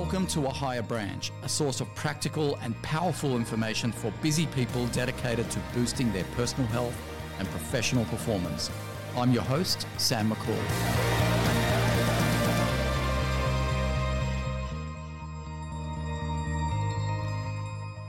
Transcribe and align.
Welcome 0.00 0.28
to 0.28 0.46
A 0.46 0.52
Higher 0.52 0.80
Branch, 0.80 1.32
a 1.42 1.48
source 1.48 1.80
of 1.80 1.92
practical 1.96 2.54
and 2.62 2.80
powerful 2.82 3.34
information 3.34 3.90
for 3.90 4.12
busy 4.22 4.46
people 4.46 4.86
dedicated 4.86 5.50
to 5.50 5.58
boosting 5.74 6.12
their 6.12 6.22
personal 6.36 6.68
health 6.68 6.96
and 7.40 7.48
professional 7.48 8.04
performance. 8.04 8.70
I'm 9.16 9.32
your 9.32 9.42
host, 9.42 9.88
Sam 9.96 10.30
Makhoul. 10.30 10.54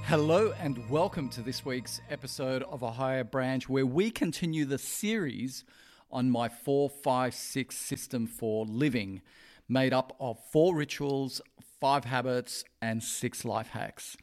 Hello, 0.04 0.54
and 0.60 0.88
welcome 0.92 1.28
to 1.30 1.42
this 1.42 1.66
week's 1.66 2.02
episode 2.12 2.62
of 2.62 2.84
A 2.84 2.92
Higher 2.92 3.24
Branch, 3.24 3.68
where 3.68 3.88
we 3.88 4.12
continue 4.12 4.66
the 4.66 4.78
series 4.78 5.64
on 6.12 6.30
my 6.30 6.50
456 6.50 7.76
system 7.76 8.28
for 8.28 8.68
living, 8.68 9.24
made 9.68 9.94
up 9.94 10.16
of 10.20 10.40
four 10.52 10.76
rituals, 10.76 11.42
five 11.80 12.06
habits, 12.06 12.64
and 12.82 13.04
six 13.04 13.46
life 13.46 13.70
hacks. 13.70 14.18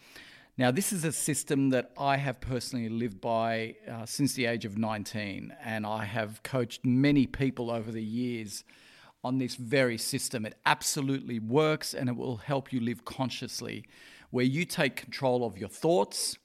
Now, 0.59 0.71
this 0.71 0.93
is 0.93 1.05
a 1.05 1.13
system 1.13 1.69
that 1.71 1.91
I 1.99 2.17
have 2.17 2.41
personally 2.41 2.89
lived 2.89 3.21
by 3.21 3.77
uh, 3.91 4.07
since 4.07 4.33
the 4.33 4.47
age 4.47 4.65
of 4.65 4.79
19, 4.79 5.55
and 5.63 5.87
I 5.87 6.05
have 6.05 6.43
coached 6.43 6.85
many 6.85 7.27
people 7.27 7.71
over 7.71 7.93
the 7.93 8.03
years 8.03 8.65
on 9.23 9.39
this 9.39 9.57
very 9.57 9.99
system. 9.99 10.47
It 10.47 10.57
absolutely 10.65 11.39
works 11.39 11.93
and 11.93 12.09
it 12.09 12.17
will 12.17 12.39
help 12.39 12.73
you 12.73 12.81
live 12.81 13.05
consciously, 13.05 13.85
where 14.31 14.45
you 14.45 14.65
take 14.65 14.97
control 14.97 15.45
of 15.45 15.59
your 15.59 15.69
thoughts, 15.69 16.39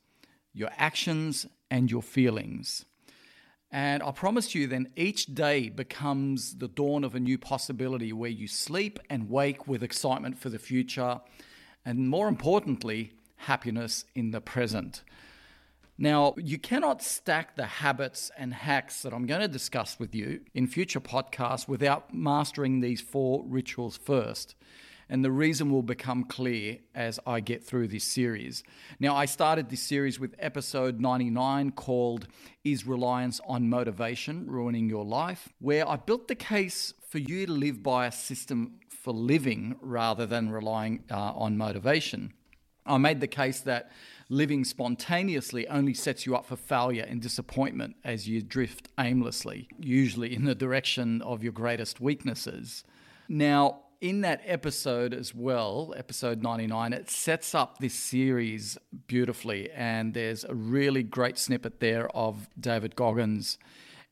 your 0.54 0.72
actions, 0.78 1.48
and 1.70 1.90
your 1.90 2.02
feelings. 2.02 2.86
And 3.72 4.04
I 4.04 4.12
promise 4.12 4.54
you, 4.54 4.68
then 4.68 4.90
each 4.98 5.28
day 5.28 5.70
becomes 5.70 6.58
the 6.58 6.68
dawn 6.68 7.06
of 7.06 7.16
a 7.16 7.20
new 7.20 7.38
possibility 7.38 8.12
where 8.12 8.30
you 8.30 8.48
sleep 8.48 9.00
and 9.10 9.30
wake 9.30 9.66
with 9.66 9.82
excitement 9.82 10.38
for 10.38 10.50
the 10.50 10.60
future, 10.60 11.22
and 11.86 12.10
more 12.10 12.28
importantly, 12.28 13.14
happiness 13.38 14.04
in 14.14 14.32
the 14.32 14.42
present. 14.42 15.04
Now, 15.98 16.34
you 16.38 16.58
cannot 16.58 17.02
stack 17.02 17.56
the 17.56 17.66
habits 17.66 18.30
and 18.38 18.54
hacks 18.54 19.04
that 19.04 19.14
I'm 19.14 19.26
going 19.26 19.42
to 19.42 19.48
discuss 19.48 20.00
with 20.00 20.14
you 20.14 20.42
in 20.54 20.68
future 20.68 21.00
podcasts 21.00 21.68
without 21.68 22.14
mastering 22.14 22.82
these 22.82 23.02
four 23.02 23.46
rituals 23.48 23.98
first 23.98 24.56
and 25.12 25.26
the 25.26 25.32
reason 25.32 25.70
will 25.70 25.84
become 25.84 26.24
clear 26.24 26.78
as 26.96 27.20
I 27.28 27.42
get 27.42 27.66
through 27.66 27.90
this 27.90 28.06
series. 28.06 28.64
Now, 28.98 29.14
I 29.14 29.26
started 29.26 29.70
this 29.70 29.82
series 29.82 30.22
with 30.22 30.34
episode 30.40 31.02
99 31.02 31.72
called 31.74 32.28
Is 32.64 32.88
Reliance 32.88 33.42
on 33.46 33.70
Motivation 33.70 34.48
Ruining 34.48 34.90
Your 34.90 35.04
Life? 35.04 35.50
where 35.60 35.88
I 35.88 35.98
built 35.98 36.30
the 36.30 36.36
case 36.36 36.94
for 37.10 37.18
you 37.18 37.46
to 37.46 37.52
live 37.52 37.84
by 37.84 38.08
a 38.08 38.12
system 38.12 38.80
for 38.88 39.14
living 39.14 39.76
rather 39.82 40.26
than 40.26 40.50
relying 40.50 41.04
uh, 41.12 41.16
on 41.16 41.58
motivation. 41.58 42.32
I 42.86 42.98
made 42.98 43.20
the 43.20 43.28
case 43.28 43.60
that 43.62 43.92
living 44.30 44.64
spontaneously 44.64 45.68
only 45.68 45.94
sets 45.94 46.26
you 46.26 46.38
up 46.38 46.46
for 46.46 46.56
failure 46.56 47.06
and 47.08 47.22
disappointment 47.22 47.98
as 48.06 48.30
you 48.30 48.42
drift 48.42 48.88
aimlessly, 48.98 49.68
usually 49.78 50.34
in 50.34 50.46
the 50.46 50.56
direction 50.56 51.22
of 51.22 51.44
your 51.44 51.52
greatest 51.52 52.00
weaknesses. 52.00 52.86
Now, 53.28 53.82
in 54.02 54.22
that 54.22 54.42
episode 54.46 55.14
as 55.14 55.34
well, 55.34 55.94
episode 55.96 56.42
99, 56.42 56.92
it 56.92 57.10
sets 57.10 57.54
up 57.54 57.78
this 57.78 57.94
series 57.94 58.76
beautifully. 59.06 59.70
And 59.72 60.16
there's 60.16 60.44
a 60.44 60.56
really 60.56 61.04
great 61.04 61.38
snippet 61.38 61.80
there 61.80 62.10
of 62.16 62.50
David 62.60 62.96
Goggins 62.96 63.60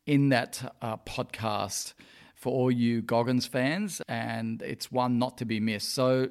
in 0.06 0.30
that 0.30 0.76
uh, 0.84 0.98
podcast 0.98 1.94
for 2.36 2.54
all 2.54 2.72
you 2.72 3.02
Goggins 3.02 3.48
fans. 3.48 4.00
And 4.08 4.62
it's 4.62 4.92
one 4.92 5.18
not 5.18 5.40
to 5.40 5.46
be 5.46 5.60
missed. 5.60 5.92
So 5.92 6.30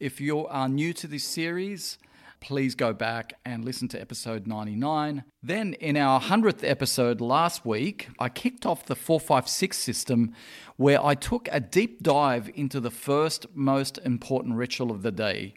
if 0.00 0.20
you 0.20 0.44
are 0.48 0.68
new 0.68 0.92
to 0.94 1.06
this 1.06 1.24
series, 1.24 1.98
please 2.40 2.74
go 2.74 2.92
back 2.92 3.34
and 3.44 3.64
listen 3.64 3.88
to 3.88 4.00
episode 4.00 4.46
99. 4.46 5.24
Then, 5.42 5.74
in 5.74 5.96
our 5.96 6.20
100th 6.20 6.68
episode 6.68 7.20
last 7.20 7.64
week, 7.64 8.08
I 8.18 8.28
kicked 8.28 8.66
off 8.66 8.86
the 8.86 8.96
456 8.96 9.76
system 9.76 10.34
where 10.76 11.04
I 11.04 11.14
took 11.14 11.48
a 11.50 11.60
deep 11.60 12.02
dive 12.02 12.50
into 12.54 12.80
the 12.80 12.90
first 12.90 13.46
most 13.54 13.98
important 14.04 14.56
ritual 14.56 14.90
of 14.90 15.02
the 15.02 15.12
day, 15.12 15.54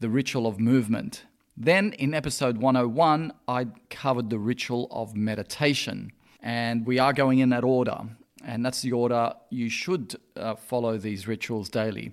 the 0.00 0.08
ritual 0.08 0.46
of 0.46 0.58
movement. 0.58 1.24
Then, 1.56 1.92
in 1.94 2.14
episode 2.14 2.58
101, 2.58 3.32
I 3.46 3.66
covered 3.90 4.30
the 4.30 4.38
ritual 4.38 4.88
of 4.90 5.14
meditation. 5.14 6.12
And 6.40 6.86
we 6.86 6.98
are 6.98 7.12
going 7.12 7.38
in 7.38 7.50
that 7.50 7.64
order. 7.64 7.98
And 8.44 8.64
that's 8.64 8.82
the 8.82 8.92
order 8.92 9.34
you 9.50 9.70
should 9.70 10.16
uh, 10.36 10.56
follow 10.56 10.98
these 10.98 11.26
rituals 11.26 11.68
daily. 11.68 12.12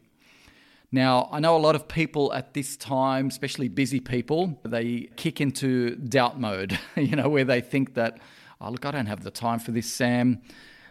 Now, 0.91 1.29
I 1.31 1.40
know 1.40 1.56
a 1.56 1.59
lot 1.59 1.75
of 1.75 1.88
people 1.88 2.34
at 2.34 2.53
this 2.53 2.75
time, 2.75 3.28
especially 3.28 3.69
busy 3.69 4.02
people, 4.02 4.59
they 4.63 5.09
kick 5.16 5.40
into 5.40 5.96
doubt 5.96 6.40
mode, 6.40 6.78
you 6.97 7.16
know, 7.16 7.29
where 7.29 7.46
they 7.46 7.62
think 7.62 7.94
that, 7.94 8.19
oh, 8.59 8.72
look, 8.72 8.85
I 8.85 8.91
don't 8.91 9.06
have 9.06 9.24
the 9.24 9.31
time 9.31 9.59
for 9.59 9.72
this, 9.72 9.91
Sam. 9.91 10.41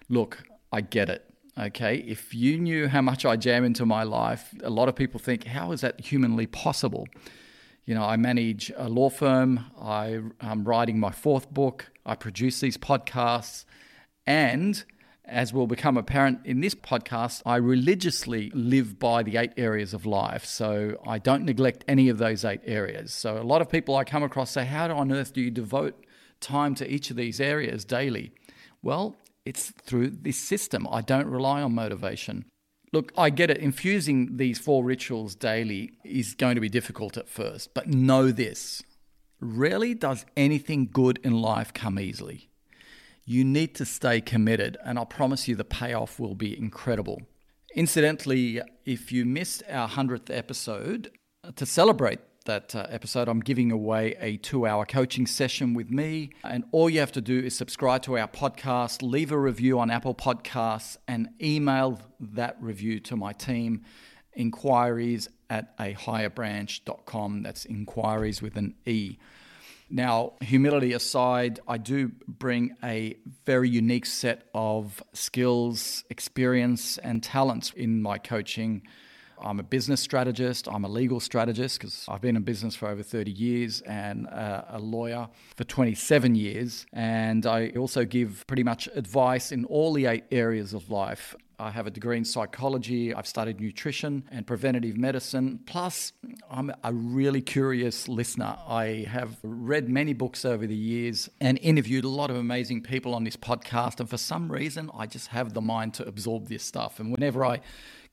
Look, 0.08 0.42
I 0.72 0.80
get 0.80 1.10
it. 1.10 1.26
Okay. 1.58 1.96
If 1.96 2.32
you 2.32 2.58
knew 2.58 2.88
how 2.88 3.02
much 3.02 3.26
I 3.26 3.36
jam 3.36 3.64
into 3.64 3.84
my 3.84 4.02
life, 4.02 4.54
a 4.62 4.70
lot 4.70 4.88
of 4.88 4.96
people 4.96 5.20
think, 5.20 5.44
how 5.44 5.72
is 5.72 5.82
that 5.82 6.00
humanly 6.00 6.46
possible? 6.46 7.06
You 7.84 7.94
know, 7.94 8.04
I 8.04 8.16
manage 8.16 8.72
a 8.76 8.88
law 8.88 9.10
firm, 9.10 9.66
I, 9.78 10.20
am 10.40 10.64
writing 10.64 10.98
my 10.98 11.10
fourth 11.10 11.50
book, 11.50 11.90
I 12.06 12.14
produce 12.14 12.60
these 12.60 12.78
podcasts, 12.78 13.64
and 14.26 14.82
as 15.30 15.52
will 15.52 15.66
become 15.66 15.96
apparent 15.96 16.40
in 16.44 16.60
this 16.60 16.74
podcast, 16.74 17.42
I 17.46 17.56
religiously 17.56 18.50
live 18.52 18.98
by 18.98 19.22
the 19.22 19.36
eight 19.36 19.52
areas 19.56 19.94
of 19.94 20.04
life. 20.04 20.44
So 20.44 21.00
I 21.06 21.18
don't 21.18 21.44
neglect 21.44 21.84
any 21.88 22.08
of 22.08 22.18
those 22.18 22.44
eight 22.44 22.60
areas. 22.64 23.14
So 23.14 23.38
a 23.38 23.44
lot 23.44 23.62
of 23.62 23.70
people 23.70 23.96
I 23.96 24.04
come 24.04 24.22
across 24.22 24.50
say, 24.50 24.64
How 24.64 24.94
on 24.94 25.12
earth 25.12 25.32
do 25.32 25.40
you 25.40 25.50
devote 25.50 26.04
time 26.40 26.74
to 26.76 26.92
each 26.92 27.10
of 27.10 27.16
these 27.16 27.40
areas 27.40 27.84
daily? 27.84 28.32
Well, 28.82 29.16
it's 29.44 29.70
through 29.70 30.10
this 30.10 30.36
system. 30.36 30.86
I 30.90 31.00
don't 31.00 31.26
rely 31.26 31.62
on 31.62 31.74
motivation. 31.74 32.44
Look, 32.92 33.12
I 33.16 33.30
get 33.30 33.50
it. 33.50 33.58
Infusing 33.58 34.36
these 34.36 34.58
four 34.58 34.84
rituals 34.84 35.34
daily 35.34 35.92
is 36.04 36.34
going 36.34 36.56
to 36.56 36.60
be 36.60 36.68
difficult 36.68 37.16
at 37.16 37.28
first, 37.28 37.72
but 37.72 37.86
know 37.86 38.32
this 38.32 38.82
rarely 39.40 39.94
does 39.94 40.26
anything 40.36 40.88
good 40.92 41.18
in 41.22 41.40
life 41.40 41.72
come 41.72 41.98
easily 41.98 42.49
you 43.24 43.44
need 43.44 43.74
to 43.76 43.84
stay 43.84 44.20
committed, 44.20 44.76
and 44.84 44.98
I 44.98 45.04
promise 45.04 45.46
you 45.48 45.56
the 45.56 45.64
payoff 45.64 46.18
will 46.18 46.34
be 46.34 46.56
incredible. 46.56 47.22
Incidentally, 47.74 48.60
if 48.84 49.12
you 49.12 49.24
missed 49.24 49.62
our 49.68 49.88
100th 49.88 50.36
episode, 50.36 51.10
to 51.56 51.66
celebrate 51.66 52.20
that 52.46 52.74
uh, 52.74 52.86
episode, 52.88 53.28
I'm 53.28 53.40
giving 53.40 53.70
away 53.70 54.16
a 54.20 54.36
two 54.38 54.66
hour 54.66 54.84
coaching 54.84 55.26
session 55.26 55.74
with 55.74 55.90
me. 55.90 56.30
And 56.42 56.64
all 56.72 56.90
you 56.90 57.00
have 57.00 57.12
to 57.12 57.20
do 57.20 57.38
is 57.38 57.56
subscribe 57.56 58.02
to 58.02 58.18
our 58.18 58.28
podcast, 58.28 59.02
leave 59.02 59.32
a 59.32 59.38
review 59.38 59.78
on 59.78 59.90
Apple 59.90 60.14
Podcasts, 60.14 60.96
and 61.06 61.28
email 61.42 62.00
that 62.18 62.56
review 62.60 63.00
to 63.00 63.16
my 63.16 63.32
team. 63.32 63.84
Inquiries 64.32 65.28
at 65.48 65.74
a. 65.78 65.96
That's 67.42 67.64
inquiries 67.64 68.42
with 68.42 68.56
an 68.56 68.74
E. 68.86 69.18
Now, 69.92 70.34
humility 70.40 70.92
aside, 70.92 71.58
I 71.66 71.76
do 71.76 72.12
bring 72.28 72.76
a 72.82 73.16
very 73.44 73.68
unique 73.68 74.06
set 74.06 74.44
of 74.54 75.02
skills, 75.14 76.04
experience, 76.10 76.96
and 76.98 77.20
talents 77.20 77.72
in 77.74 78.00
my 78.00 78.16
coaching. 78.18 78.82
I'm 79.42 79.58
a 79.58 79.64
business 79.64 80.00
strategist, 80.00 80.68
I'm 80.68 80.84
a 80.84 80.88
legal 80.88 81.18
strategist 81.18 81.80
because 81.80 82.04
I've 82.08 82.20
been 82.20 82.36
in 82.36 82.42
business 82.42 82.76
for 82.76 82.88
over 82.88 83.02
30 83.02 83.32
years 83.32 83.80
and 83.80 84.28
uh, 84.28 84.64
a 84.68 84.78
lawyer 84.78 85.28
for 85.56 85.64
27 85.64 86.36
years. 86.36 86.86
And 86.92 87.44
I 87.44 87.70
also 87.70 88.04
give 88.04 88.44
pretty 88.46 88.62
much 88.62 88.88
advice 88.94 89.50
in 89.50 89.64
all 89.64 89.92
the 89.92 90.06
eight 90.06 90.24
areas 90.30 90.72
of 90.72 90.88
life 90.90 91.34
I 91.60 91.70
have 91.70 91.86
a 91.86 91.90
degree 91.90 92.16
in 92.16 92.24
psychology. 92.24 93.14
I've 93.14 93.26
studied 93.26 93.60
nutrition 93.60 94.24
and 94.30 94.46
preventative 94.46 94.96
medicine. 94.96 95.60
Plus, 95.66 96.14
I'm 96.50 96.72
a 96.82 96.92
really 96.92 97.42
curious 97.42 98.08
listener. 98.08 98.56
I 98.66 99.06
have 99.08 99.36
read 99.42 99.88
many 99.88 100.14
books 100.14 100.46
over 100.46 100.66
the 100.66 100.74
years 100.74 101.28
and 101.38 101.58
interviewed 101.58 102.04
a 102.04 102.08
lot 102.08 102.30
of 102.30 102.36
amazing 102.36 102.82
people 102.82 103.14
on 103.14 103.24
this 103.24 103.36
podcast. 103.36 104.00
And 104.00 104.08
for 104.08 104.16
some 104.16 104.50
reason, 104.50 104.90
I 104.96 105.06
just 105.06 105.28
have 105.28 105.52
the 105.52 105.60
mind 105.60 105.92
to 105.94 106.08
absorb 106.08 106.48
this 106.48 106.64
stuff. 106.64 106.98
And 106.98 107.12
whenever 107.12 107.44
I 107.44 107.60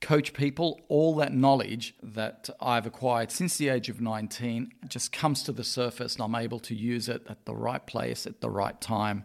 coach 0.01 0.33
people, 0.33 0.81
all 0.89 1.15
that 1.15 1.33
knowledge 1.33 1.95
that 2.03 2.49
I've 2.59 2.85
acquired 2.85 3.31
since 3.31 3.57
the 3.57 3.69
age 3.69 3.87
of 3.87 4.01
19 4.01 4.73
just 4.89 5.13
comes 5.13 5.41
to 5.43 5.53
the 5.53 5.63
surface 5.63 6.15
and 6.15 6.23
I'm 6.23 6.35
able 6.35 6.59
to 6.59 6.75
use 6.75 7.07
it 7.07 7.25
at 7.29 7.45
the 7.45 7.55
right 7.55 7.85
place 7.85 8.27
at 8.27 8.41
the 8.41 8.49
right 8.49 8.79
time. 8.81 9.23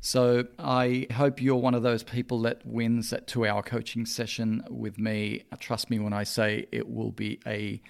So 0.00 0.46
I 0.58 1.06
hope 1.12 1.42
you're 1.42 1.56
one 1.56 1.74
of 1.74 1.82
those 1.82 2.02
people 2.02 2.42
that 2.42 2.64
wins 2.64 3.10
that 3.10 3.26
two 3.26 3.46
hour 3.46 3.62
coaching 3.62 4.06
session 4.06 4.62
with 4.70 4.98
me. 4.98 5.44
Trust 5.58 5.90
me 5.90 5.98
when 5.98 6.12
I 6.12 6.22
say 6.24 6.66
it 6.70 6.88
will 6.88 7.10
be 7.10 7.40
a 7.46 7.80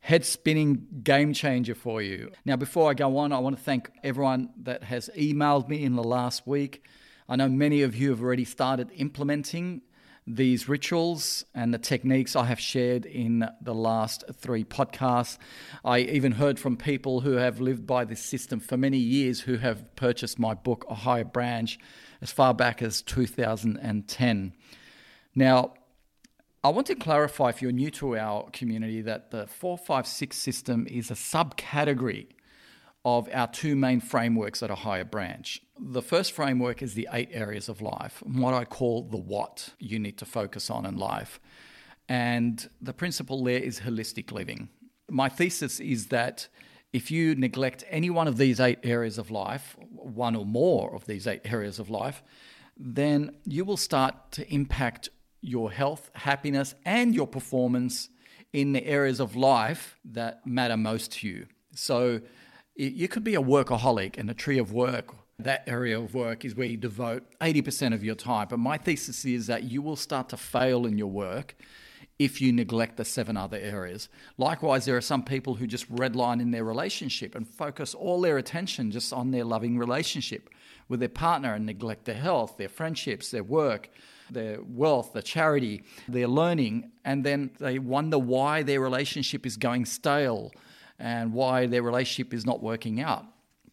head 0.00 0.24
spinning 0.24 0.86
game 1.02 1.32
changer 1.32 1.74
for 1.74 2.02
you. 2.02 2.30
Now, 2.44 2.56
before 2.56 2.90
I 2.90 2.94
go 2.94 3.16
on, 3.18 3.32
I 3.32 3.38
want 3.38 3.56
to 3.56 3.62
thank 3.62 3.90
everyone 4.02 4.50
that 4.64 4.84
has 4.84 5.08
emailed 5.16 5.68
me 5.68 5.84
in 5.84 5.94
the 5.94 6.04
last 6.04 6.46
week. 6.46 6.84
I 7.28 7.36
know 7.36 7.48
many 7.48 7.82
of 7.82 7.96
you 7.96 8.10
have 8.10 8.20
already 8.20 8.44
started 8.44 8.90
implementing 8.96 9.82
these 10.26 10.68
rituals 10.68 11.44
and 11.54 11.74
the 11.74 11.78
techniques 11.78 12.34
I 12.34 12.44
have 12.44 12.60
shared 12.60 13.04
in 13.04 13.48
the 13.60 13.74
last 13.74 14.24
three 14.32 14.64
podcasts. 14.64 15.36
I 15.84 16.00
even 16.00 16.32
heard 16.32 16.58
from 16.58 16.76
people 16.76 17.20
who 17.20 17.32
have 17.32 17.60
lived 17.60 17.86
by 17.86 18.04
this 18.04 18.20
system 18.20 18.58
for 18.60 18.76
many 18.76 18.96
years 18.96 19.40
who 19.40 19.58
have 19.58 19.94
purchased 19.96 20.38
my 20.38 20.54
book, 20.54 20.86
A 20.88 20.94
Higher 20.94 21.24
Branch, 21.24 21.78
as 22.22 22.32
far 22.32 22.54
back 22.54 22.80
as 22.80 23.02
2010. 23.02 24.54
Now, 25.34 25.74
I 26.62 26.68
want 26.68 26.86
to 26.86 26.94
clarify 26.94 27.50
if 27.50 27.60
you're 27.60 27.72
new 27.72 27.90
to 27.90 28.16
our 28.16 28.48
community 28.50 29.02
that 29.02 29.30
the 29.30 29.46
456 29.46 30.34
system 30.34 30.86
is 30.90 31.10
a 31.10 31.14
subcategory 31.14 32.28
of 33.04 33.28
our 33.32 33.46
two 33.46 33.76
main 33.76 34.00
frameworks 34.00 34.62
at 34.62 34.70
a 34.70 34.74
higher 34.74 35.04
branch. 35.04 35.60
The 35.78 36.02
first 36.02 36.32
framework 36.32 36.82
is 36.82 36.94
the 36.94 37.08
eight 37.12 37.28
areas 37.32 37.68
of 37.68 37.82
life, 37.82 38.22
what 38.24 38.54
I 38.54 38.64
call 38.64 39.02
the 39.02 39.18
what 39.18 39.70
you 39.78 39.98
need 39.98 40.16
to 40.18 40.24
focus 40.24 40.70
on 40.70 40.86
in 40.86 40.96
life. 40.96 41.38
And 42.08 42.68
the 42.80 42.92
principle 42.92 43.44
there 43.44 43.58
is 43.58 43.80
holistic 43.80 44.32
living. 44.32 44.68
My 45.10 45.28
thesis 45.28 45.80
is 45.80 46.06
that 46.06 46.48
if 46.92 47.10
you 47.10 47.34
neglect 47.34 47.84
any 47.88 48.08
one 48.08 48.28
of 48.28 48.36
these 48.36 48.60
eight 48.60 48.78
areas 48.84 49.18
of 49.18 49.30
life, 49.30 49.76
one 49.90 50.36
or 50.36 50.46
more 50.46 50.94
of 50.94 51.06
these 51.06 51.26
eight 51.26 51.42
areas 51.44 51.78
of 51.78 51.90
life, 51.90 52.22
then 52.76 53.36
you 53.44 53.64
will 53.64 53.76
start 53.76 54.14
to 54.32 54.52
impact 54.52 55.08
your 55.40 55.70
health, 55.70 56.10
happiness, 56.14 56.74
and 56.84 57.14
your 57.14 57.26
performance 57.26 58.08
in 58.52 58.72
the 58.72 58.86
areas 58.86 59.20
of 59.20 59.36
life 59.36 59.98
that 60.04 60.46
matter 60.46 60.76
most 60.76 61.12
to 61.12 61.28
you. 61.28 61.46
So 61.74 62.20
you 62.76 63.08
could 63.08 63.24
be 63.24 63.34
a 63.34 63.42
workaholic 63.42 64.18
and 64.18 64.28
a 64.30 64.34
tree 64.34 64.58
of 64.58 64.72
work. 64.72 65.14
That 65.38 65.64
area 65.66 65.98
of 65.98 66.14
work 66.14 66.44
is 66.44 66.54
where 66.54 66.66
you 66.66 66.76
devote 66.76 67.24
80% 67.40 67.92
of 67.94 68.04
your 68.04 68.14
time. 68.14 68.48
But 68.48 68.58
my 68.58 68.78
thesis 68.78 69.24
is 69.24 69.46
that 69.46 69.64
you 69.64 69.82
will 69.82 69.96
start 69.96 70.28
to 70.30 70.36
fail 70.36 70.86
in 70.86 70.98
your 70.98 71.08
work 71.08 71.56
if 72.18 72.40
you 72.40 72.52
neglect 72.52 72.96
the 72.96 73.04
seven 73.04 73.36
other 73.36 73.58
areas. 73.58 74.08
Likewise, 74.38 74.84
there 74.84 74.96
are 74.96 75.00
some 75.00 75.24
people 75.24 75.56
who 75.56 75.66
just 75.66 75.92
redline 75.92 76.40
in 76.40 76.52
their 76.52 76.62
relationship 76.62 77.34
and 77.34 77.48
focus 77.48 77.94
all 77.94 78.20
their 78.20 78.38
attention 78.38 78.92
just 78.92 79.12
on 79.12 79.32
their 79.32 79.44
loving 79.44 79.76
relationship 79.76 80.48
with 80.88 81.00
their 81.00 81.08
partner 81.08 81.54
and 81.54 81.66
neglect 81.66 82.04
their 82.04 82.14
health, 82.14 82.56
their 82.56 82.68
friendships, 82.68 83.30
their 83.30 83.42
work, 83.42 83.90
their 84.30 84.58
wealth, 84.62 85.12
their 85.12 85.22
charity, 85.22 85.82
their 86.06 86.28
learning, 86.28 86.92
and 87.04 87.24
then 87.24 87.50
they 87.58 87.78
wonder 87.80 88.18
why 88.18 88.62
their 88.62 88.80
relationship 88.80 89.44
is 89.44 89.56
going 89.56 89.84
stale 89.84 90.52
and 90.98 91.32
why 91.32 91.66
their 91.66 91.82
relationship 91.82 92.32
is 92.32 92.46
not 92.46 92.62
working 92.62 93.00
out. 93.00 93.24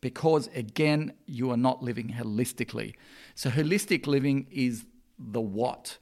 Because 0.02 0.50
again, 0.56 1.14
you 1.28 1.52
are 1.52 1.58
not 1.58 1.84
living 1.84 2.10
holistically. 2.10 2.96
So, 3.36 3.50
holistic 3.50 4.08
living 4.08 4.48
is 4.52 4.86
the 5.20 5.42
what, 5.42 5.98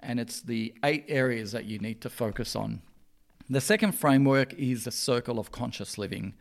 and 0.00 0.18
it's 0.18 0.40
the 0.40 0.74
eight 0.82 1.04
areas 1.08 1.52
that 1.52 1.64
you 1.64 1.78
need 1.78 2.00
to 2.00 2.10
focus 2.10 2.56
on. 2.56 2.82
The 3.48 3.60
second 3.60 3.92
framework 3.92 4.54
is 4.54 4.84
the 4.84 4.90
circle 4.90 5.38
of 5.38 5.52
conscious 5.52 5.98
living, 5.98 6.34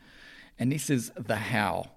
and 0.58 0.72
this 0.72 0.90
is 0.90 1.12
the 1.16 1.36
how. 1.36 1.92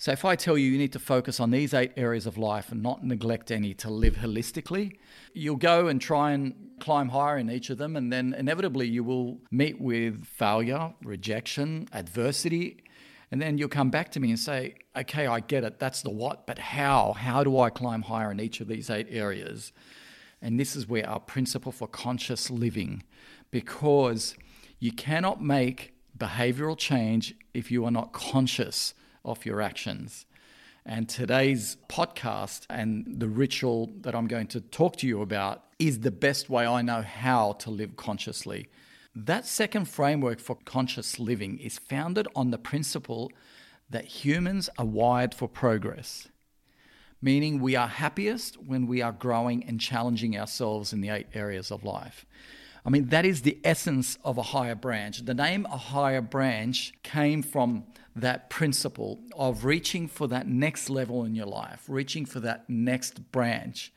So, 0.00 0.12
if 0.12 0.24
I 0.24 0.36
tell 0.36 0.56
you 0.56 0.70
you 0.70 0.78
need 0.78 0.92
to 0.92 1.00
focus 1.00 1.40
on 1.40 1.50
these 1.50 1.74
eight 1.74 1.90
areas 1.96 2.24
of 2.24 2.38
life 2.38 2.70
and 2.70 2.80
not 2.80 3.04
neglect 3.04 3.50
any 3.50 3.74
to 3.74 3.90
live 3.90 4.14
holistically, 4.14 4.96
you'll 5.34 5.56
go 5.56 5.88
and 5.88 6.00
try 6.00 6.30
and 6.30 6.54
climb 6.78 7.08
higher 7.08 7.36
in 7.36 7.50
each 7.50 7.68
of 7.68 7.78
them, 7.78 7.96
and 7.96 8.12
then 8.12 8.32
inevitably 8.38 8.86
you 8.86 9.02
will 9.02 9.40
meet 9.50 9.80
with 9.80 10.24
failure, 10.24 10.94
rejection, 11.02 11.88
adversity. 11.92 12.84
And 13.32 13.42
then 13.42 13.58
you'll 13.58 13.68
come 13.68 13.90
back 13.90 14.12
to 14.12 14.20
me 14.20 14.30
and 14.30 14.38
say, 14.38 14.76
okay, 14.96 15.26
I 15.26 15.40
get 15.40 15.64
it. 15.64 15.80
That's 15.80 16.02
the 16.02 16.10
what, 16.10 16.46
but 16.46 16.60
how? 16.60 17.14
How 17.14 17.42
do 17.42 17.58
I 17.58 17.68
climb 17.68 18.02
higher 18.02 18.30
in 18.30 18.38
each 18.38 18.60
of 18.60 18.68
these 18.68 18.90
eight 18.90 19.08
areas? 19.10 19.72
And 20.40 20.60
this 20.60 20.76
is 20.76 20.86
where 20.86 21.08
our 21.10 21.18
principle 21.18 21.72
for 21.72 21.88
conscious 21.88 22.50
living, 22.50 23.02
because 23.50 24.36
you 24.78 24.92
cannot 24.92 25.42
make 25.42 25.94
behavioral 26.16 26.78
change 26.78 27.34
if 27.52 27.72
you 27.72 27.84
are 27.84 27.90
not 27.90 28.12
conscious 28.12 28.94
of 29.24 29.44
your 29.44 29.60
actions. 29.60 30.26
And 30.86 31.08
today's 31.08 31.76
podcast 31.88 32.64
and 32.70 33.20
the 33.20 33.28
ritual 33.28 33.90
that 34.00 34.14
I'm 34.14 34.26
going 34.26 34.46
to 34.48 34.60
talk 34.60 34.96
to 34.96 35.06
you 35.06 35.20
about 35.20 35.64
is 35.78 36.00
the 36.00 36.10
best 36.10 36.48
way 36.48 36.66
I 36.66 36.82
know 36.82 37.02
how 37.02 37.52
to 37.60 37.70
live 37.70 37.96
consciously. 37.96 38.68
That 39.14 39.46
second 39.46 39.86
framework 39.86 40.40
for 40.40 40.56
conscious 40.64 41.18
living 41.18 41.58
is 41.58 41.78
founded 41.78 42.26
on 42.34 42.50
the 42.50 42.58
principle 42.58 43.30
that 43.90 44.04
humans 44.04 44.70
are 44.78 44.84
wired 44.84 45.34
for 45.34 45.48
progress, 45.48 46.28
meaning 47.20 47.60
we 47.60 47.74
are 47.74 47.88
happiest 47.88 48.56
when 48.62 48.86
we 48.86 49.02
are 49.02 49.12
growing 49.12 49.64
and 49.64 49.80
challenging 49.80 50.38
ourselves 50.38 50.92
in 50.92 51.00
the 51.00 51.08
eight 51.08 51.26
areas 51.34 51.70
of 51.70 51.84
life. 51.84 52.24
I 52.86 52.90
mean, 52.90 53.08
that 53.08 53.26
is 53.26 53.42
the 53.42 53.58
essence 53.64 54.18
of 54.24 54.38
a 54.38 54.42
higher 54.42 54.74
branch. 54.74 55.24
The 55.24 55.34
name 55.34 55.66
a 55.66 55.76
higher 55.76 56.22
branch 56.22 56.92
came 57.02 57.42
from 57.42 57.84
that 58.18 58.50
principle 58.50 59.20
of 59.36 59.64
reaching 59.64 60.08
for 60.08 60.26
that 60.28 60.46
next 60.46 60.90
level 60.90 61.24
in 61.24 61.34
your 61.34 61.46
life, 61.46 61.84
reaching 61.88 62.24
for 62.24 62.40
that 62.40 62.68
next 62.68 63.32
branch. 63.32 63.92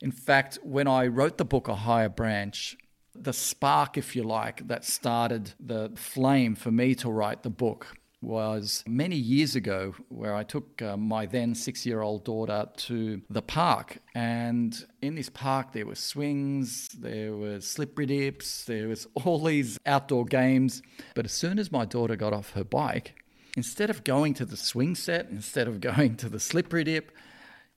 In 0.00 0.10
fact, 0.10 0.58
when 0.62 0.88
I 0.88 1.06
wrote 1.06 1.38
the 1.38 1.44
book 1.44 1.68
A 1.68 1.74
Higher 1.74 2.08
Branch, 2.08 2.76
the 3.14 3.32
spark, 3.32 3.96
if 3.96 4.16
you 4.16 4.22
like, 4.22 4.66
that 4.66 4.84
started 4.84 5.52
the 5.60 5.92
flame 5.94 6.54
for 6.54 6.70
me 6.70 6.94
to 6.96 7.10
write 7.10 7.42
the 7.42 7.50
book 7.50 7.94
was 8.22 8.84
many 8.86 9.16
years 9.16 9.56
ago 9.56 9.94
where 10.08 10.34
I 10.34 10.44
took 10.44 10.80
uh, 10.80 10.96
my 10.96 11.26
then 11.26 11.54
six 11.54 11.84
year 11.84 12.00
old 12.00 12.24
daughter 12.24 12.68
to 12.74 13.20
the 13.28 13.42
park. 13.42 13.98
And 14.14 14.74
in 15.02 15.16
this 15.16 15.28
park, 15.28 15.72
there 15.72 15.86
were 15.86 15.96
swings, 15.96 16.88
there 16.90 17.36
were 17.36 17.60
slippery 17.60 18.06
dips, 18.06 18.64
there 18.64 18.88
was 18.88 19.06
all 19.14 19.42
these 19.42 19.78
outdoor 19.84 20.24
games. 20.24 20.82
But 21.14 21.24
as 21.26 21.32
soon 21.32 21.58
as 21.58 21.72
my 21.72 21.84
daughter 21.84 22.16
got 22.16 22.32
off 22.32 22.52
her 22.52 22.64
bike, 22.64 23.14
instead 23.56 23.90
of 23.90 24.04
going 24.04 24.34
to 24.34 24.44
the 24.44 24.56
swing 24.56 24.94
set, 24.94 25.28
instead 25.30 25.68
of 25.68 25.80
going 25.80 26.16
to 26.16 26.28
the 26.28 26.40
slippery 26.40 26.84
dip, 26.84 27.12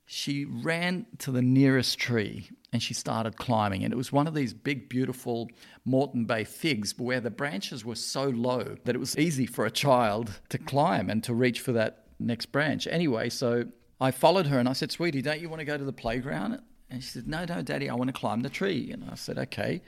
she 0.06 0.45
ran 0.45 1.07
to 1.18 1.31
the 1.31 1.42
nearest 1.42 1.98
tree 1.98 2.50
and 2.72 2.81
she 2.81 2.94
started 2.94 3.38
climbing. 3.38 3.83
And 3.83 3.92
it 3.92 3.98
was 3.98 4.12
one 4.12 4.27
of 4.27 4.33
these 4.33 4.54
big, 4.54 4.88
beautiful 4.88 5.50
Moreton 5.83 6.25
Bay 6.25 6.44
figs 6.44 6.94
where 6.98 7.19
the 7.19 7.31
branches 7.31 7.83
were 7.83 7.95
so 7.95 8.25
low 8.25 8.75
that 8.83 8.95
it 8.95 9.00
was 9.00 9.18
easy 9.18 9.45
for 9.45 9.66
a 9.66 9.72
child 9.72 10.39
to 10.50 10.57
climb 10.57 11.10
and 11.10 11.24
to 11.24 11.33
reach 11.33 11.60
for 11.60 11.72
that 11.72 12.06
next 12.19 12.48
branch. 12.48 12.88
Anyway, 12.88 13.30
so 13.30 13.66
I 14.00 14.12
followed 14.12 14.48
her 14.48 14.60
and 14.60 14.69
I 14.69 14.74
said, 14.74 14.92
Sweetie, 14.92 15.24
don't 15.24 15.42
you 15.42 15.50
want 15.50 15.62
to 15.62 15.66
go 15.66 15.78
to 15.78 15.83
the 15.83 15.94
playground? 15.94 16.62
And 16.89 17.04
she 17.04 17.10
said, 17.10 17.28
No, 17.28 17.45
no, 17.45 17.63
Daddy, 17.63 17.89
I 17.89 17.95
want 17.95 18.10
to 18.10 18.13
climb 18.13 18.42
the 18.42 18.50
tree. 18.50 18.92
And 18.92 19.10
I 19.10 19.16
said, 19.16 19.38
Okay. 19.38 19.81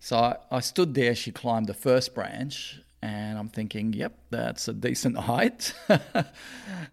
So 0.00 0.18
I, 0.18 0.36
I 0.50 0.60
stood 0.60 0.94
there. 0.94 1.14
She 1.14 1.30
climbed 1.30 1.66
the 1.66 1.74
first 1.74 2.14
branch 2.14 2.80
and 3.04 3.38
I'm 3.38 3.50
thinking, 3.50 3.92
yep, 3.92 4.18
that's 4.30 4.66
a 4.66 4.72
decent 4.72 5.18
height. 5.30 5.74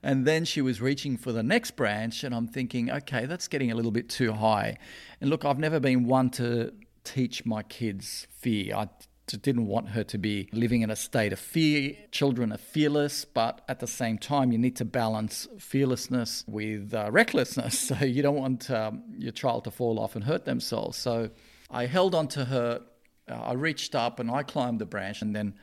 and 0.03 0.27
then 0.27 0.43
she 0.43 0.61
was 0.61 0.81
reaching 0.81 1.15
for 1.15 1.31
the 1.31 1.41
next 1.41 1.77
branch, 1.77 2.25
and 2.25 2.35
I'm 2.35 2.49
thinking, 2.49 2.91
okay, 2.91 3.25
that's 3.25 3.47
getting 3.47 3.71
a 3.71 3.75
little 3.75 3.91
bit 3.91 4.09
too 4.09 4.33
high. 4.33 4.77
And 5.21 5.29
look, 5.29 5.45
I've 5.45 5.57
never 5.57 5.79
been 5.79 6.03
one 6.03 6.29
to 6.31 6.73
teach 7.05 7.45
my 7.45 7.63
kids 7.63 8.27
fear. 8.29 8.75
I 8.75 8.89
didn't 9.25 9.67
want 9.67 9.91
her 9.91 10.03
to 10.03 10.17
be 10.17 10.49
living 10.51 10.81
in 10.81 10.89
a 10.89 10.97
state 10.97 11.31
of 11.31 11.39
fear. 11.39 11.95
Children 12.11 12.51
are 12.51 12.57
fearless, 12.57 13.23
but 13.23 13.61
at 13.69 13.79
the 13.79 13.87
same 13.87 14.17
time, 14.17 14.51
you 14.51 14.57
need 14.57 14.75
to 14.75 14.85
balance 14.85 15.47
fearlessness 15.59 16.43
with 16.45 16.93
uh, 16.93 17.09
recklessness. 17.09 17.79
So 17.91 18.03
you 18.03 18.21
don't 18.21 18.35
want 18.35 18.69
um, 18.69 19.03
your 19.17 19.31
child 19.31 19.63
to 19.63 19.71
fall 19.71 19.97
off 19.97 20.17
and 20.17 20.25
hurt 20.25 20.43
themselves. 20.43 20.97
So 20.97 21.29
I 21.69 21.85
held 21.85 22.13
on 22.13 22.27
to 22.29 22.43
her. 22.43 22.81
Uh, 23.29 23.33
I 23.33 23.53
reached 23.53 23.95
up 23.95 24.19
and 24.19 24.29
I 24.29 24.43
climbed 24.43 24.79
the 24.79 24.85
branch, 24.85 25.21
and 25.21 25.33
then 25.33 25.53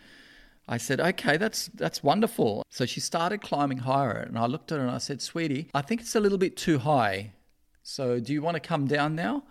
I 0.68 0.76
said, 0.76 1.00
okay, 1.00 1.38
that's 1.38 1.68
that's 1.68 2.02
wonderful. 2.02 2.62
So 2.70 2.84
she 2.84 3.00
started 3.00 3.40
climbing 3.40 3.78
higher, 3.78 4.18
and 4.18 4.38
I 4.38 4.46
looked 4.46 4.70
at 4.70 4.78
her 4.78 4.84
and 4.84 4.94
I 4.94 4.98
said, 4.98 5.22
sweetie, 5.22 5.70
I 5.74 5.82
think 5.82 6.02
it's 6.02 6.14
a 6.14 6.20
little 6.20 6.38
bit 6.38 6.56
too 6.56 6.78
high. 6.78 7.32
So 7.82 8.20
do 8.20 8.34
you 8.34 8.42
want 8.42 8.56
to 8.56 8.60
come 8.60 8.86
down 8.86 9.14
now? 9.14 9.44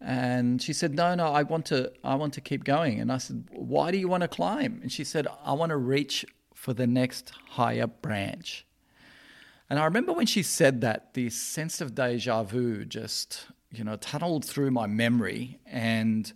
And 0.00 0.62
she 0.62 0.72
said, 0.72 0.94
no, 0.94 1.14
no, 1.14 1.26
I 1.26 1.42
want 1.42 1.66
to, 1.66 1.92
I 2.02 2.14
want 2.14 2.32
to 2.34 2.40
keep 2.40 2.64
going. 2.64 3.00
And 3.00 3.12
I 3.12 3.18
said, 3.18 3.48
why 3.50 3.90
do 3.90 3.98
you 3.98 4.08
want 4.08 4.22
to 4.22 4.28
climb? 4.28 4.80
And 4.80 4.90
she 4.90 5.04
said, 5.04 5.26
I 5.44 5.52
want 5.52 5.70
to 5.70 5.76
reach 5.76 6.24
for 6.54 6.72
the 6.72 6.86
next 6.86 7.32
higher 7.50 7.86
branch. 7.86 8.64
And 9.68 9.78
I 9.78 9.84
remember 9.84 10.14
when 10.14 10.24
she 10.24 10.42
said 10.42 10.80
that, 10.80 11.12
the 11.12 11.28
sense 11.28 11.82
of 11.82 11.94
deja 11.94 12.44
vu 12.44 12.86
just, 12.86 13.46
you 13.70 13.84
know, 13.84 13.96
tunneled 13.96 14.46
through 14.46 14.70
my 14.70 14.86
memory 14.86 15.58
and 15.66 16.32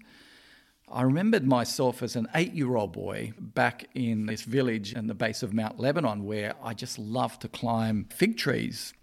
I 0.95 1.03
remembered 1.03 1.45
myself 1.45 2.05
as 2.05 2.15
an 2.15 2.29
eight 2.37 2.55
year 2.55 2.77
old 2.77 2.93
boy 2.93 3.33
back 3.37 3.89
in 3.95 4.27
this 4.27 4.43
village 4.43 4.93
in 4.93 5.09
the 5.09 5.15
base 5.15 5.43
of 5.43 5.53
Mount 5.53 5.81
Lebanon 5.81 6.25
where 6.25 6.55
I 6.63 6.73
just 6.73 7.01
loved 7.01 7.43
to 7.43 7.49
climb 7.49 8.07
fig 8.11 8.37
trees. 8.37 8.95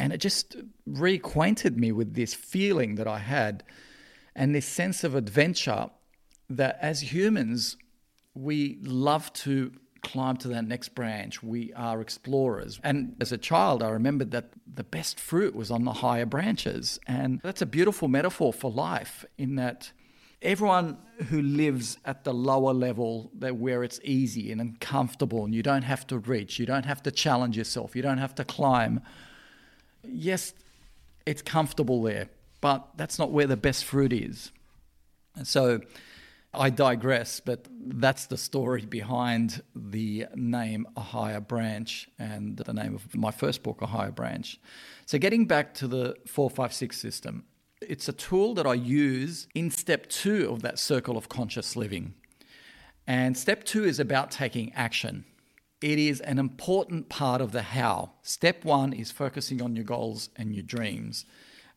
And 0.00 0.12
it 0.12 0.18
just 0.18 0.56
reacquainted 0.88 1.76
me 1.76 1.92
with 1.92 2.14
this 2.14 2.34
feeling 2.34 2.96
that 2.96 3.06
I 3.06 3.18
had 3.18 3.62
and 4.34 4.52
this 4.52 4.66
sense 4.66 5.04
of 5.04 5.14
adventure 5.14 5.90
that 6.48 6.78
as 6.82 7.12
humans, 7.12 7.76
we 8.34 8.80
love 8.82 9.32
to 9.34 9.70
climb 10.02 10.36
to 10.38 10.48
that 10.48 10.64
next 10.64 10.96
branch. 10.96 11.44
We 11.44 11.72
are 11.74 12.00
explorers. 12.00 12.80
And 12.82 13.14
as 13.20 13.30
a 13.30 13.38
child, 13.38 13.84
I 13.84 13.90
remembered 13.90 14.32
that 14.32 14.50
the 14.66 14.82
best 14.82 15.20
fruit 15.20 15.54
was 15.54 15.70
on 15.70 15.84
the 15.84 15.92
higher 15.92 16.26
branches. 16.26 16.98
And 17.06 17.40
that's 17.44 17.62
a 17.62 17.66
beautiful 17.66 18.08
metaphor 18.08 18.52
for 18.52 18.70
life 18.70 19.24
in 19.38 19.54
that 19.56 19.92
everyone 20.42 20.98
who 21.28 21.42
lives 21.42 21.98
at 22.04 22.24
the 22.24 22.32
lower 22.32 22.72
level 22.72 23.30
that 23.38 23.56
where 23.56 23.84
it's 23.84 24.00
easy 24.02 24.50
and 24.50 24.80
comfortable 24.80 25.44
and 25.44 25.54
you 25.54 25.62
don't 25.62 25.82
have 25.82 26.06
to 26.06 26.18
reach, 26.18 26.58
you 26.58 26.66
don't 26.66 26.86
have 26.86 27.02
to 27.02 27.10
challenge 27.10 27.56
yourself, 27.56 27.94
you 27.94 28.02
don't 28.02 28.18
have 28.18 28.34
to 28.36 28.44
climb. 28.44 29.00
Yes, 30.02 30.54
it's 31.26 31.42
comfortable 31.42 32.02
there, 32.02 32.28
but 32.60 32.88
that's 32.96 33.18
not 33.18 33.30
where 33.30 33.46
the 33.46 33.56
best 33.56 33.84
fruit 33.84 34.12
is. 34.12 34.50
And 35.36 35.46
so 35.46 35.80
I 36.52 36.70
digress, 36.70 37.38
but 37.38 37.66
that's 37.70 38.26
the 38.26 38.36
story 38.36 38.84
behind 38.84 39.62
the 39.74 40.26
name 40.34 40.86
A 40.96 41.00
Higher 41.00 41.40
Branch 41.40 42.08
and 42.18 42.56
the 42.56 42.72
name 42.72 42.94
of 42.94 43.14
my 43.14 43.30
first 43.30 43.62
book, 43.62 43.82
A 43.82 43.86
Higher 43.86 44.10
Branch. 44.10 44.58
So, 45.06 45.18
getting 45.18 45.46
back 45.46 45.74
to 45.74 45.86
the 45.86 46.16
456 46.26 46.98
system, 46.98 47.44
it's 47.80 48.08
a 48.08 48.12
tool 48.12 48.54
that 48.54 48.66
I 48.66 48.74
use 48.74 49.48
in 49.54 49.70
step 49.70 50.06
two 50.08 50.50
of 50.50 50.62
that 50.62 50.78
circle 50.78 51.16
of 51.16 51.28
conscious 51.28 51.76
living. 51.76 52.14
And 53.06 53.36
step 53.36 53.64
two 53.64 53.84
is 53.84 53.98
about 53.98 54.30
taking 54.30 54.72
action. 54.74 55.24
It 55.80 55.98
is 55.98 56.20
an 56.20 56.38
important 56.38 57.08
part 57.08 57.40
of 57.40 57.52
the 57.52 57.62
how. 57.62 58.12
Step 58.22 58.64
one 58.64 58.92
is 58.92 59.10
focusing 59.10 59.62
on 59.62 59.74
your 59.74 59.84
goals 59.84 60.28
and 60.36 60.54
your 60.54 60.62
dreams. 60.62 61.24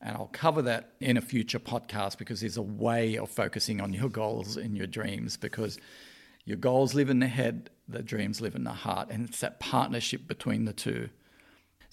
And 0.02 0.18
I'll 0.18 0.30
cover 0.34 0.62
that 0.64 0.92
in 1.00 1.16
a 1.16 1.22
future 1.22 1.60
podcast 1.60 2.18
because 2.18 2.42
there's 2.42 2.58
a 2.58 2.62
way 2.62 3.18
of 3.18 3.30
focusing 3.30 3.80
on 3.80 3.94
your 3.94 4.10
goals 4.10 4.58
and 4.58 4.76
your 4.76 4.88
dreams 4.88 5.38
because 5.38 5.80
your 6.44 6.58
goals 6.58 6.94
live 6.94 7.10
in 7.10 7.20
the 7.20 7.28
head, 7.28 7.70
the 7.88 8.04
dreams 8.04 8.42
live 8.42 8.56
in 8.56 8.66
the 8.66 8.72
heart. 8.72 9.08
And 9.10 9.30
it's 9.30 9.40
that 9.40 9.62
partnership 9.62 10.28
between 10.28 10.66
the 10.66 10.74
two. 10.74 11.10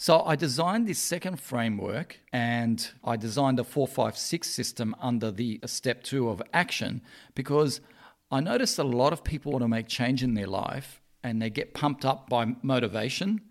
So 0.03 0.23
I 0.23 0.35
designed 0.35 0.89
this 0.89 0.99
second 0.99 1.39
framework 1.39 2.21
and 2.33 2.91
I 3.05 3.19
designed 3.19 3.61
a 3.61 3.65
456 3.65 4.49
system 4.49 4.97
under 4.99 5.31
the 5.31 5.61
step 5.67 6.03
two 6.03 6.31
of 6.31 6.41
action 6.55 7.03
because 7.35 7.83
I 8.31 8.41
noticed 8.41 8.79
a 8.79 8.83
lot 8.83 9.13
of 9.13 9.23
people 9.23 9.53
want 9.53 9.63
to 9.63 9.69
make 9.69 9.89
change 9.89 10.23
in 10.23 10.33
their 10.33 10.47
life 10.47 11.03
and 11.23 11.43
they 11.43 11.51
get 11.51 11.75
pumped 11.75 12.07
up 12.07 12.31
by 12.31 12.55
motivation 12.63 13.43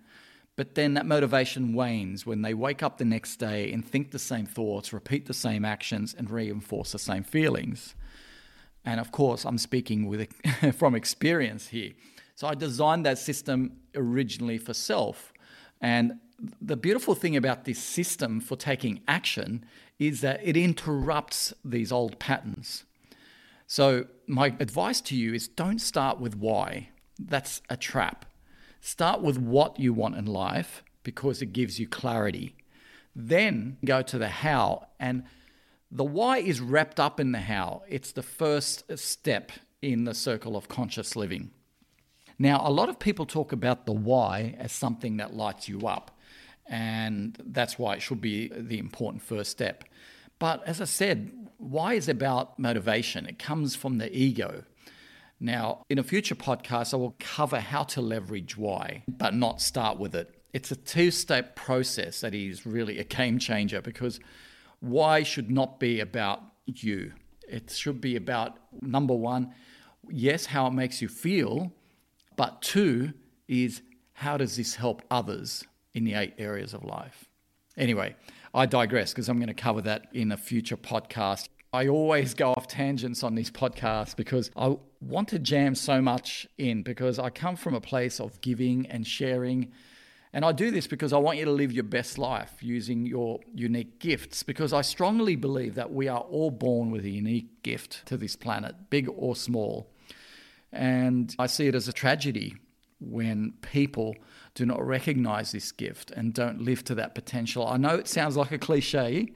but 0.56 0.74
then 0.74 0.96
that 0.96 1.06
motivation 1.06 1.76
wanes 1.76 2.26
when 2.26 2.42
they 2.42 2.56
wake 2.56 2.82
up 2.82 2.98
the 2.98 3.06
next 3.06 3.36
day 3.36 3.72
and 3.72 3.86
think 3.86 4.10
the 4.10 4.18
same 4.18 4.48
thoughts, 4.48 4.92
repeat 4.92 5.28
the 5.28 5.36
same 5.36 5.64
actions, 5.64 6.16
and 6.18 6.32
reinforce 6.32 6.94
the 6.94 7.00
same 7.00 7.24
feelings. 7.24 7.94
And 8.84 9.00
of 9.00 9.12
course, 9.12 9.46
I'm 9.46 9.60
speaking 9.60 10.08
with 10.08 10.34
from 10.76 10.96
experience 10.96 11.68
here. 11.68 11.92
So 12.34 12.48
I 12.48 12.56
designed 12.56 13.06
that 13.06 13.20
system 13.20 13.82
originally 13.94 14.58
for 14.58 14.74
self. 14.74 15.32
And 15.80 16.20
the 16.62 16.78
beautiful 16.78 17.16
thing 17.16 17.36
about 17.36 17.66
this 17.66 17.80
system 17.80 18.40
for 18.40 18.56
taking 18.56 19.02
action 19.08 19.66
is 19.98 20.22
that 20.22 20.40
it 20.44 20.56
interrupts 20.56 21.54
these 21.64 21.92
old 21.92 22.20
patterns. 22.20 22.86
So, 23.68 24.06
my 24.26 24.48
advice 24.60 25.02
to 25.02 25.16
you 25.16 25.34
is 25.34 25.48
don't 25.48 25.80
start 25.80 26.20
with 26.20 26.36
why. 26.36 26.90
That's 27.20 27.62
a 27.70 27.78
trap. 27.78 28.26
Start 28.82 29.22
with 29.22 29.38
what 29.38 29.80
you 29.80 29.94
want 29.94 30.16
in 30.16 30.26
life 30.26 30.84
because 31.04 31.42
it 31.42 31.54
gives 31.54 31.80
you 31.80 31.88
clarity. 31.88 32.56
Then 33.16 33.78
go 33.84 34.02
to 34.02 34.18
the 34.18 34.30
how. 34.30 34.88
And 35.00 35.24
the 35.92 36.04
why 36.04 36.38
is 36.38 36.62
wrapped 36.62 37.00
up 37.00 37.20
in 37.20 37.32
the 37.32 37.40
how, 37.40 37.84
it's 37.88 38.12
the 38.12 38.24
first 38.24 38.98
step 38.98 39.52
in 39.82 40.06
the 40.06 40.14
circle 40.14 40.56
of 40.56 40.68
conscious 40.68 41.16
living. 41.16 41.52
Now, 42.38 42.62
a 42.66 42.72
lot 42.72 42.90
of 42.90 43.00
people 43.00 43.26
talk 43.26 43.52
about 43.52 43.86
the 43.86 43.92
why 43.92 44.56
as 44.58 44.72
something 44.72 45.18
that 45.18 45.34
lights 45.34 45.68
you 45.68 45.88
up, 45.88 46.18
and 46.70 47.36
that's 47.46 47.80
why 47.80 47.96
it 47.96 48.02
should 48.02 48.22
be 48.22 48.50
the 48.56 48.78
important 48.78 49.24
first 49.24 49.50
step. 49.50 49.84
But 50.38 50.66
as 50.66 50.80
I 50.80 50.86
said, 50.86 51.32
why 51.58 51.96
is 51.96 52.08
about 52.08 52.58
motivation? 52.58 53.26
It 53.26 53.40
comes 53.40 53.76
from 53.76 53.98
the 53.98 54.16
ego. 54.16 54.64
Now, 55.40 55.84
in 55.90 56.00
a 56.00 56.04
future 56.04 56.36
podcast, 56.36 56.94
I 56.94 56.98
will 56.98 57.16
cover 57.20 57.60
how 57.60 57.84
to 57.84 58.02
leverage 58.02 58.56
why, 58.56 59.04
but 59.08 59.34
not 59.34 59.62
start 59.62 59.98
with 59.98 60.16
it. 60.16 60.34
It's 60.54 60.72
a 60.72 60.76
two 60.76 61.12
step 61.12 61.56
process 61.56 62.22
that 62.22 62.34
is 62.34 62.66
really 62.66 63.00
a 63.00 63.04
game 63.04 63.40
changer 63.40 63.82
because 63.82 64.20
why 64.80 65.24
should 65.24 65.50
not 65.50 65.80
be 65.80 66.00
about 66.00 66.42
you. 66.66 67.14
It 67.48 67.72
should 67.72 68.00
be 68.00 68.16
about 68.16 68.58
number 68.82 69.16
one, 69.16 69.54
yes, 70.10 70.46
how 70.46 70.68
it 70.68 70.74
makes 70.74 71.02
you 71.02 71.08
feel, 71.08 71.72
but 72.36 72.62
two 72.62 73.14
is 73.48 73.82
how 74.14 74.38
does 74.38 74.56
this 74.56 74.76
help 74.76 75.02
others 75.10 75.66
in 76.00 76.06
the 76.06 76.16
eight 76.16 76.34
areas 76.40 76.74
of 76.74 76.84
life? 76.84 77.26
Anyway, 77.78 78.16
I 78.54 78.66
digress 78.66 79.12
because 79.12 79.30
I'm 79.30 79.38
going 79.38 79.48
to 79.48 79.54
cover 79.54 79.82
that 79.82 80.08
in 80.14 80.32
a 80.32 80.38
future 80.38 80.78
podcast. 80.78 81.48
I 81.72 81.88
always 81.88 82.34
go 82.34 82.54
off 82.54 82.68
tangents 82.68 83.22
on 83.24 83.36
these 83.36 83.52
podcasts 83.52 84.16
because 84.16 84.50
I 84.58 84.76
want 85.02 85.28
to 85.30 85.40
jam 85.40 85.76
so 85.76 86.02
much 86.02 86.48
in 86.58 86.82
because 86.82 87.20
I 87.20 87.30
come 87.30 87.56
from 87.56 87.76
a 87.76 87.82
place 87.82 88.20
of 88.20 88.42
giving 88.42 88.88
and 88.88 89.06
sharing. 89.06 89.72
And 90.34 90.44
I 90.44 90.52
do 90.52 90.72
this 90.72 90.88
because 90.88 91.14
I 91.14 91.18
want 91.18 91.38
you 91.38 91.46
to 91.46 91.52
live 91.52 91.72
your 91.72 91.84
best 91.84 92.18
life 92.18 92.54
using 92.62 93.06
your 93.06 93.40
unique 93.54 94.00
gifts 94.00 94.42
because 94.42 94.74
I 94.74 94.82
strongly 94.82 95.36
believe 95.36 95.76
that 95.76 95.94
we 95.94 96.08
are 96.08 96.22
all 96.22 96.50
born 96.50 96.90
with 96.92 97.06
a 97.06 97.10
unique 97.10 97.62
gift 97.62 98.06
to 98.08 98.18
this 98.18 98.36
planet, 98.36 98.90
big 98.90 99.08
or 99.16 99.36
small. 99.36 99.92
And 100.72 101.36
I 101.38 101.48
see 101.48 101.68
it 101.68 101.76
as 101.76 101.88
a 101.88 101.94
tragedy 101.94 102.56
when 103.00 103.54
people 103.62 104.16
do 104.56 104.66
not 104.66 104.86
recognize 104.86 105.52
this 105.52 105.72
gift 105.72 106.12
and 106.12 106.34
don't 106.34 106.62
live 106.62 106.84
to 106.86 106.96
that 106.96 107.16
potential. 107.16 107.66
I 107.66 107.78
know 107.78 107.96
it 107.96 108.08
sounds 108.08 108.36
like 108.36 108.52
a 108.52 108.58
cliche, 108.58 109.32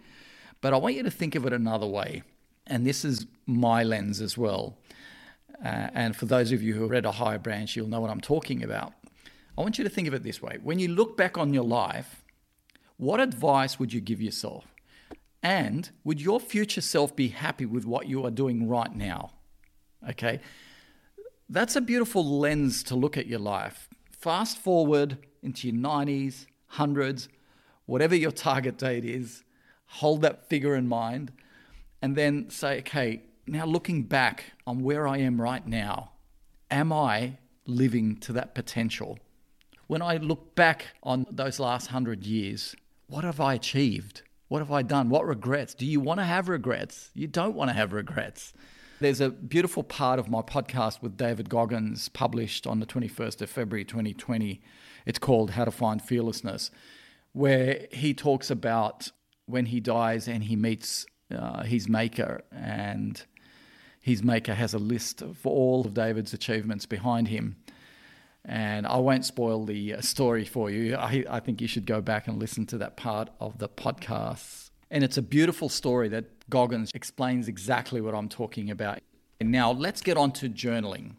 but 0.61 0.73
I 0.73 0.77
want 0.77 0.95
you 0.95 1.03
to 1.03 1.11
think 1.11 1.35
of 1.35 1.45
it 1.45 1.53
another 1.53 1.87
way. 1.87 2.23
And 2.67 2.85
this 2.85 3.03
is 3.03 3.25
my 3.45 3.83
lens 3.83 4.21
as 4.21 4.37
well. 4.37 4.77
Uh, 5.63 5.89
and 5.93 6.15
for 6.15 6.25
those 6.25 6.51
of 6.51 6.61
you 6.61 6.73
who 6.73 6.87
read 6.87 7.05
A 7.05 7.11
Higher 7.11 7.37
Branch, 7.37 7.73
you'll 7.75 7.87
know 7.87 8.01
what 8.01 8.09
I'm 8.09 8.21
talking 8.21 8.63
about. 8.63 8.93
I 9.57 9.61
want 9.61 9.77
you 9.77 9.83
to 9.83 9.89
think 9.89 10.07
of 10.07 10.13
it 10.13 10.23
this 10.23 10.41
way 10.41 10.57
when 10.61 10.79
you 10.79 10.87
look 10.87 11.15
back 11.15 11.37
on 11.37 11.53
your 11.53 11.63
life, 11.63 12.23
what 12.97 13.19
advice 13.19 13.79
would 13.79 13.93
you 13.93 14.01
give 14.01 14.21
yourself? 14.21 14.65
And 15.41 15.89
would 16.03 16.21
your 16.21 16.39
future 16.39 16.81
self 16.81 17.15
be 17.15 17.29
happy 17.29 17.65
with 17.65 17.85
what 17.85 18.07
you 18.07 18.25
are 18.25 18.31
doing 18.31 18.67
right 18.67 18.93
now? 18.95 19.31
Okay. 20.09 20.39
That's 21.49 21.75
a 21.75 21.81
beautiful 21.81 22.39
lens 22.39 22.83
to 22.83 22.95
look 22.95 23.17
at 23.17 23.27
your 23.27 23.39
life. 23.39 23.89
Fast 24.11 24.57
forward 24.57 25.17
into 25.41 25.67
your 25.67 25.77
90s, 25.77 26.45
100s, 26.73 27.27
whatever 27.85 28.15
your 28.15 28.31
target 28.31 28.77
date 28.77 29.05
is, 29.05 29.43
hold 29.85 30.21
that 30.21 30.47
figure 30.47 30.75
in 30.75 30.87
mind, 30.87 31.31
and 32.01 32.15
then 32.15 32.49
say, 32.49 32.79
okay, 32.79 33.21
now 33.45 33.65
looking 33.65 34.03
back 34.03 34.45
on 34.65 34.83
where 34.83 35.07
I 35.07 35.17
am 35.17 35.41
right 35.41 35.65
now, 35.67 36.11
am 36.71 36.93
I 36.93 37.37
living 37.65 38.17
to 38.17 38.33
that 38.33 38.55
potential? 38.55 39.19
When 39.87 40.01
I 40.01 40.17
look 40.17 40.55
back 40.55 40.87
on 41.03 41.25
those 41.29 41.59
last 41.59 41.87
hundred 41.87 42.25
years, 42.25 42.75
what 43.07 43.23
have 43.23 43.39
I 43.39 43.53
achieved? 43.53 44.21
What 44.47 44.59
have 44.59 44.71
I 44.71 44.81
done? 44.81 45.09
What 45.09 45.25
regrets? 45.25 45.73
Do 45.73 45.85
you 45.85 45.99
want 45.99 46.19
to 46.19 46.25
have 46.25 46.47
regrets? 46.47 47.11
You 47.13 47.27
don't 47.27 47.55
want 47.55 47.69
to 47.69 47.75
have 47.75 47.91
regrets. 47.91 48.53
There's 49.03 49.19
a 49.19 49.31
beautiful 49.31 49.83
part 49.83 50.17
of 50.17 50.29
my 50.29 50.41
podcast 50.41 51.01
with 51.01 51.17
David 51.17 51.49
Goggins 51.49 52.07
published 52.07 52.65
on 52.65 52.79
the 52.79 52.85
21st 52.85 53.41
of 53.41 53.49
February 53.49 53.83
2020. 53.83 54.61
It's 55.05 55.19
called 55.19 55.49
How 55.49 55.65
to 55.65 55.71
Find 55.71 56.01
Fearlessness, 56.01 56.71
where 57.33 57.87
he 57.91 58.13
talks 58.13 58.49
about 58.49 59.11
when 59.45 59.65
he 59.65 59.81
dies 59.81 60.29
and 60.29 60.45
he 60.45 60.55
meets 60.55 61.05
uh, 61.37 61.63
his 61.63 61.89
maker, 61.89 62.45
and 62.49 63.21
his 63.99 64.23
maker 64.23 64.53
has 64.53 64.73
a 64.73 64.79
list 64.79 65.21
of 65.21 65.45
all 65.45 65.81
of 65.85 65.93
David's 65.93 66.33
achievements 66.33 66.85
behind 66.85 67.27
him. 67.27 67.57
And 68.45 68.87
I 68.87 68.99
won't 68.99 69.25
spoil 69.25 69.65
the 69.65 69.95
uh, 69.95 70.01
story 70.01 70.45
for 70.45 70.69
you. 70.69 70.95
I, 70.95 71.25
I 71.29 71.41
think 71.41 71.59
you 71.59 71.67
should 71.67 71.85
go 71.85 71.99
back 71.99 72.29
and 72.29 72.39
listen 72.39 72.65
to 72.67 72.77
that 72.77 72.95
part 72.95 73.31
of 73.41 73.57
the 73.57 73.67
podcast. 73.67 74.69
And 74.89 75.03
it's 75.03 75.17
a 75.17 75.21
beautiful 75.21 75.67
story 75.67 76.07
that 76.07 76.32
Goggins 76.49 76.91
explains 76.93 77.47
exactly 77.47 78.01
what 78.01 78.13
I'm 78.13 78.29
talking 78.29 78.69
about. 78.69 78.99
And 79.39 79.51
now 79.51 79.71
let's 79.71 80.01
get 80.01 80.17
on 80.17 80.31
to 80.33 80.49
journaling. 80.49 81.15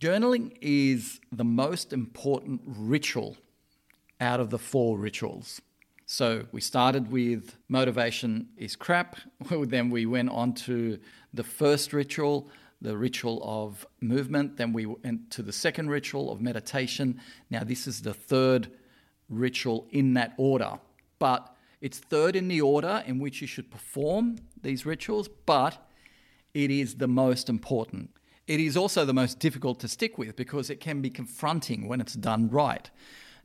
Journaling 0.00 0.56
is 0.60 1.20
the 1.32 1.44
most 1.44 1.92
important 1.92 2.60
ritual 2.66 3.36
out 4.20 4.40
of 4.40 4.50
the 4.50 4.58
four 4.58 4.98
rituals. 4.98 5.60
So 6.04 6.46
we 6.52 6.60
started 6.60 7.10
with 7.10 7.56
motivation 7.68 8.48
is 8.56 8.76
crap. 8.76 9.16
then 9.50 9.90
we 9.90 10.06
went 10.06 10.30
on 10.30 10.54
to 10.54 10.98
the 11.34 11.42
first 11.42 11.92
ritual, 11.92 12.48
the 12.80 12.96
ritual 12.96 13.40
of 13.42 13.86
movement. 14.00 14.56
Then 14.56 14.72
we 14.72 14.86
went 14.86 15.30
to 15.32 15.42
the 15.42 15.52
second 15.52 15.90
ritual 15.90 16.30
of 16.30 16.40
meditation. 16.40 17.20
Now, 17.50 17.64
this 17.64 17.86
is 17.86 18.02
the 18.02 18.14
third 18.14 18.70
ritual 19.28 19.88
in 19.90 20.14
that 20.14 20.34
order. 20.36 20.78
But 21.18 21.55
it's 21.80 21.98
third 21.98 22.36
in 22.36 22.48
the 22.48 22.60
order 22.60 23.02
in 23.06 23.18
which 23.18 23.40
you 23.40 23.46
should 23.46 23.70
perform 23.70 24.36
these 24.62 24.86
rituals, 24.86 25.28
but 25.28 25.86
it 26.54 26.70
is 26.70 26.96
the 26.96 27.08
most 27.08 27.48
important. 27.48 28.10
It 28.46 28.60
is 28.60 28.76
also 28.76 29.04
the 29.04 29.12
most 29.12 29.38
difficult 29.38 29.80
to 29.80 29.88
stick 29.88 30.18
with 30.18 30.36
because 30.36 30.70
it 30.70 30.80
can 30.80 31.02
be 31.02 31.10
confronting 31.10 31.88
when 31.88 32.00
it's 32.00 32.14
done 32.14 32.48
right, 32.48 32.90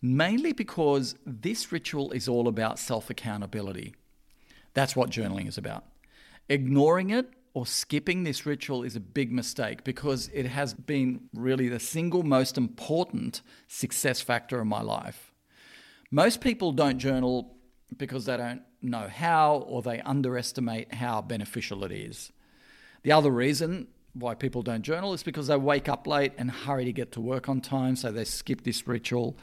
mainly 0.02 0.54
because 0.54 1.16
this 1.26 1.72
ritual 1.72 2.12
is 2.12 2.28
all 2.28 2.48
about 2.48 2.80
self 2.80 3.10
accountability. 3.10 3.96
That's 4.74 4.96
what 4.96 5.10
journaling 5.10 5.48
is 5.48 5.58
about. 5.58 5.84
Ignoring 6.48 7.10
it 7.10 7.30
or 7.54 7.66
skipping 7.66 8.24
this 8.24 8.46
ritual 8.46 8.84
is 8.84 8.96
a 8.96 9.00
big 9.02 9.32
mistake 9.32 9.84
because 9.84 10.30
it 10.34 10.46
has 10.46 10.74
been 10.74 11.22
really 11.34 11.68
the 11.68 11.80
single 11.80 12.24
most 12.24 12.58
important 12.58 13.42
success 13.68 14.22
factor 14.22 14.62
in 14.62 14.68
my 14.68 14.82
life. 14.82 15.34
Most 16.12 16.40
people 16.42 16.72
don't 16.72 16.98
journal 16.98 17.58
because 17.98 18.25
they 18.25 18.38
don't 18.38 18.62
know 18.81 19.07
how 19.07 19.65
or 19.67 19.81
they 19.81 20.00
underestimate 20.01 20.93
how 20.93 21.21
beneficial 21.21 21.83
it 21.83 21.91
is. 21.91 22.31
The 23.03 23.12
other 23.12 23.31
reason 23.31 23.88
why 24.13 24.36
people 24.36 24.62
don't 24.62 24.81
journal 24.81 25.13
is 25.13 25.24
because 25.24 25.48
they 25.48 25.55
wake 25.55 25.88
up 25.88 26.05
late 26.07 26.33
and 26.38 26.51
hurry 26.51 26.86
to 26.86 26.93
get 26.93 27.12
to 27.13 27.21
work 27.21 27.48
on 27.50 27.62
time, 27.62 27.95
so 27.95 28.12
they 28.12 28.25
skip 28.25 28.63
this 28.63 28.88
ritual 28.88 29.38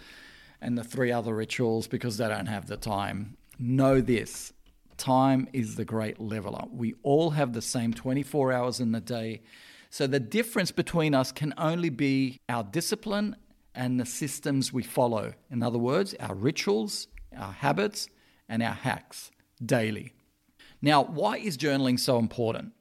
and 0.61 0.77
the 0.77 0.85
three 0.85 1.13
other 1.13 1.35
rituals 1.35 1.87
because 1.87 2.17
they 2.17 2.29
don't 2.29 2.47
have 2.47 2.67
the 2.67 2.77
time. 2.77 3.37
Know 3.59 4.01
this 4.01 4.53
time 4.97 5.49
is 5.53 5.77
the 5.77 5.85
great 5.85 6.21
leveler. 6.21 6.65
We 6.73 6.95
all 7.03 7.31
have 7.31 7.53
the 7.53 7.63
same 7.63 7.95
24 7.95 8.53
hours 8.53 8.81
in 8.81 8.93
the 8.93 9.01
day. 9.01 9.43
So 9.91 10.07
the 10.07 10.21
difference 10.21 10.73
between 10.73 11.15
us 11.15 11.33
can 11.33 11.55
only 11.57 11.89
be 11.89 12.41
our 12.49 12.65
discipline 12.65 13.37
and 13.75 13.99
the 13.99 14.05
systems 14.05 14.73
we 14.73 14.83
follow. 14.83 15.35
In 15.51 15.63
other 15.63 15.79
words, 15.79 16.15
our 16.21 16.35
rituals, 16.35 17.07
our 17.37 17.53
habits, 17.53 18.09
and 18.49 18.63
our 18.63 18.75
hacks 18.75 19.31
daily. 19.65 20.13
Now, 20.81 21.03
why 21.03 21.39
is 21.39 21.57
journaling 21.57 21.99
so 21.99 22.19
important? 22.19 22.73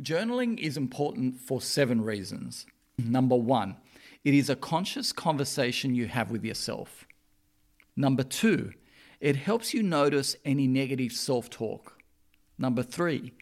Journaling 0.00 0.58
is 0.58 0.76
important 0.76 1.38
for 1.38 1.60
seven 1.60 2.00
reasons. 2.00 2.66
Number 2.98 3.36
one, 3.36 3.76
it 4.24 4.34
is 4.34 4.48
a 4.48 4.56
conscious 4.56 5.12
conversation 5.12 5.94
you 5.94 6.06
have 6.06 6.30
with 6.30 6.44
yourself. 6.44 7.06
Number 7.96 8.22
two, 8.22 8.72
it 9.20 9.36
helps 9.36 9.74
you 9.74 9.82
notice 9.82 10.34
any 10.44 10.66
negative 10.66 11.12
self 11.12 11.50
talk. 11.50 11.98
Number 12.58 12.82
three, 12.82 13.32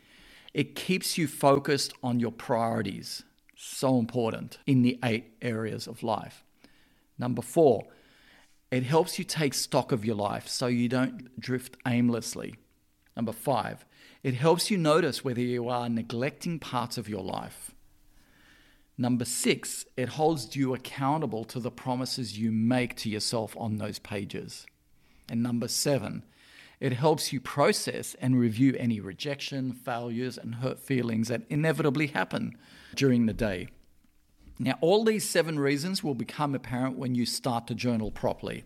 it 0.52 0.74
keeps 0.74 1.16
you 1.16 1.28
focused 1.28 1.92
on 2.02 2.20
your 2.20 2.32
priorities. 2.32 3.22
So 3.56 3.98
important 3.98 4.58
in 4.66 4.82
the 4.82 4.98
eight 5.04 5.34
areas 5.42 5.86
of 5.86 6.02
life. 6.02 6.44
Number 7.18 7.42
four, 7.42 7.84
it 8.70 8.84
helps 8.84 9.18
you 9.18 9.24
take 9.24 9.54
stock 9.54 9.92
of 9.92 10.04
your 10.04 10.14
life 10.14 10.48
so 10.48 10.66
you 10.66 10.88
don't 10.88 11.40
drift 11.40 11.76
aimlessly. 11.86 12.54
Number 13.16 13.32
five, 13.32 13.84
it 14.22 14.34
helps 14.34 14.70
you 14.70 14.78
notice 14.78 15.24
whether 15.24 15.40
you 15.40 15.68
are 15.68 15.88
neglecting 15.88 16.58
parts 16.58 16.96
of 16.96 17.08
your 17.08 17.22
life. 17.22 17.74
Number 18.96 19.24
six, 19.24 19.86
it 19.96 20.10
holds 20.10 20.54
you 20.54 20.74
accountable 20.74 21.44
to 21.44 21.58
the 21.58 21.70
promises 21.70 22.38
you 22.38 22.52
make 22.52 22.96
to 22.96 23.08
yourself 23.08 23.56
on 23.56 23.78
those 23.78 23.98
pages. 23.98 24.66
And 25.28 25.42
number 25.42 25.68
seven, 25.68 26.24
it 26.80 26.92
helps 26.92 27.32
you 27.32 27.40
process 27.40 28.14
and 28.20 28.38
review 28.38 28.74
any 28.78 29.00
rejection, 29.00 29.72
failures, 29.72 30.38
and 30.38 30.56
hurt 30.56 30.78
feelings 30.78 31.28
that 31.28 31.42
inevitably 31.48 32.08
happen 32.08 32.56
during 32.94 33.26
the 33.26 33.32
day. 33.32 33.68
Now, 34.62 34.76
all 34.82 35.04
these 35.04 35.26
seven 35.26 35.58
reasons 35.58 36.04
will 36.04 36.14
become 36.14 36.54
apparent 36.54 36.98
when 36.98 37.14
you 37.14 37.24
start 37.24 37.66
to 37.68 37.74
journal 37.74 38.10
properly. 38.10 38.64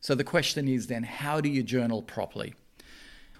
So, 0.00 0.14
the 0.14 0.22
question 0.22 0.68
is 0.68 0.86
then, 0.86 1.02
how 1.02 1.40
do 1.40 1.48
you 1.48 1.64
journal 1.64 2.00
properly? 2.00 2.54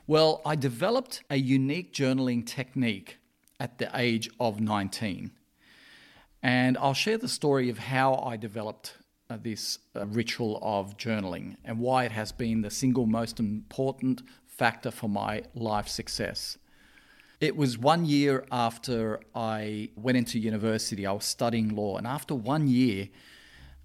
Well, 0.09 0.43
I 0.45 0.57
developed 0.57 1.23
a 1.31 1.37
unique 1.37 1.95
journaling 1.95 2.45
technique 2.45 3.19
at 3.61 3.79
the 3.79 3.89
age 3.95 4.29
of 4.41 4.61
19. 4.61 5.31
And 6.43 6.77
I'll 6.77 6.93
share 6.93 7.19
the 7.19 7.29
story 7.29 7.71
of 7.71 7.79
how 7.79 8.17
I 8.17 8.37
developed 8.37 8.95
uh, 9.29 9.39
this 9.41 9.79
uh, 9.95 10.07
ritual 10.07 10.59
of 10.62 10.97
journaling 10.97 11.55
and 11.65 11.79
why 11.79 12.05
it 12.05 12.11
has 12.11 12.33
been 12.33 12.62
the 12.62 12.71
single 12.71 13.07
most 13.07 13.39
important 13.39 14.23
factor 14.45 14.91
for 14.91 15.09
my 15.09 15.45
life 15.55 15.87
success. 15.87 16.59
It 17.40 17.56
was 17.56 17.78
one 17.78 18.04
year 18.04 18.44
after 18.52 19.18
I 19.35 19.88
went 19.97 20.18
into 20.18 20.38
university, 20.38 21.06
I 21.06 21.12
was 21.12 21.25
studying 21.25 21.75
law, 21.75 21.97
and 21.97 22.06
after 22.06 22.35
one 22.35 22.68
year, 22.68 23.09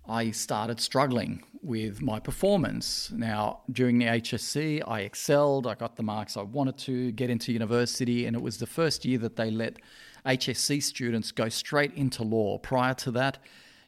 I 0.10 0.32
started 0.32 0.82
struggling 0.82 1.42
with 1.62 2.02
my 2.02 2.20
performance. 2.20 3.12
Now, 3.16 3.62
during 3.72 3.98
the 3.98 4.08
HSC, 4.08 4.84
I 4.86 5.02
excelled, 5.02 5.68
I 5.68 5.76
got 5.76 5.96
the 5.96 6.04
marks 6.04 6.36
I 6.36 6.42
wanted 6.42 6.78
to 6.80 7.14
get 7.14 7.30
into 7.30 7.54
university, 7.54 8.26
and 8.26 8.36
it 8.36 8.42
was 8.42 8.58
the 8.58 8.68
first 8.68 9.06
year 9.06 9.20
that 9.20 9.38
they 9.38 9.50
let 9.50 9.78
HSC 10.26 10.84
students 10.84 11.32
go 11.32 11.48
straight 11.48 11.94
into 11.94 12.24
law. 12.24 12.58
Prior 12.58 12.94
to 12.96 13.12
that, 13.12 13.38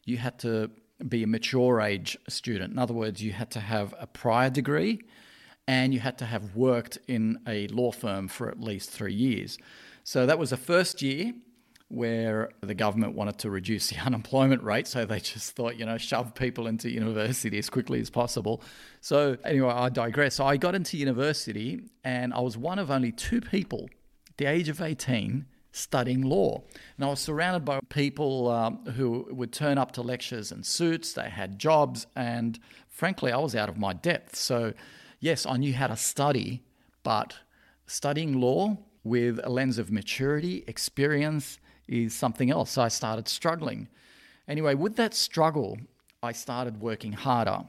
you 0.05 0.15
had 0.15 0.39
to 0.39 0.71
be 1.09 1.23
a 1.23 1.27
mature 1.27 1.81
age 1.81 2.17
student. 2.29 2.71
In 2.71 2.79
other 2.79 2.93
words, 2.93 3.21
you 3.21 3.33
had 3.33 3.51
to 3.51 3.59
have 3.59 3.93
a 3.99 4.07
prior 4.07 4.49
degree 4.49 5.01
and 5.67 5.93
you 5.93 5.99
had 5.99 6.17
to 6.19 6.25
have 6.25 6.55
worked 6.55 6.97
in 7.07 7.39
a 7.47 7.67
law 7.67 7.91
firm 7.91 8.27
for 8.27 8.49
at 8.49 8.59
least 8.59 8.89
three 8.89 9.13
years. 9.13 9.57
So 10.03 10.25
that 10.25 10.39
was 10.39 10.51
the 10.51 10.57
first 10.57 11.01
year 11.01 11.33
where 11.89 12.49
the 12.61 12.73
government 12.73 13.15
wanted 13.15 13.37
to 13.39 13.49
reduce 13.49 13.89
the 13.91 13.97
unemployment 13.97 14.63
rate. 14.63 14.87
So 14.87 15.05
they 15.05 15.19
just 15.19 15.55
thought, 15.55 15.77
you 15.77 15.85
know, 15.85 15.97
shove 15.97 16.33
people 16.33 16.67
into 16.67 16.89
university 16.89 17.57
as 17.57 17.69
quickly 17.69 17.99
as 17.99 18.09
possible. 18.09 18.61
So, 19.01 19.37
anyway, 19.43 19.69
I 19.69 19.89
digress. 19.89 20.35
So 20.35 20.45
I 20.45 20.57
got 20.57 20.75
into 20.75 20.97
university 20.97 21.81
and 22.03 22.33
I 22.33 22.39
was 22.39 22.57
one 22.57 22.79
of 22.79 22.91
only 22.91 23.11
two 23.11 23.41
people 23.41 23.89
the 24.37 24.45
age 24.45 24.69
of 24.69 24.81
18 24.81 25.45
studying 25.71 26.21
law. 26.21 26.61
And 26.95 27.05
I 27.05 27.09
was 27.09 27.19
surrounded 27.19 27.65
by 27.65 27.79
people 27.89 28.49
um, 28.49 28.85
who 28.85 29.27
would 29.31 29.51
turn 29.51 29.77
up 29.77 29.91
to 29.93 30.01
lectures 30.01 30.51
in 30.51 30.63
suits, 30.63 31.13
they 31.13 31.29
had 31.29 31.59
jobs, 31.59 32.05
and 32.15 32.59
frankly, 32.87 33.31
I 33.31 33.37
was 33.37 33.55
out 33.55 33.67
of 33.67 33.77
my 33.77 33.93
depth. 33.93 34.35
So, 34.35 34.73
yes, 35.19 35.45
I 35.45 35.57
knew 35.57 35.73
how 35.73 35.87
to 35.87 35.97
study, 35.97 36.63
but 37.03 37.37
studying 37.85 38.39
law 38.39 38.77
with 39.03 39.39
a 39.43 39.49
lens 39.49 39.77
of 39.77 39.91
maturity, 39.91 40.63
experience, 40.67 41.59
is 41.87 42.13
something 42.13 42.51
else. 42.51 42.71
So 42.71 42.81
I 42.81 42.89
started 42.89 43.27
struggling. 43.27 43.87
Anyway, 44.47 44.75
with 44.75 44.95
that 44.97 45.13
struggle, 45.13 45.77
I 46.21 46.31
started 46.31 46.81
working 46.81 47.13
harder, 47.13 47.63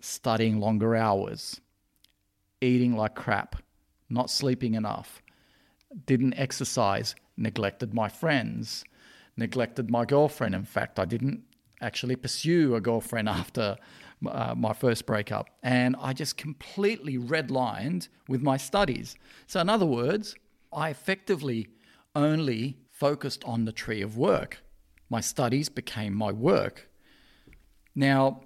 studying 0.00 0.60
longer 0.60 0.94
hours, 0.94 1.60
eating 2.60 2.96
like 2.96 3.14
crap, 3.14 3.56
not 4.08 4.30
sleeping 4.30 4.74
enough, 4.74 5.22
didn't 6.06 6.34
exercise, 6.34 7.14
neglected 7.36 7.94
my 7.94 8.08
friends, 8.08 8.84
neglected 9.36 9.90
my 9.90 10.04
girlfriend. 10.04 10.54
In 10.54 10.64
fact, 10.64 10.98
I 10.98 11.04
didn't 11.04 11.42
actually 11.80 12.16
pursue 12.16 12.74
a 12.74 12.80
girlfriend 12.80 13.28
after 13.40 13.76
uh, 14.26 14.54
my 14.56 14.72
first 14.72 15.06
breakup. 15.06 15.48
And 15.62 15.96
I 16.00 16.12
just 16.12 16.36
completely 16.36 17.18
redlined 17.18 18.08
with 18.28 18.42
my 18.42 18.56
studies. 18.56 19.16
So, 19.46 19.60
in 19.60 19.68
other 19.68 19.86
words, 19.86 20.34
I 20.72 20.90
effectively 20.90 21.68
only 22.14 22.78
focused 22.90 23.44
on 23.44 23.64
the 23.64 23.72
tree 23.72 24.02
of 24.02 24.16
work. 24.16 24.62
My 25.10 25.20
studies 25.20 25.68
became 25.68 26.14
my 26.14 26.32
work. 26.32 26.88
Now, 27.94 28.40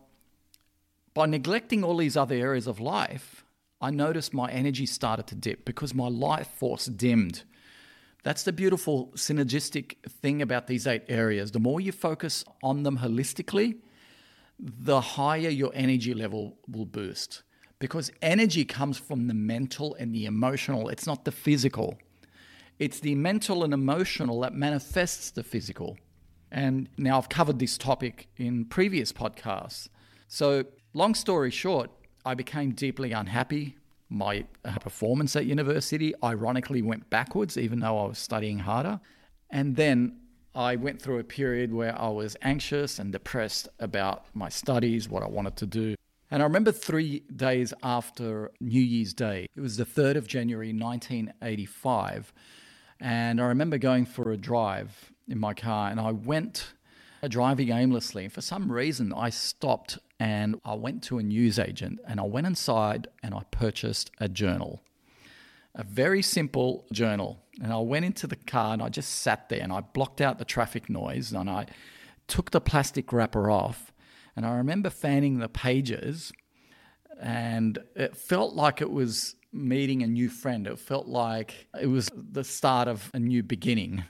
by 1.15 1.27
neglecting 1.27 1.83
all 1.83 1.97
these 1.97 2.17
other 2.17 2.35
areas 2.35 2.67
of 2.67 2.81
life, 2.81 3.45
I 3.81 3.91
noticed 3.91 4.35
my 4.35 4.51
energy 4.51 4.87
started 4.87 5.27
to 5.29 5.35
dip 5.35 5.65
because 5.65 5.95
my 5.95 6.09
life 6.09 6.49
force 6.49 6.87
dimmed. 6.87 7.45
That's 8.25 8.43
the 8.43 8.53
beautiful 8.53 9.13
synergistic 9.15 9.95
thing 10.07 10.43
about 10.43 10.67
these 10.67 10.87
eight 10.87 11.05
areas. 11.09 11.53
The 11.53 11.61
more 11.61 11.81
you 11.81 11.93
focus 11.93 12.45
on 12.63 12.83
them 12.83 12.99
holistically, 12.99 13.77
the 14.59 15.01
higher 15.01 15.49
your 15.49 15.71
energy 15.75 16.15
level 16.15 16.59
will 16.69 16.87
boost. 16.87 17.43
Because 17.79 18.11
energy 18.23 18.65
comes 18.65 18.99
from 18.99 19.29
the 19.29 19.35
mental 19.35 19.95
and 19.95 20.13
the 20.15 20.27
emotional, 20.27 20.89
it's 20.89 21.07
not 21.07 21.25
the 21.25 21.33
physical. 21.33 21.99
It's 22.79 23.01
the 23.01 23.15
mental 23.15 23.63
and 23.65 23.73
emotional 23.73 24.41
that 24.41 24.55
manifests 24.55 25.31
the 25.31 25.45
physical. 25.45 25.97
And 26.51 26.89
now 26.97 27.19
I've 27.19 27.29
covered 27.29 27.59
this 27.59 27.79
topic 27.79 28.29
in 28.37 28.65
previous 28.65 29.13
podcasts. 29.13 29.89
So, 30.29 30.65
long 30.93 31.15
story 31.15 31.51
short, 31.51 31.91
I 32.25 32.35
became 32.35 32.73
deeply 32.73 33.13
unhappy. 33.13 33.77
My 34.09 34.47
uh, 34.65 34.79
performance 34.79 35.37
at 35.37 35.45
university 35.45 36.15
ironically 36.23 36.83
went 36.83 37.11
backwards, 37.11 37.59
even 37.59 37.81
though 37.81 37.99
I 37.99 38.09
was 38.09 38.19
studying 38.19 38.61
harder. 38.61 39.01
And 39.51 39.77
then 39.77 40.19
I 40.59 40.75
went 40.75 41.01
through 41.01 41.21
a 41.21 41.25
period 41.25 41.73
where 41.73 41.97
I 41.97 42.09
was 42.09 42.37
anxious 42.43 42.99
and 42.99 43.13
depressed 43.13 43.69
about 43.79 44.27
my 44.35 44.49
studies, 44.49 45.09
what 45.09 45.23
I 45.23 45.29
wanted 45.29 45.55
to 45.59 45.67
do. 45.67 45.95
And 46.33 46.43
I 46.43 46.47
remember 46.47 46.73
three 46.73 47.21
days 47.37 47.73
after 47.85 48.51
New 48.61 48.81
Year's 48.81 49.15
Day, 49.15 49.47
it 49.55 49.61
was 49.61 49.77
the 49.77 49.85
3rd 49.85 50.17
of 50.17 50.27
January 50.27 50.73
1985. 50.73 52.33
And 52.99 53.41
I 53.41 53.45
remember 53.45 53.79
going 53.79 54.05
for 54.05 54.33
a 54.33 54.37
drive 54.37 55.13
in 55.29 55.39
my 55.39 55.55
car 55.55 55.91
and 55.91 56.01
I 56.01 56.11
went 56.11 56.73
uh, 57.23 57.29
driving 57.29 57.69
aimlessly. 57.69 58.25
And 58.25 58.33
For 58.33 58.41
some 58.41 58.73
reason, 58.73 59.13
I 59.13 59.31
stopped 59.31 60.01
and 60.19 60.61
I 60.65 60.75
went 60.75 61.05
to 61.05 61.19
a 61.19 61.23
newsagent 61.23 62.01
and 62.05 62.19
I 62.19 62.25
went 62.25 62.49
inside 62.49 63.07
and 63.23 63.33
I 63.33 63.45
purchased 63.53 64.11
a 64.19 64.29
journal. 64.29 64.81
A 65.79 65.85
very 65.85 66.23
simple 66.23 66.85
journal. 66.93 67.39
And 67.63 67.73
I 67.73 67.79
went 67.79 68.05
into 68.05 68.27
the 68.27 68.37
car 68.37 68.75
and 68.75 68.83
I 68.83 68.89
just 68.89 69.21
sat 69.21 69.49
there 69.49 69.63
and 69.63 69.73
I 69.73 69.81
blocked 69.81 70.21
out 70.21 70.39
the 70.39 70.45
traffic 70.45 70.91
noise 70.91 71.33
and 71.33 71.49
I 71.49 71.67
took 72.27 72.51
the 72.51 72.61
plastic 72.61 73.13
wrapper 73.13 73.51
off. 73.51 73.93
And 74.37 74.45
I 74.45 74.57
remember 74.57 74.91
fanning 74.91 75.39
the 75.39 75.49
pages 75.49 76.33
and 77.21 77.79
it 77.95 78.17
felt 78.17 78.55
like 78.55 78.81
it 78.81 78.91
was 78.91 79.37
meeting 79.53 80.03
a 80.03 80.07
new 80.07 80.29
friend. 80.29 80.67
It 80.67 80.79
felt 80.79 81.07
like 81.07 81.69
it 81.81 81.87
was 81.87 82.11
the 82.15 82.45
start 82.45 82.89
of 82.89 83.11
a 83.15 83.19
new 83.19 83.43
beginning. 83.43 84.05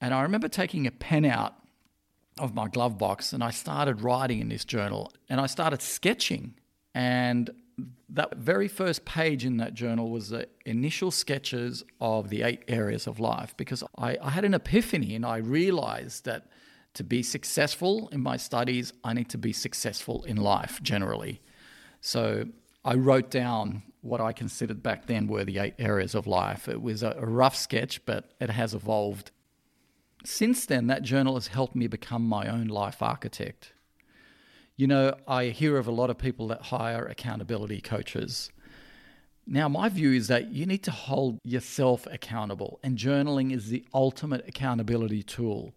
And 0.00 0.12
I 0.12 0.22
remember 0.22 0.48
taking 0.48 0.86
a 0.86 0.90
pen 0.90 1.24
out 1.24 1.54
of 2.38 2.54
my 2.54 2.68
glove 2.68 2.98
box 2.98 3.32
and 3.32 3.42
I 3.42 3.50
started 3.50 4.02
writing 4.02 4.40
in 4.40 4.48
this 4.48 4.64
journal 4.64 5.12
and 5.28 5.40
I 5.40 5.46
started 5.46 5.80
sketching. 5.80 6.54
And 6.94 7.50
that 8.08 8.36
very 8.36 8.68
first 8.68 9.04
page 9.04 9.44
in 9.44 9.58
that 9.58 9.74
journal 9.74 10.10
was 10.10 10.30
the 10.30 10.48
initial 10.64 11.10
sketches 11.10 11.84
of 12.00 12.30
the 12.30 12.42
eight 12.42 12.62
areas 12.68 13.06
of 13.06 13.20
life 13.20 13.56
because 13.56 13.84
I, 13.96 14.16
I 14.22 14.30
had 14.30 14.44
an 14.44 14.54
epiphany 14.54 15.14
and 15.14 15.24
I 15.24 15.36
realized 15.36 16.24
that 16.24 16.46
to 16.94 17.04
be 17.04 17.22
successful 17.22 18.08
in 18.10 18.20
my 18.20 18.36
studies, 18.36 18.92
I 19.04 19.12
need 19.12 19.28
to 19.30 19.38
be 19.38 19.52
successful 19.52 20.24
in 20.24 20.36
life 20.36 20.82
generally. 20.82 21.40
So 22.00 22.46
I 22.84 22.94
wrote 22.94 23.30
down 23.30 23.82
what 24.00 24.20
I 24.20 24.32
considered 24.32 24.82
back 24.82 25.06
then 25.06 25.26
were 25.26 25.44
the 25.44 25.58
eight 25.58 25.74
areas 25.78 26.14
of 26.14 26.26
life. 26.26 26.68
It 26.68 26.80
was 26.80 27.02
a, 27.02 27.14
rough 27.20 27.56
sketch, 27.56 28.04
but 28.06 28.32
it 28.40 28.50
has 28.50 28.74
evolved. 28.74 29.30
Since 30.24 30.66
then, 30.66 30.86
that 30.86 31.02
journal 31.02 31.34
has 31.34 31.48
helped 31.48 31.76
me 31.76 31.86
become 31.86 32.22
my 32.22 32.48
own 32.48 32.68
life 32.68 33.02
architect. 33.02 33.72
You 34.78 34.86
know, 34.86 35.12
I 35.26 35.46
hear 35.46 35.76
of 35.76 35.88
a 35.88 35.90
lot 35.90 36.08
of 36.08 36.18
people 36.18 36.46
that 36.48 36.62
hire 36.62 37.04
accountability 37.04 37.80
coaches. 37.80 38.52
Now, 39.44 39.68
my 39.68 39.88
view 39.88 40.12
is 40.12 40.28
that 40.28 40.52
you 40.52 40.66
need 40.66 40.84
to 40.84 40.92
hold 40.92 41.40
yourself 41.42 42.06
accountable, 42.06 42.78
and 42.84 42.96
journaling 42.96 43.52
is 43.52 43.70
the 43.70 43.84
ultimate 43.92 44.46
accountability 44.46 45.24
tool 45.24 45.74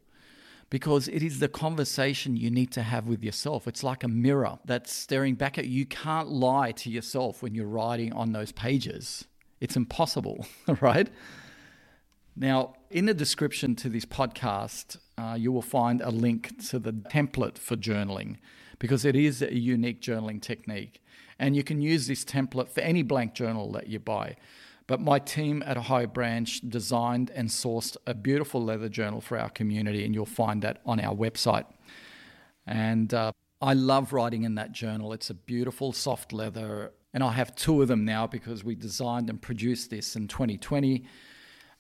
because 0.69 1.07
it 1.07 1.23
is 1.23 1.39
the 1.39 1.47
conversation 1.47 2.37
you 2.37 2.51
need 2.51 2.71
to 2.73 2.83
have 2.83 3.07
with 3.07 3.23
yourself. 3.23 3.67
It's 3.67 3.83
like 3.83 4.03
a 4.03 4.07
mirror 4.07 4.59
that's 4.65 4.93
staring 4.93 5.33
back 5.33 5.57
at 5.57 5.65
you. 5.65 5.79
You 5.79 5.85
can't 5.87 6.29
lie 6.29 6.71
to 6.73 6.91
yourself 6.91 7.41
when 7.41 7.55
you're 7.55 7.65
writing 7.65 8.13
on 8.13 8.33
those 8.33 8.51
pages. 8.51 9.25
It's 9.59 9.75
impossible, 9.75 10.45
right? 10.79 11.09
Now, 12.35 12.75
in 12.91 13.07
the 13.07 13.15
description 13.15 13.75
to 13.77 13.89
this 13.89 14.05
podcast, 14.05 14.97
uh, 15.17 15.35
you 15.39 15.51
will 15.51 15.63
find 15.63 16.01
a 16.01 16.11
link 16.11 16.63
to 16.69 16.77
the 16.77 16.93
template 16.93 17.57
for 17.57 17.75
journaling 17.75 18.37
because 18.81 19.05
it 19.05 19.15
is 19.15 19.43
a 19.43 19.55
unique 19.55 20.01
journaling 20.01 20.41
technique. 20.41 21.03
And 21.37 21.55
you 21.55 21.63
can 21.63 21.81
use 21.81 22.07
this 22.07 22.25
template 22.25 22.67
for 22.67 22.81
any 22.81 23.03
blank 23.03 23.35
journal 23.35 23.71
that 23.73 23.87
you 23.87 23.99
buy. 23.99 24.37
But 24.87 24.99
my 24.99 25.19
team 25.19 25.61
at 25.67 25.77
A 25.77 25.81
Higher 25.81 26.07
Branch 26.07 26.59
designed 26.67 27.29
and 27.35 27.47
sourced 27.47 27.95
a 28.07 28.15
beautiful 28.15 28.63
leather 28.63 28.89
journal 28.89 29.21
for 29.21 29.37
our 29.37 29.49
community, 29.49 30.03
and 30.03 30.15
you'll 30.15 30.25
find 30.25 30.63
that 30.63 30.81
on 30.83 30.99
our 30.99 31.15
website. 31.15 31.65
And 32.65 33.13
uh, 33.13 33.33
I 33.61 33.73
love 33.73 34.13
writing 34.13 34.45
in 34.45 34.55
that 34.55 34.71
journal. 34.71 35.13
It's 35.13 35.29
a 35.29 35.35
beautiful 35.35 35.93
soft 35.93 36.33
leather, 36.33 36.91
and 37.13 37.23
I 37.23 37.33
have 37.33 37.55
two 37.55 37.83
of 37.83 37.87
them 37.87 38.03
now 38.03 38.25
because 38.25 38.63
we 38.63 38.73
designed 38.73 39.29
and 39.29 39.39
produced 39.39 39.91
this 39.91 40.15
in 40.15 40.27
2020. 40.27 41.05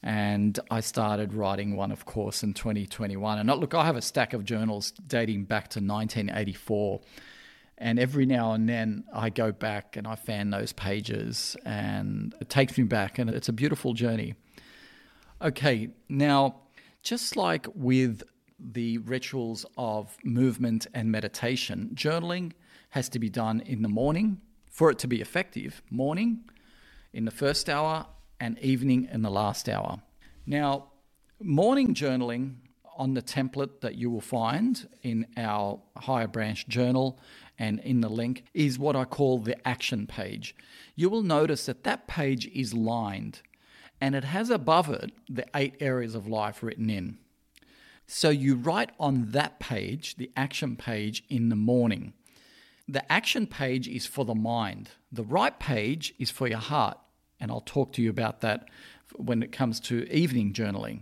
And 0.03 0.59
I 0.71 0.79
started 0.79 1.33
writing 1.33 1.75
one, 1.75 1.91
of 1.91 2.05
course, 2.05 2.41
in 2.41 2.53
2021. 2.53 3.37
And 3.37 3.49
look, 3.49 3.73
I 3.73 3.85
have 3.85 3.95
a 3.95 4.01
stack 4.01 4.33
of 4.33 4.43
journals 4.43 4.91
dating 5.07 5.45
back 5.45 5.69
to 5.69 5.79
1984 5.79 7.01
and 7.81 7.97
every 7.97 8.27
now 8.27 8.53
and 8.53 8.69
then 8.69 9.03
I 9.11 9.31
go 9.31 9.51
back 9.51 9.97
and 9.97 10.05
I 10.05 10.13
fan 10.13 10.51
those 10.51 10.71
pages 10.71 11.57
and 11.65 12.35
it 12.39 12.47
takes 12.47 12.77
me 12.77 12.83
back 12.83 13.17
and 13.17 13.27
it's 13.27 13.49
a 13.49 13.53
beautiful 13.53 13.93
journey. 13.93 14.35
Okay, 15.41 15.89
now, 16.07 16.57
just 17.01 17.35
like 17.35 17.65
with 17.73 18.21
the 18.59 18.99
rituals 18.99 19.65
of 19.77 20.15
movement 20.23 20.85
and 20.93 21.11
meditation, 21.11 21.89
journaling 21.95 22.51
has 22.91 23.09
to 23.09 23.17
be 23.17 23.29
done 23.29 23.61
in 23.61 23.81
the 23.81 23.89
morning 23.89 24.39
for 24.69 24.91
it 24.91 24.99
to 24.99 25.07
be 25.07 25.19
effective. 25.19 25.81
Morning, 25.89 26.41
in 27.13 27.25
the 27.25 27.31
first 27.31 27.67
hour, 27.67 28.05
and 28.41 28.59
evening 28.59 29.07
in 29.09 29.21
the 29.21 29.29
last 29.29 29.69
hour. 29.69 30.01
Now, 30.45 30.87
morning 31.39 31.93
journaling 31.93 32.55
on 32.97 33.13
the 33.13 33.21
template 33.21 33.79
that 33.81 33.95
you 33.95 34.09
will 34.09 34.19
find 34.19 34.87
in 35.03 35.27
our 35.37 35.79
higher 35.95 36.27
branch 36.27 36.67
journal 36.67 37.19
and 37.57 37.79
in 37.79 38.01
the 38.01 38.09
link 38.09 38.43
is 38.53 38.77
what 38.79 38.95
I 38.95 39.05
call 39.05 39.37
the 39.39 39.55
action 39.65 40.07
page. 40.07 40.55
You 40.95 41.09
will 41.09 41.21
notice 41.21 41.67
that 41.67 41.83
that 41.83 42.07
page 42.07 42.47
is 42.47 42.73
lined 42.73 43.41
and 44.01 44.15
it 44.15 44.23
has 44.23 44.49
above 44.49 44.89
it 44.89 45.11
the 45.29 45.45
eight 45.55 45.75
areas 45.79 46.15
of 46.15 46.27
life 46.27 46.63
written 46.63 46.89
in. 46.89 47.19
So 48.07 48.29
you 48.29 48.55
write 48.55 48.89
on 48.99 49.31
that 49.31 49.59
page, 49.59 50.15
the 50.15 50.31
action 50.35 50.75
page, 50.75 51.23
in 51.29 51.49
the 51.49 51.55
morning. 51.55 52.13
The 52.87 53.09
action 53.09 53.45
page 53.47 53.87
is 53.87 54.05
for 54.05 54.25
the 54.25 54.35
mind, 54.35 54.89
the 55.11 55.23
right 55.23 55.57
page 55.59 56.13
is 56.17 56.31
for 56.31 56.47
your 56.47 56.57
heart. 56.57 56.97
And 57.41 57.51
I'll 57.51 57.61
talk 57.61 57.91
to 57.93 58.01
you 58.01 58.09
about 58.09 58.39
that 58.41 58.69
when 59.15 59.43
it 59.43 59.51
comes 59.51 59.79
to 59.81 60.09
evening 60.09 60.53
journaling. 60.53 61.01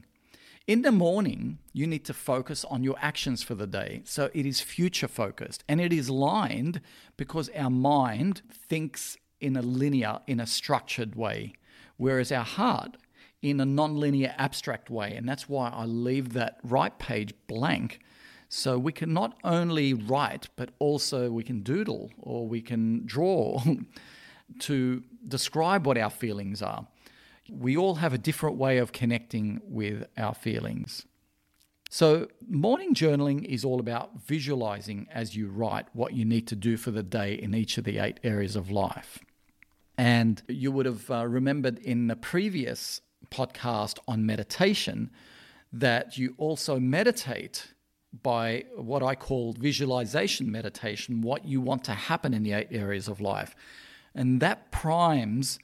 In 0.66 0.84
the 0.84 0.92
morning, 0.92 1.58
you 1.74 1.88
need 1.88 2.06
to 2.06 2.14
focus 2.14 2.64
on 2.64 2.84
your 2.84 2.96
actions 3.00 3.42
for 3.42 3.56
the 3.56 3.68
day. 3.68 4.02
So 4.06 4.30
it 4.34 4.46
is 4.46 4.62
future 4.62 5.08
focused 5.08 5.64
and 5.68 5.82
it 5.82 5.92
is 5.92 6.10
lined 6.10 6.82
because 7.18 7.50
our 7.56 7.72
mind 7.72 8.42
thinks 8.52 9.18
in 9.42 9.56
a 9.56 9.62
linear, 9.62 10.20
in 10.28 10.40
a 10.40 10.46
structured 10.46 11.16
way, 11.16 11.54
whereas 11.98 12.32
our 12.32 12.44
heart 12.44 12.98
in 13.42 13.60
a 13.60 13.66
non-linear 13.66 14.36
abstract 14.38 14.90
way. 14.90 15.14
And 15.16 15.28
that's 15.28 15.50
why 15.50 15.70
I 15.70 15.86
leave 15.86 16.34
that 16.34 16.60
right 16.64 16.98
page 17.00 17.34
blank. 17.48 18.00
So 18.50 18.78
we 18.78 18.92
can 18.92 19.14
not 19.14 19.38
only 19.44 19.94
write, 19.94 20.50
but 20.56 20.72
also 20.80 21.32
we 21.32 21.44
can 21.44 21.62
doodle 21.62 22.12
or 22.20 22.48
we 22.48 22.62
can 22.62 23.06
draw 23.06 23.62
to 24.60 25.04
describe 25.28 25.86
what 25.86 25.98
our 25.98 26.10
feelings 26.10 26.62
are 26.62 26.88
we 27.52 27.76
all 27.76 27.96
have 27.96 28.14
a 28.14 28.18
different 28.18 28.58
way 28.58 28.78
of 28.78 28.92
connecting 28.92 29.62
with 29.64 30.06
our 30.18 30.34
feelings. 30.34 31.06
So, 31.90 32.28
morning 32.48 32.94
journaling 32.94 33.44
is 33.46 33.66
all 33.66 33.80
about 33.80 34.22
visualizing 34.22 35.08
as 35.12 35.36
you 35.36 35.50
write 35.50 35.88
what 35.94 36.14
you 36.14 36.24
need 36.24 36.48
to 36.48 36.56
do 36.56 36.78
for 36.78 36.92
the 36.92 37.02
day 37.02 37.34
in 37.34 37.56
each 37.56 37.80
of 37.80 37.84
the 37.84 37.98
eight 37.98 38.20
areas 38.24 38.56
of 38.56 38.70
life. 38.70 39.20
And 39.98 40.42
you 40.48 40.72
would 40.72 40.86
have 40.86 41.10
uh, 41.10 41.28
remembered 41.28 41.80
in 41.80 42.08
the 42.08 42.16
previous 42.16 43.02
podcast 43.32 43.98
on 44.08 44.26
meditation 44.26 45.10
that 45.74 46.18
you 46.18 46.36
also 46.38 46.80
meditate 46.80 47.74
by 48.24 48.66
what 48.76 49.04
I 49.04 49.16
call 49.16 49.54
visualization 49.54 50.52
meditation, 50.52 51.22
what 51.22 51.46
you 51.46 51.60
want 51.60 51.84
to 51.86 51.94
happen 51.94 52.34
in 52.34 52.44
the 52.44 52.54
eight 52.54 52.70
areas 52.72 53.08
of 53.08 53.20
life. 53.20 53.56
And 54.16 54.42
that 54.42 54.72
primes 54.72 55.60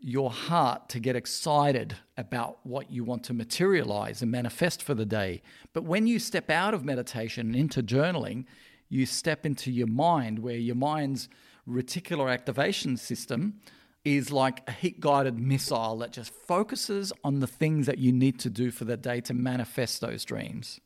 your 0.00 0.30
heart 0.30 0.88
to 0.90 1.00
get 1.00 1.16
excited 1.16 1.96
about 2.16 2.58
what 2.62 2.90
you 2.90 3.04
want 3.04 3.24
to 3.24 3.34
materialize 3.34 4.22
and 4.22 4.30
manifest 4.30 4.82
for 4.82 4.94
the 4.94 5.04
day. 5.06 5.42
But 5.72 5.84
when 5.84 6.06
you 6.06 6.18
step 6.18 6.50
out 6.50 6.74
of 6.74 6.84
meditation 6.84 7.48
and 7.48 7.56
into 7.56 7.82
journaling, 7.82 8.44
you 8.88 9.06
step 9.06 9.44
into 9.44 9.70
your 9.70 9.86
mind 9.86 10.38
where 10.38 10.56
your 10.56 10.76
mind's 10.76 11.28
reticular 11.68 12.32
activation 12.32 12.96
system 12.96 13.60
is 14.04 14.32
like 14.32 14.62
a 14.66 14.72
heat 14.72 15.00
guided 15.00 15.38
missile 15.38 15.98
that 15.98 16.12
just 16.12 16.32
focuses 16.32 17.12
on 17.24 17.40
the 17.40 17.46
things 17.46 17.86
that 17.86 17.98
you 17.98 18.12
need 18.12 18.38
to 18.38 18.48
do 18.48 18.70
for 18.70 18.84
the 18.84 18.96
day 18.96 19.20
to 19.20 19.34
manifest 19.34 20.00
those 20.00 20.24
dreams. 20.24 20.80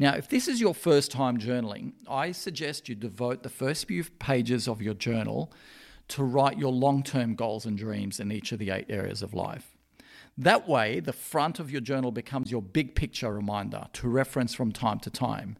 Now, 0.00 0.14
if 0.14 0.28
this 0.28 0.46
is 0.46 0.60
your 0.60 0.74
first 0.74 1.10
time 1.10 1.38
journaling, 1.38 1.92
I 2.08 2.30
suggest 2.30 2.88
you 2.88 2.94
devote 2.94 3.42
the 3.42 3.48
first 3.48 3.88
few 3.88 4.04
pages 4.04 4.68
of 4.68 4.80
your 4.80 4.94
journal 4.94 5.52
to 6.08 6.22
write 6.22 6.56
your 6.56 6.72
long 6.72 7.02
term 7.02 7.34
goals 7.34 7.66
and 7.66 7.76
dreams 7.76 8.20
in 8.20 8.30
each 8.30 8.52
of 8.52 8.60
the 8.60 8.70
eight 8.70 8.86
areas 8.88 9.22
of 9.22 9.34
life. 9.34 9.76
That 10.38 10.68
way, 10.68 11.00
the 11.00 11.12
front 11.12 11.58
of 11.58 11.68
your 11.72 11.80
journal 11.80 12.12
becomes 12.12 12.52
your 12.52 12.62
big 12.62 12.94
picture 12.94 13.34
reminder 13.34 13.88
to 13.94 14.08
reference 14.08 14.54
from 14.54 14.70
time 14.70 15.00
to 15.00 15.10
time. 15.10 15.58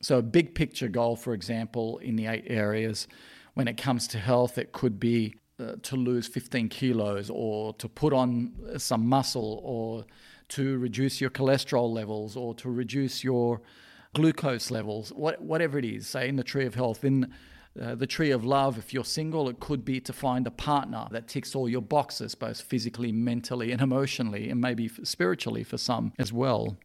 So, 0.00 0.18
a 0.18 0.22
big 0.22 0.56
picture 0.56 0.88
goal, 0.88 1.14
for 1.14 1.32
example, 1.32 1.98
in 1.98 2.16
the 2.16 2.26
eight 2.26 2.46
areas, 2.48 3.06
when 3.54 3.68
it 3.68 3.76
comes 3.76 4.08
to 4.08 4.18
health, 4.18 4.58
it 4.58 4.72
could 4.72 4.98
be 4.98 5.36
uh, 5.60 5.74
to 5.82 5.96
lose 5.96 6.26
15 6.26 6.68
kilos 6.68 7.30
or 7.30 7.74
to 7.74 7.88
put 7.88 8.12
on 8.12 8.52
some 8.76 9.06
muscle 9.06 9.60
or 9.64 10.04
to 10.50 10.78
reduce 10.78 11.20
your 11.20 11.30
cholesterol 11.30 11.92
levels 11.92 12.36
or 12.36 12.54
to 12.54 12.70
reduce 12.70 13.22
your 13.22 13.60
glucose 14.14 14.70
levels, 14.70 15.10
what, 15.10 15.40
whatever 15.42 15.78
it 15.78 15.84
is, 15.84 16.06
say 16.06 16.28
in 16.28 16.36
the 16.36 16.44
tree 16.44 16.66
of 16.66 16.74
health. 16.74 17.04
In 17.04 17.32
uh, 17.80 17.94
the 17.94 18.06
tree 18.06 18.30
of 18.30 18.44
love, 18.44 18.78
if 18.78 18.92
you're 18.92 19.04
single, 19.04 19.48
it 19.48 19.60
could 19.60 19.84
be 19.84 20.00
to 20.00 20.12
find 20.12 20.46
a 20.46 20.50
partner 20.50 21.06
that 21.10 21.28
ticks 21.28 21.54
all 21.54 21.68
your 21.68 21.82
boxes, 21.82 22.34
both 22.34 22.60
physically, 22.60 23.12
mentally, 23.12 23.70
and 23.70 23.80
emotionally, 23.80 24.48
and 24.48 24.60
maybe 24.60 24.88
spiritually 24.88 25.62
for 25.62 25.78
some 25.78 26.12
as 26.18 26.32
well. 26.32 26.78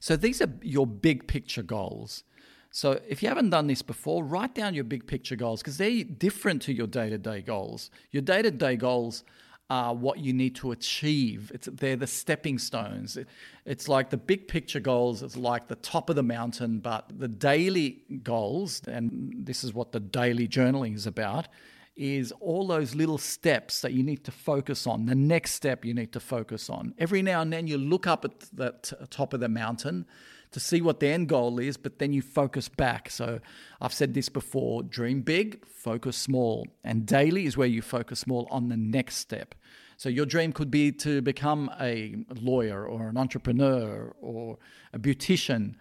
So 0.00 0.16
these 0.16 0.42
are 0.42 0.52
your 0.62 0.86
big 0.86 1.28
picture 1.28 1.62
goals. 1.62 2.24
So 2.70 3.00
if 3.08 3.22
you 3.22 3.28
haven't 3.28 3.50
done 3.50 3.68
this 3.68 3.82
before, 3.82 4.24
write 4.24 4.54
down 4.54 4.74
your 4.74 4.82
big 4.82 5.06
picture 5.06 5.36
goals 5.36 5.62
because 5.62 5.76
they're 5.76 6.02
different 6.02 6.60
to 6.62 6.72
your 6.72 6.88
day 6.88 7.08
to 7.08 7.18
day 7.18 7.40
goals. 7.40 7.90
Your 8.10 8.22
day 8.22 8.42
to 8.42 8.50
day 8.50 8.74
goals 8.74 9.22
are 9.70 9.94
what 9.94 10.18
you 10.18 10.32
need 10.32 10.54
to 10.56 10.72
achieve. 10.72 11.50
It's, 11.54 11.68
they're 11.72 11.96
the 11.96 12.06
stepping 12.06 12.58
stones. 12.58 13.16
It, 13.16 13.28
it's 13.64 13.88
like 13.88 14.10
the 14.10 14.16
big 14.16 14.46
picture 14.46 14.80
goals, 14.80 15.22
it's 15.22 15.36
like 15.36 15.68
the 15.68 15.76
top 15.76 16.10
of 16.10 16.16
the 16.16 16.22
mountain, 16.22 16.80
but 16.80 17.10
the 17.18 17.28
daily 17.28 18.02
goals, 18.22 18.82
and 18.86 19.34
this 19.38 19.64
is 19.64 19.72
what 19.72 19.92
the 19.92 20.00
daily 20.00 20.46
journaling 20.46 20.94
is 20.94 21.06
about, 21.06 21.48
is 21.96 22.32
all 22.40 22.66
those 22.66 22.94
little 22.94 23.18
steps 23.18 23.80
that 23.80 23.92
you 23.92 24.02
need 24.02 24.24
to 24.24 24.32
focus 24.32 24.86
on. 24.86 25.06
The 25.06 25.14
next 25.14 25.52
step 25.52 25.84
you 25.84 25.94
need 25.94 26.12
to 26.12 26.20
focus 26.20 26.68
on. 26.68 26.94
Every 26.98 27.22
now 27.22 27.40
and 27.40 27.52
then 27.52 27.66
you 27.66 27.78
look 27.78 28.06
up 28.06 28.24
at 28.24 28.40
the 28.52 28.74
t- 28.82 28.96
top 29.10 29.32
of 29.32 29.40
the 29.40 29.48
mountain 29.48 30.06
to 30.54 30.60
see 30.60 30.80
what 30.80 31.00
the 31.00 31.08
end 31.08 31.28
goal 31.28 31.58
is, 31.58 31.76
but 31.76 31.98
then 31.98 32.12
you 32.12 32.22
focus 32.22 32.68
back. 32.68 33.10
So 33.10 33.40
I've 33.80 33.92
said 33.92 34.14
this 34.14 34.28
before 34.28 34.84
dream 34.84 35.20
big, 35.22 35.66
focus 35.66 36.16
small. 36.16 36.68
And 36.84 37.04
daily 37.04 37.44
is 37.44 37.56
where 37.56 37.66
you 37.66 37.82
focus 37.82 38.20
small 38.20 38.46
on 38.52 38.68
the 38.68 38.76
next 38.76 39.16
step. 39.16 39.56
So 39.96 40.08
your 40.08 40.26
dream 40.26 40.52
could 40.52 40.70
be 40.70 40.92
to 40.92 41.20
become 41.22 41.72
a 41.80 42.24
lawyer 42.40 42.86
or 42.86 43.08
an 43.08 43.16
entrepreneur 43.16 44.14
or 44.20 44.58
a 44.92 44.98
beautician. 45.00 45.74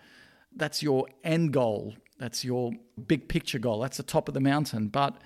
That's 0.56 0.82
your 0.82 1.08
end 1.24 1.54
goal. 1.54 1.94
That's 2.18 2.44
your 2.44 2.72
big 3.06 3.30
picture 3.30 3.60
goal. 3.60 3.80
That's 3.80 3.98
the 3.98 4.04
top 4.04 4.28
of 4.28 4.34
the 4.34 4.40
mountain. 4.40 4.88
But 4.88 5.22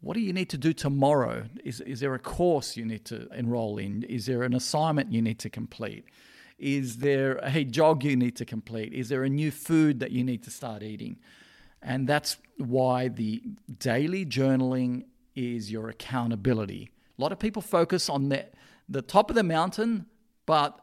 what 0.00 0.14
do 0.14 0.20
you 0.20 0.32
need 0.32 0.50
to 0.50 0.58
do 0.58 0.72
tomorrow? 0.72 1.46
Is, 1.64 1.80
is 1.80 1.98
there 1.98 2.14
a 2.14 2.20
course 2.20 2.76
you 2.76 2.84
need 2.84 3.04
to 3.06 3.28
enroll 3.34 3.78
in? 3.78 4.04
Is 4.04 4.26
there 4.26 4.44
an 4.44 4.54
assignment 4.54 5.12
you 5.12 5.20
need 5.20 5.40
to 5.40 5.50
complete? 5.50 6.04
Is 6.58 6.98
there 6.98 7.38
a 7.42 7.64
jog 7.64 8.04
you 8.04 8.16
need 8.16 8.36
to 8.36 8.44
complete? 8.44 8.92
Is 8.92 9.08
there 9.08 9.22
a 9.24 9.28
new 9.28 9.50
food 9.50 10.00
that 10.00 10.10
you 10.10 10.24
need 10.24 10.42
to 10.44 10.50
start 10.50 10.82
eating? 10.82 11.18
And 11.82 12.08
that's 12.08 12.36
why 12.56 13.08
the 13.08 13.42
daily 13.78 14.26
journaling 14.26 15.04
is 15.36 15.70
your 15.70 15.88
accountability. 15.88 16.90
A 17.16 17.22
lot 17.22 17.30
of 17.30 17.38
people 17.38 17.62
focus 17.62 18.08
on 18.08 18.28
the, 18.28 18.46
the 18.88 19.02
top 19.02 19.30
of 19.30 19.36
the 19.36 19.44
mountain, 19.44 20.06
but 20.46 20.80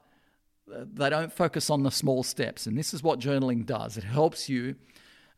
they 0.68 1.10
don't 1.10 1.32
focus 1.32 1.70
on 1.70 1.84
the 1.84 1.92
small 1.92 2.24
steps. 2.24 2.66
And 2.66 2.78
this 2.78 2.94
is 2.94 3.04
what 3.04 3.20
journaling 3.20 3.66
does 3.66 3.98
it 3.98 4.04
helps 4.04 4.50
you 4.50 4.76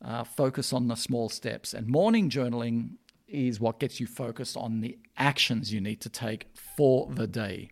uh, 0.03 0.23
focus 0.23 0.73
on 0.73 0.87
the 0.87 0.95
small 0.95 1.29
steps. 1.29 1.73
And 1.73 1.87
morning 1.87 2.29
journaling 2.29 2.91
is 3.27 3.59
what 3.59 3.79
gets 3.79 3.99
you 3.99 4.07
focused 4.07 4.55
on 4.55 4.81
the 4.81 4.97
actions 5.17 5.73
you 5.73 5.81
need 5.81 5.99
to 6.01 6.09
take 6.09 6.47
for 6.53 7.07
the 7.11 7.27
day. 7.27 7.71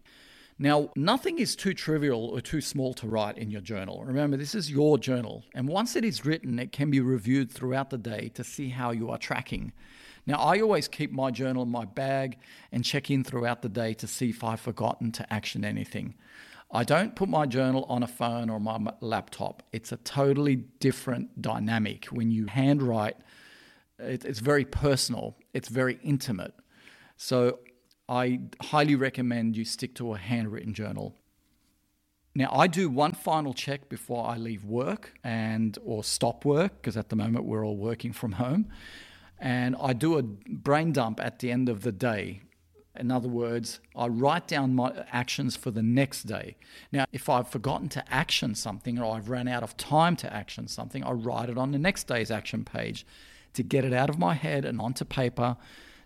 Now, 0.58 0.89
nothing 0.96 1.39
is 1.39 1.54
too 1.54 1.74
trivial 1.74 2.28
or 2.28 2.39
too 2.39 2.62
small 2.62 2.94
to 2.96 3.08
write 3.08 3.38
in 3.38 3.52
your 3.52 3.60
journal. 3.60 4.06
Remember, 4.06 4.38
this 4.38 4.56
is 4.56 4.72
your 4.72 4.98
journal, 4.98 5.44
and 5.54 5.68
once 5.68 5.98
it 5.98 6.06
is 6.06 6.26
written, 6.26 6.60
it 6.60 6.72
can 6.72 6.89
be 6.89 7.02
reviewed 7.02 7.52
throughout 7.52 7.89
the 7.89 7.98
day 7.98 8.30
to 8.36 8.44
see 8.44 8.70
how 8.70 8.91
you 8.91 9.10
are 9.10 9.18
tracking. 9.18 9.74
Now, 10.26 10.38
I 10.38 10.62
always 10.62 10.88
keep 10.88 11.12
my 11.12 11.30
journal 11.30 11.63
in 11.63 11.70
my 11.70 11.84
bag 11.84 12.38
and 12.72 12.86
check 12.86 13.12
in 13.12 13.26
throughout 13.26 13.63
the 13.63 13.70
day 13.70 13.94
to 13.96 14.08
see 14.08 14.30
if 14.30 14.46
I've 14.46 14.62
forgotten 14.62 15.12
to 15.13 15.34
action 15.34 15.65
anything. 15.65 16.15
I 16.72 16.86
don't 16.86 17.15
put 17.15 17.28
my 17.28 17.46
journal 17.46 17.86
on 17.89 18.02
a 18.02 18.08
phone 18.08 18.50
or 18.50 18.60
my 18.60 18.80
laptop. 19.02 19.62
It's 19.74 19.91
a 19.91 19.98
totally 19.98 20.56
different 20.56 21.41
dynamic. 21.41 22.06
When 22.06 22.32
you 22.32 22.46
handwrite, 22.48 23.18
it's 24.00 24.39
very 24.39 24.65
personal, 24.65 25.38
it's 25.54 25.68
very 25.68 26.00
intimate. 26.02 26.54
So 27.18 27.60
I 28.08 28.41
highly 28.62 28.96
recommend 28.96 29.58
you 29.58 29.65
stick 29.65 29.96
to 29.96 30.13
a 30.13 30.18
handwritten 30.18 30.74
journal. 30.74 31.15
Now 32.36 32.50
I 32.52 32.68
do 32.68 32.89
one 32.89 33.13
final 33.13 33.54
check 33.54 33.88
before 33.89 34.28
I 34.28 34.38
leave 34.38 34.65
work 34.65 35.13
and 35.24 35.78
or 35.84 36.04
stop 36.04 36.44
work 36.44 36.82
because 36.82 36.98
at 36.98 37.10
the 37.10 37.15
moment 37.15 37.46
we're 37.46 37.65
all 37.65 37.78
working 37.78 38.12
from 38.12 38.34
home 38.34 38.68
and 39.39 39.76
I 39.80 39.94
do 39.94 40.18
a 40.18 40.24
brain 40.24 40.91
dump 40.91 41.20
at 41.22 41.39
the 41.39 41.52
end 41.52 41.70
of 41.70 41.82
the 41.82 41.91
day. 41.91 42.41
In 42.98 43.12
other 43.12 43.28
words, 43.28 43.82
I 43.96 44.08
write 44.08 44.48
down 44.48 44.76
my 44.76 45.06
actions 45.12 45.58
for 45.58 45.70
the 45.72 45.84
next 45.84 46.24
day. 46.24 46.56
Now, 46.94 47.06
if 47.12 47.28
I've 47.28 47.50
forgotten 47.50 47.89
to 47.89 48.13
action 48.13 48.56
something 48.56 49.00
or 49.00 49.15
I've 49.15 49.30
run 49.30 49.50
out 49.50 49.63
of 49.63 49.76
time 49.76 50.15
to 50.18 50.34
action 50.34 50.70
something, 50.70 51.04
I 51.04 51.12
write 51.12 51.50
it 51.50 51.58
on 51.58 51.72
the 51.72 51.80
next 51.80 52.08
day's 52.08 52.32
action 52.32 52.63
page 52.63 53.06
to 53.54 53.63
get 53.63 53.84
it 53.84 53.94
out 53.94 54.10
of 54.10 54.18
my 54.18 54.34
head 54.34 54.63
and 54.63 54.80
onto 54.80 55.04
paper 55.04 55.58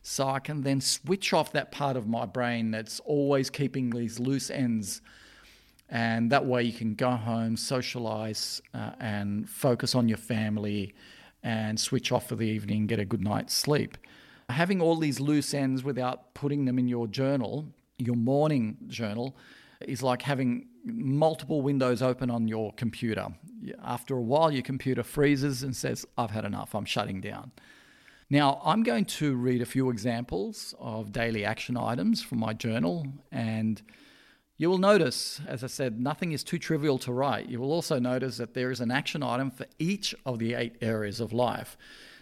so 0.02 0.28
I 0.28 0.40
can 0.40 0.62
then 0.62 0.82
switch 0.82 1.34
off 1.34 1.52
that 1.54 1.72
part 1.72 1.98
of 1.98 2.08
my 2.08 2.26
brain 2.26 2.72
that's 2.72 3.00
always 3.02 3.50
keeping 3.50 3.90
these 3.90 4.20
loose 4.20 4.50
ends. 4.50 5.02
And 5.90 6.32
that 6.32 6.46
way 6.46 6.64
you 6.64 6.74
can 6.74 6.96
go 6.96 7.12
home, 7.12 7.58
socialize, 7.58 8.62
uh, 8.74 8.92
and 9.00 9.50
focus 9.50 9.96
on 9.96 10.08
your 10.08 10.18
family 10.18 10.94
and 11.44 11.80
switch 11.80 12.12
off 12.12 12.28
for 12.28 12.36
the 12.36 12.46
evening, 12.46 12.88
get 12.88 13.00
a 13.00 13.06
good 13.06 13.24
night's 13.24 13.54
sleep. 13.54 13.98
Having 14.50 14.82
all 14.82 14.96
these 14.98 15.20
loose 15.20 15.54
ends 15.54 15.84
without 15.84 16.34
putting 16.34 16.66
them 16.66 16.80
in 16.80 16.88
your 16.88 17.08
journal, 17.08 17.66
your 17.98 18.16
morning 18.16 18.78
journal, 18.88 19.36
is 19.82 20.04
like 20.04 20.22
having 20.22 20.68
multiple 20.86 21.62
windows 21.62 22.02
open 22.02 22.30
on 22.30 22.48
your 22.48 22.74
computer. 22.74 23.28
After 23.84 24.16
a 24.16 24.22
while, 24.22 24.52
your 24.52 24.64
computer 24.64 25.04
freezes 25.04 25.64
and 25.64 25.76
says, 25.76 26.06
I've 26.18 26.32
had 26.32 26.46
enough, 26.46 26.74
I'm 26.76 26.86
shutting 26.86 27.22
down. 27.22 27.52
Now, 28.32 28.62
I'm 28.64 28.84
going 28.84 29.06
to 29.06 29.36
read 29.36 29.64
a 29.64 29.66
few 29.66 29.90
examples 29.90 30.76
of 30.78 31.12
daily 31.12 31.46
action 31.46 31.76
items 31.76 32.22
from 32.22 32.38
my 32.38 32.54
journal, 32.54 33.08
and 33.32 33.82
you 34.58 34.70
will 34.70 34.78
notice, 34.78 35.42
as 35.48 35.64
I 35.64 35.68
said, 35.68 36.00
nothing 36.00 36.32
is 36.32 36.44
too 36.44 36.60
trivial 36.60 37.00
to 37.00 37.12
write. 37.12 37.50
You 37.50 37.60
will 37.60 37.72
also 37.72 37.98
notice 37.98 38.38
that 38.38 38.54
there 38.54 38.70
is 38.70 38.82
an 38.82 38.92
action 38.92 39.24
item 39.24 39.50
for 39.50 39.66
each 39.80 40.14
of 40.28 40.38
the 40.38 40.54
eight 40.54 40.76
areas 40.80 41.20
of 41.20 41.34
life. 41.34 41.76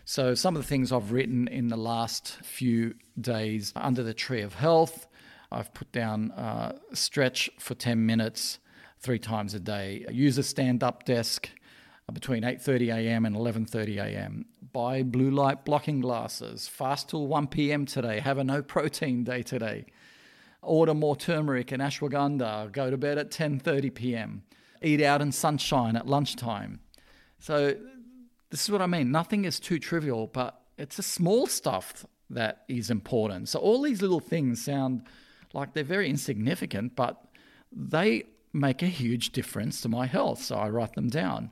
So, 0.06 0.34
some 0.34 0.56
of 0.56 0.62
the 0.62 0.68
things 0.68 0.94
I've 0.94 1.12
written 1.12 1.50
in 1.50 1.68
the 1.68 1.76
last 1.76 2.38
few 2.42 2.96
days 3.20 3.74
under 3.76 4.02
the 4.02 4.14
tree 4.14 4.42
of 4.42 4.54
health, 4.54 5.08
I've 5.52 5.74
put 5.74 5.92
down 5.92 6.32
uh, 6.32 6.78
stretch 6.94 7.50
for 7.60 7.76
10 7.76 8.06
minutes 8.06 8.60
three 9.00 9.20
times 9.20 9.54
a 9.54 9.60
day, 9.60 10.06
use 10.10 10.38
a 10.38 10.44
stand 10.44 10.84
up 10.84 11.04
desk 11.04 11.50
between 12.14 12.44
8:30 12.44 12.96
a.m. 12.96 13.26
and 13.26 13.36
11:30 13.36 13.98
a.m. 13.98 14.46
Buy 14.78 15.02
blue 15.02 15.32
light 15.32 15.66
blocking 15.66 16.02
glasses. 16.02 16.68
Fast 16.68 17.10
till 17.10 17.26
1 17.26 17.48
p.m. 17.48 17.88
today. 17.88 18.20
Have 18.20 18.38
a 18.38 18.44
no 18.44 18.62
protein 18.62 19.24
day 19.24 19.42
today. 19.42 19.88
Order 20.62 20.94
more 20.94 21.16
turmeric 21.16 21.72
and 21.72 21.82
ashwagandha. 21.82 22.72
Go 22.72 22.92
to 22.92 22.96
bed 22.96 23.18
at 23.18 23.32
10:30 23.32 23.96
p.m. 23.96 24.44
Eat 24.84 25.02
out 25.02 25.20
in 25.20 25.32
sunshine 25.32 25.96
at 25.96 26.06
lunchtime. 26.06 26.80
So 27.40 27.74
this 28.52 28.66
is 28.66 28.70
what 28.70 28.84
I 28.84 28.86
mean. 28.86 29.12
Nothing 29.12 29.46
is 29.46 29.60
too 29.60 29.80
trivial, 29.80 30.28
but 30.28 30.62
it's 30.78 30.98
the 30.98 31.02
small 31.02 31.48
stuff 31.48 32.06
that 32.30 32.64
is 32.68 32.92
important. 32.92 33.50
So 33.50 33.58
all 33.58 33.82
these 33.82 34.04
little 34.04 34.20
things 34.20 34.64
sound 34.64 35.08
like 35.54 35.74
they're 35.74 35.84
very 35.84 36.08
insignificant, 36.08 36.96
but 36.96 37.20
they 37.72 38.26
make 38.54 38.84
a 38.84 38.94
huge 39.02 39.32
difference 39.32 39.82
to 39.82 39.90
my 39.90 40.06
health. 40.06 40.44
So 40.44 40.56
I 40.56 40.70
write 40.70 40.94
them 40.94 41.10
down. 41.10 41.50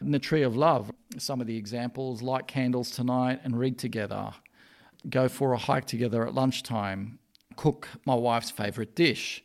In 0.00 0.12
the 0.12 0.20
Tree 0.20 0.42
of 0.42 0.56
Love, 0.56 0.92
some 1.18 1.40
of 1.40 1.48
the 1.48 1.56
examples 1.56 2.22
light 2.22 2.46
candles 2.46 2.92
tonight 2.92 3.40
and 3.42 3.58
read 3.58 3.78
together, 3.78 4.30
go 5.10 5.28
for 5.28 5.52
a 5.52 5.58
hike 5.58 5.86
together 5.86 6.24
at 6.24 6.34
lunchtime, 6.34 7.18
cook 7.56 7.88
my 8.04 8.14
wife's 8.14 8.50
favourite 8.50 8.94
dish. 8.94 9.42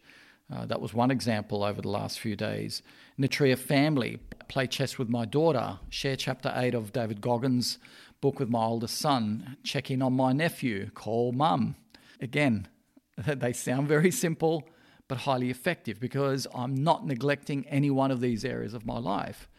Uh, 0.54 0.68
that 0.68 0.80
was 0.80 0.94
one 0.94 1.10
example 1.10 1.64
over 1.64 1.82
the 1.82 1.90
last 1.90 2.20
few 2.20 2.36
days. 2.36 2.84
In 3.18 3.24
the 3.24 3.28
Tree 3.28 3.52
of 3.52 3.60
Family, 3.60 4.20
play 4.48 4.68
chess 4.68 5.00
with 5.00 5.10
my 5.10 5.26
daughter, 5.26 5.80
share 5.90 6.16
chapter 6.16 6.54
8 6.56 6.76
of 6.76 6.94
David 6.94 7.20
Goggins' 7.20 7.80
book 8.22 8.40
with 8.40 8.50
my 8.50 8.64
oldest 8.64 8.98
son, 8.98 9.58
check 9.64 9.90
in 9.90 10.04
on 10.04 10.14
my 10.14 10.34
nephew, 10.34 10.92
call 10.92 11.32
mum. 11.32 11.76
Again, 12.22 12.68
they 13.18 13.54
sound 13.54 13.88
very 13.88 14.12
simple 14.12 14.70
but 15.08 15.20
highly 15.20 15.50
effective 15.50 16.00
because 16.00 16.46
I'm 16.54 16.76
not 16.76 17.08
neglecting 17.08 17.66
any 17.68 17.90
one 17.90 18.12
of 18.12 18.22
these 18.22 18.46
areas 18.46 18.76
of 18.76 18.86
my 18.86 19.00
life. 19.00 19.50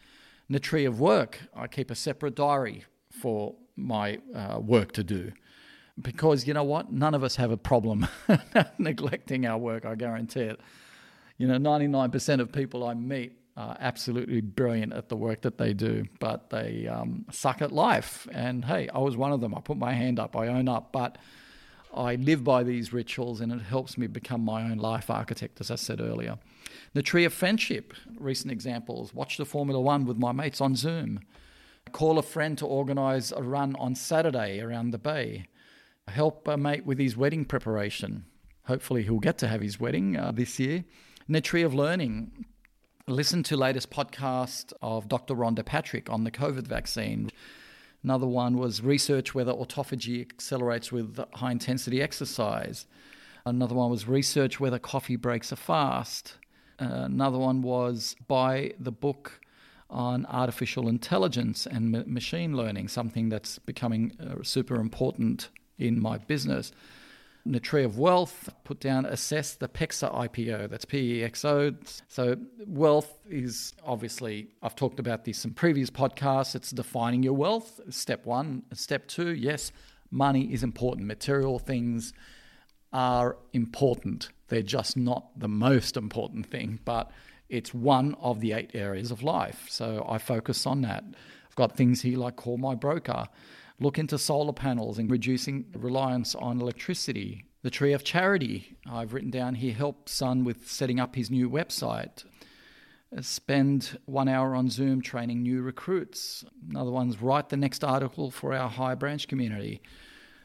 The 0.49 0.59
tree 0.59 0.85
of 0.85 0.99
work, 0.99 1.39
I 1.55 1.67
keep 1.67 1.89
a 1.89 1.95
separate 1.95 2.35
diary 2.35 2.83
for 3.09 3.55
my 3.75 4.19
uh, 4.33 4.59
work 4.59 4.91
to 4.93 5.03
do. 5.03 5.31
Because 5.99 6.45
you 6.45 6.53
know 6.53 6.63
what? 6.63 6.91
None 6.91 7.13
of 7.13 7.23
us 7.23 7.37
have 7.37 7.51
a 7.51 7.57
problem 7.57 8.07
neglecting 8.77 9.45
our 9.45 9.57
work, 9.57 9.85
I 9.85 9.95
guarantee 9.95 10.41
it. 10.41 10.59
You 11.37 11.47
know, 11.47 11.57
99% 11.57 12.39
of 12.39 12.51
people 12.51 12.85
I 12.85 12.93
meet 12.93 13.37
are 13.57 13.77
absolutely 13.79 14.41
brilliant 14.41 14.93
at 14.93 15.07
the 15.09 15.15
work 15.15 15.41
that 15.41 15.57
they 15.57 15.73
do, 15.73 16.05
but 16.19 16.49
they 16.49 16.87
um, 16.87 17.25
suck 17.31 17.61
at 17.61 17.71
life. 17.71 18.27
And 18.31 18.65
hey, 18.65 18.89
I 18.89 18.99
was 18.99 19.15
one 19.15 19.31
of 19.31 19.39
them. 19.41 19.55
I 19.55 19.61
put 19.61 19.77
my 19.77 19.93
hand 19.93 20.19
up, 20.19 20.35
I 20.35 20.47
own 20.47 20.67
up. 20.67 20.91
But 20.91 21.17
I 21.95 22.15
live 22.15 22.43
by 22.43 22.63
these 22.63 22.91
rituals 22.91 23.39
and 23.39 23.53
it 23.53 23.61
helps 23.61 23.97
me 23.97 24.07
become 24.07 24.43
my 24.43 24.63
own 24.63 24.77
life 24.77 25.09
architect, 25.09 25.61
as 25.61 25.71
I 25.71 25.75
said 25.75 26.01
earlier. 26.01 26.37
The 26.93 27.01
Tree 27.01 27.23
of 27.23 27.33
Friendship, 27.33 27.93
recent 28.19 28.51
examples. 28.51 29.13
Watch 29.13 29.37
the 29.37 29.45
Formula 29.45 29.79
One 29.79 30.05
with 30.05 30.17
my 30.17 30.33
mates 30.33 30.59
on 30.59 30.75
Zoom. 30.75 31.21
Call 31.93 32.19
a 32.19 32.23
friend 32.23 32.57
to 32.57 32.65
organise 32.65 33.31
a 33.31 33.41
run 33.41 33.75
on 33.77 33.95
Saturday 33.95 34.59
around 34.59 34.91
the 34.91 34.97
bay. 34.97 35.47
Help 36.09 36.47
a 36.47 36.57
mate 36.57 36.85
with 36.85 36.99
his 36.99 37.15
wedding 37.15 37.45
preparation. 37.45 38.25
Hopefully, 38.65 39.03
he'll 39.03 39.19
get 39.19 39.37
to 39.37 39.47
have 39.47 39.61
his 39.61 39.79
wedding 39.79 40.17
uh, 40.17 40.31
this 40.31 40.59
year. 40.59 40.83
And 41.27 41.35
the 41.35 41.41
Tree 41.41 41.63
of 41.63 41.73
Learning. 41.73 42.45
Listen 43.07 43.43
to 43.43 43.55
latest 43.55 43.91
podcast 43.91 44.73
of 44.81 45.07
Dr. 45.07 45.35
Rhonda 45.35 45.63
Patrick 45.63 46.09
on 46.09 46.23
the 46.23 46.31
COVID 46.31 46.67
vaccine. 46.67 47.29
Another 48.05 48.27
one 48.27 48.59
was 48.59 48.83
research 48.83 49.33
whether 49.33 49.51
autophagy 49.51 50.21
accelerates 50.21 50.91
with 50.91 51.19
high 51.33 51.49
intensity 51.49 52.03
exercise. 52.03 52.85
Another 53.47 53.73
one 53.73 53.89
was 53.89 54.07
research 54.07 54.59
whether 54.59 54.77
coffee 54.77 55.15
breaks 55.15 55.51
a 55.51 55.55
fast. 55.55 56.35
Uh, 56.79 56.85
another 57.05 57.39
one 57.39 57.63
was 57.63 58.15
buy 58.27 58.73
the 58.79 58.91
book 58.91 59.41
on 59.89 60.27
artificial 60.27 60.87
intelligence 60.87 61.65
and 61.65 61.91
ma- 61.91 62.03
machine 62.05 62.55
learning, 62.55 62.89
something 62.89 63.29
that's 63.29 63.57
becoming 63.57 64.15
uh, 64.19 64.43
super 64.43 64.75
important 64.75 65.49
in 65.79 65.99
my 65.99 66.19
business. 66.19 66.71
The 67.47 67.59
Tree 67.59 67.83
of 67.83 67.97
Wealth, 67.99 68.49
put 68.63 68.79
down 68.79 69.05
assess 69.05 69.53
the 69.53 69.67
PEXA 69.67 70.13
IPO, 70.13 70.69
that's 70.69 70.85
P 70.85 71.19
E 71.19 71.23
X 71.23 71.45
O. 71.45 71.73
So, 72.07 72.37
wealth 72.65 73.19
is 73.29 73.73
obviously, 73.85 74.47
I've 74.63 74.75
talked 74.75 74.99
about 74.99 75.25
this 75.25 75.45
in 75.45 75.53
previous 75.53 75.91
podcasts, 75.91 76.55
it's 76.55 76.71
defining 76.71 77.21
your 77.21 77.33
wealth, 77.33 77.79
step 77.89 78.25
one. 78.25 78.63
Step 78.73 79.07
two, 79.07 79.33
yes, 79.35 79.71
money 80.09 80.51
is 80.53 80.63
important. 80.63 81.05
Material 81.05 81.59
things 81.59 82.13
are 82.91 83.37
important. 83.53 84.29
They're 84.47 84.61
just 84.61 84.97
not 84.97 85.37
the 85.37 85.47
most 85.47 85.97
important 85.97 86.47
thing, 86.47 86.79
but 86.83 87.11
it's 87.49 87.73
one 87.73 88.15
of 88.21 88.39
the 88.39 88.53
eight 88.53 88.71
areas 88.73 89.11
of 89.11 89.21
life. 89.21 89.67
So 89.69 90.05
I 90.09 90.17
focus 90.17 90.65
on 90.65 90.81
that. 90.81 91.03
I've 91.03 91.55
got 91.55 91.77
things 91.77 92.01
here 92.01 92.17
like 92.17 92.37
call 92.37 92.57
my 92.57 92.73
broker, 92.73 93.27
look 93.79 93.99
into 93.99 94.17
solar 94.17 94.53
panels 94.53 94.97
and 94.97 95.09
reducing 95.09 95.65
reliance 95.75 96.35
on 96.35 96.61
electricity. 96.61 97.45
The 97.61 97.69
Tree 97.69 97.93
of 97.93 98.03
Charity, 98.03 98.77
I've 98.89 99.13
written 99.13 99.31
down 99.31 99.55
here, 99.55 99.73
help 99.73 100.07
son 100.07 100.43
with 100.43 100.69
setting 100.69 100.99
up 100.99 101.15
his 101.15 101.31
new 101.31 101.49
website. 101.49 102.23
Spend 103.21 103.97
one 104.05 104.27
hour 104.27 104.55
on 104.55 104.69
Zoom 104.69 105.01
training 105.01 105.41
new 105.41 105.61
recruits. 105.61 106.43
Another 106.69 106.91
one's 106.91 107.21
write 107.21 107.49
the 107.49 107.57
next 107.57 107.83
article 107.83 108.29
for 108.29 108.53
our 108.53 108.69
Higher 108.69 108.95
Branch 108.95 109.27
community. 109.27 109.81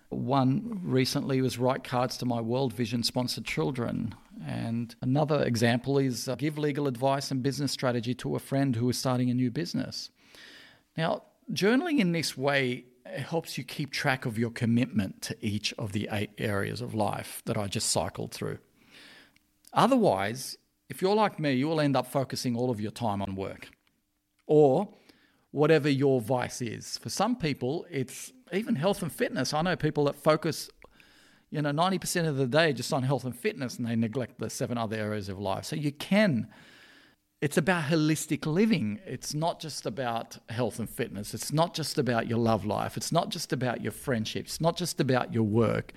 One 0.08 0.80
recently 0.82 1.40
was 1.40 1.58
write 1.58 1.84
cards 1.84 2.16
to 2.18 2.26
my 2.26 2.40
World 2.40 2.72
Vision 2.72 3.02
sponsored 3.02 3.44
children. 3.44 4.14
And 4.46 4.94
another 5.02 5.42
example 5.44 5.98
is 5.98 6.28
uh, 6.28 6.36
give 6.36 6.58
legal 6.58 6.88
advice 6.88 7.30
and 7.30 7.42
business 7.42 7.70
strategy 7.70 8.14
to 8.14 8.34
a 8.34 8.40
friend 8.40 8.74
who 8.74 8.88
is 8.88 8.98
starting 8.98 9.30
a 9.30 9.34
new 9.34 9.50
business. 9.50 10.10
Now, 10.96 11.22
journaling 11.52 11.98
in 11.98 12.12
this 12.12 12.36
way 12.36 12.86
helps 13.18 13.58
you 13.58 13.64
keep 13.64 13.90
track 13.90 14.26
of 14.26 14.38
your 14.38 14.50
commitment 14.50 15.22
to 15.22 15.36
each 15.40 15.72
of 15.78 15.92
the 15.92 16.08
eight 16.12 16.30
areas 16.38 16.80
of 16.80 16.94
life 16.94 17.42
that 17.46 17.56
I 17.56 17.66
just 17.66 17.90
cycled 17.90 18.32
through. 18.32 18.58
Otherwise, 19.72 20.56
if 20.88 21.00
you're 21.00 21.14
like 21.14 21.38
me, 21.38 21.52
you 21.52 21.68
will 21.68 21.80
end 21.80 21.96
up 21.96 22.06
focusing 22.06 22.56
all 22.56 22.70
of 22.70 22.80
your 22.80 22.90
time 22.90 23.22
on 23.22 23.36
work 23.36 23.68
or 24.46 24.88
whatever 25.52 25.88
your 25.88 26.20
vice 26.20 26.60
is. 26.60 26.98
For 26.98 27.08
some 27.08 27.36
people, 27.36 27.86
it's 27.90 28.32
even 28.52 28.74
health 28.74 29.02
and 29.02 29.12
fitness. 29.12 29.54
I 29.54 29.62
know 29.62 29.76
people 29.76 30.04
that 30.04 30.16
focus, 30.16 30.70
you 31.50 31.62
know, 31.62 31.70
90% 31.70 32.26
of 32.26 32.36
the 32.36 32.46
day 32.46 32.72
just 32.72 32.92
on 32.92 33.02
health 33.02 33.24
and 33.24 33.34
fitness 33.36 33.78
and 33.78 33.86
they 33.86 33.96
neglect 33.96 34.38
the 34.38 34.50
seven 34.50 34.78
other 34.78 34.96
areas 34.96 35.28
of 35.28 35.38
life. 35.38 35.64
So 35.64 35.76
you 35.76 35.92
can. 35.92 36.48
It's 37.40 37.56
about 37.56 37.84
holistic 37.84 38.44
living. 38.44 39.00
It's 39.06 39.32
not 39.32 39.60
just 39.60 39.86
about 39.86 40.36
health 40.50 40.78
and 40.78 40.88
fitness. 40.88 41.32
It's 41.32 41.54
not 41.54 41.72
just 41.72 41.96
about 41.96 42.26
your 42.26 42.38
love 42.38 42.66
life. 42.66 42.98
It's 42.98 43.12
not 43.12 43.30
just 43.30 43.54
about 43.54 43.80
your 43.80 43.92
friendships. 43.92 44.52
It's 44.52 44.60
not 44.60 44.76
just 44.76 45.00
about 45.00 45.32
your 45.32 45.44
work. 45.44 45.92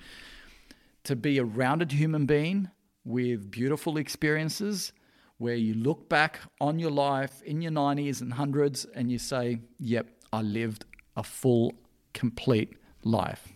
To 1.04 1.14
be 1.14 1.36
a 1.36 1.44
rounded 1.44 1.92
human 1.92 2.24
being 2.24 2.70
with 3.04 3.50
beautiful 3.50 3.98
experiences 3.98 4.94
where 5.36 5.54
you 5.54 5.74
look 5.74 6.08
back 6.08 6.40
on 6.62 6.78
your 6.78 6.90
life 6.90 7.42
in 7.42 7.60
your 7.60 7.72
90s 7.72 8.22
and 8.22 8.32
hundreds 8.32 8.86
and 8.94 9.12
you 9.12 9.18
say, 9.18 9.60
yep, 9.78 10.08
I 10.32 10.40
lived 10.40 10.86
a 11.14 11.22
full, 11.22 11.74
complete 12.14 12.78
life. 13.02 13.52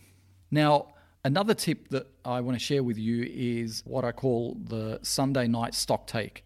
Now, 0.50 0.88
another 1.24 1.54
tip 1.54 1.88
that 1.88 2.06
I 2.22 2.42
want 2.42 2.58
to 2.58 2.62
share 2.62 2.82
with 2.82 2.98
you 2.98 3.26
is 3.30 3.82
what 3.86 4.04
I 4.04 4.12
call 4.12 4.58
the 4.62 4.98
Sunday 5.02 5.48
night 5.48 5.74
stock 5.74 6.06
take. 6.06 6.44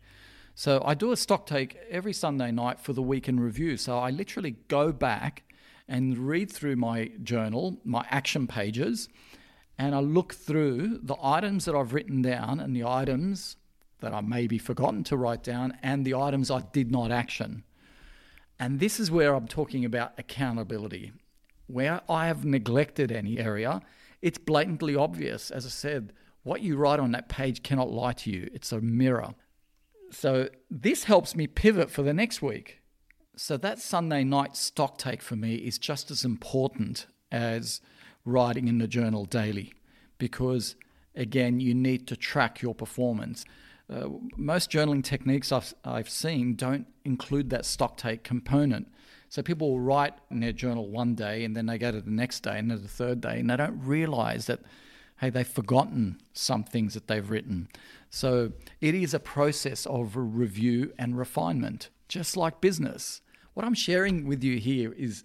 So 0.55 0.83
I 0.85 0.95
do 0.95 1.13
a 1.13 1.17
stock 1.17 1.47
take 1.47 1.77
every 1.89 2.13
Sunday 2.13 2.51
night 2.51 2.79
for 2.79 2.93
the 2.93 3.03
week 3.03 3.29
in 3.29 3.41
review. 3.41 3.77
So 3.77 3.99
I 3.99 4.11
literally 4.11 4.57
go 4.69 4.93
back 4.93 5.45
and 5.89 6.19
read 6.19 6.51
through 6.51 6.77
my 6.77 7.11
journal, 7.23 7.79
my 7.85 8.07
action 8.11 8.47
pages, 8.47 9.09
and 9.79 9.95
I 9.95 10.01
look 10.01 10.35
through 10.35 11.01
the 11.03 11.17
items 11.23 11.65
that 11.65 11.75
I've 11.75 11.95
written 11.95 12.23
down 12.23 12.61
and 12.61 12.77
the 12.77 12.85
items 12.85 13.57
that 14.01 14.13
I 14.13 14.21
maybe 14.21 14.59
forgotten 14.59 15.05
to 15.05 15.17
write 15.17 15.43
down 15.43 15.79
and 15.83 16.05
the 16.05 16.15
items 16.15 16.51
I 16.51 16.63
did 16.73 16.91
not 16.91 17.11
action. 17.11 17.65
And 18.59 18.79
this 18.79 19.01
is 19.01 19.11
where 19.11 19.35
I'm 19.35 19.49
talking 19.49 19.85
about 19.85 20.13
accountability. 20.19 21.13
Where 21.67 22.03
I 22.09 22.27
have 22.27 22.45
neglected 22.45 23.11
any 23.11 23.39
area, 23.39 23.81
it's 24.21 24.39
blatantly 24.39 24.95
obvious. 24.95 25.51
As 25.51 25.65
I 25.65 25.71
said, 25.71 26.13
what 26.43 26.61
you 26.61 26.77
write 26.77 27.01
on 27.01 27.13
that 27.13 27.29
page 27.29 27.63
cannot 27.63 27.91
lie 27.91 28.13
to 28.13 28.31
you, 28.31 28.51
it's 28.53 28.73
a 28.73 28.81
mirror. 28.81 29.35
So 30.13 30.49
this 30.71 31.05
helps 31.05 31.35
me 31.35 31.47
pivot 31.47 31.91
for 31.91 32.03
the 32.03 32.13
next 32.13 32.43
week. 32.43 32.81
So 33.35 33.57
that 33.57 33.79
Sunday 33.79 34.25
night 34.25 34.57
stock 34.57 34.99
take 34.99 35.23
for 35.23 35.37
me 35.37 35.55
is 35.55 35.79
just 35.79 36.11
as 36.11 36.25
important 36.25 37.07
as 37.31 37.81
writing 38.25 38.69
in 38.69 38.79
the 38.79 38.87
journal 38.87 39.25
daily 39.25 39.73
because, 40.19 40.77
again, 41.17 41.61
you 41.61 41.75
need 41.75 42.07
to 42.09 42.17
track 42.17 42.61
your 42.61 42.75
performance. 42.75 43.45
Uh, 43.91 44.09
most 44.37 44.71
journaling 44.71 45.03
techniques 45.03 45.51
I've, 45.51 45.75
I've 45.85 46.11
seen 46.11 46.57
don't 46.57 46.87
include 47.05 47.51
that 47.51 47.65
stock 47.65 47.97
take 47.97 48.23
component. 48.23 48.89
So 49.31 49.43
people 49.43 49.71
will 49.71 49.81
write 49.81 50.13
in 50.31 50.41
their 50.41 50.53
journal 50.53 50.89
one 50.89 51.15
day 51.15 51.43
and 51.43 51.57
then 51.57 51.65
they 51.65 51.79
go 51.79 51.91
to 51.91 52.03
the 52.03 52.11
next 52.11 52.41
day 52.41 52.59
and 52.59 52.71
then 52.71 52.83
the 52.83 52.89
third 52.89 53.23
day 53.23 53.41
and 53.41 53.49
they 53.49 53.57
don't 53.57 53.81
realize 53.83 54.45
that, 54.45 54.61
hey, 55.21 55.31
they've 55.31 55.49
forgotten 55.49 56.21
some 56.35 56.65
things 56.65 56.93
that 56.93 57.09
they've 57.09 57.31
written. 57.31 57.69
So 58.15 58.53
it 58.83 58.95
is 58.95 59.15
a 59.15 59.19
process 59.19 59.87
of 59.87 60.17
review 60.17 60.93
and 60.99 61.17
refinement, 61.17 61.89
just 62.09 62.37
like 62.37 62.61
business. 62.61 63.23
What 63.55 63.65
I'm 63.65 63.75
sharing 63.75 64.27
with 64.27 64.45
you 64.45 64.59
here 64.59 64.93
is 64.93 65.25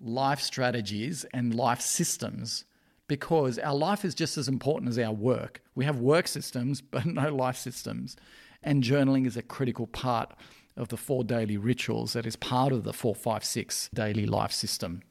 life 0.00 0.40
strategies 0.40 1.26
and 1.34 1.54
life 1.54 1.82
systems 1.82 2.64
because 3.08 3.58
our 3.58 3.74
life 3.74 4.06
is 4.06 4.14
just 4.14 4.38
as 4.38 4.48
important 4.48 4.88
as 4.88 4.98
our 4.98 5.12
work. 5.12 5.62
We 5.74 5.84
have 5.84 6.00
work 6.00 6.26
systems, 6.26 6.80
but 6.90 7.04
no 7.04 7.28
life 7.28 7.58
systems. 7.58 8.16
And 8.62 8.82
journaling 8.82 9.26
is 9.26 9.36
a 9.36 9.42
critical 9.42 9.86
part 9.86 10.34
of 10.78 10.88
the 10.88 10.96
four 10.96 11.24
daily 11.24 11.58
rituals 11.58 12.14
that 12.14 12.24
is 12.24 12.36
part 12.36 12.72
of 12.72 12.84
the 12.84 12.94
456 12.94 13.90
daily 13.92 14.24
life 14.24 14.52
system. 14.52 15.02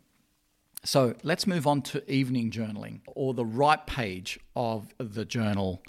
So 0.83 1.13
let's 1.21 1.45
move 1.45 1.67
on 1.67 1.83
to 1.83 2.11
evening 2.11 2.49
journaling 2.49 3.01
or 3.05 3.35
the 3.35 3.45
right 3.45 3.85
page 3.85 4.39
of 4.55 4.91
the 4.97 5.25
journal. 5.25 5.83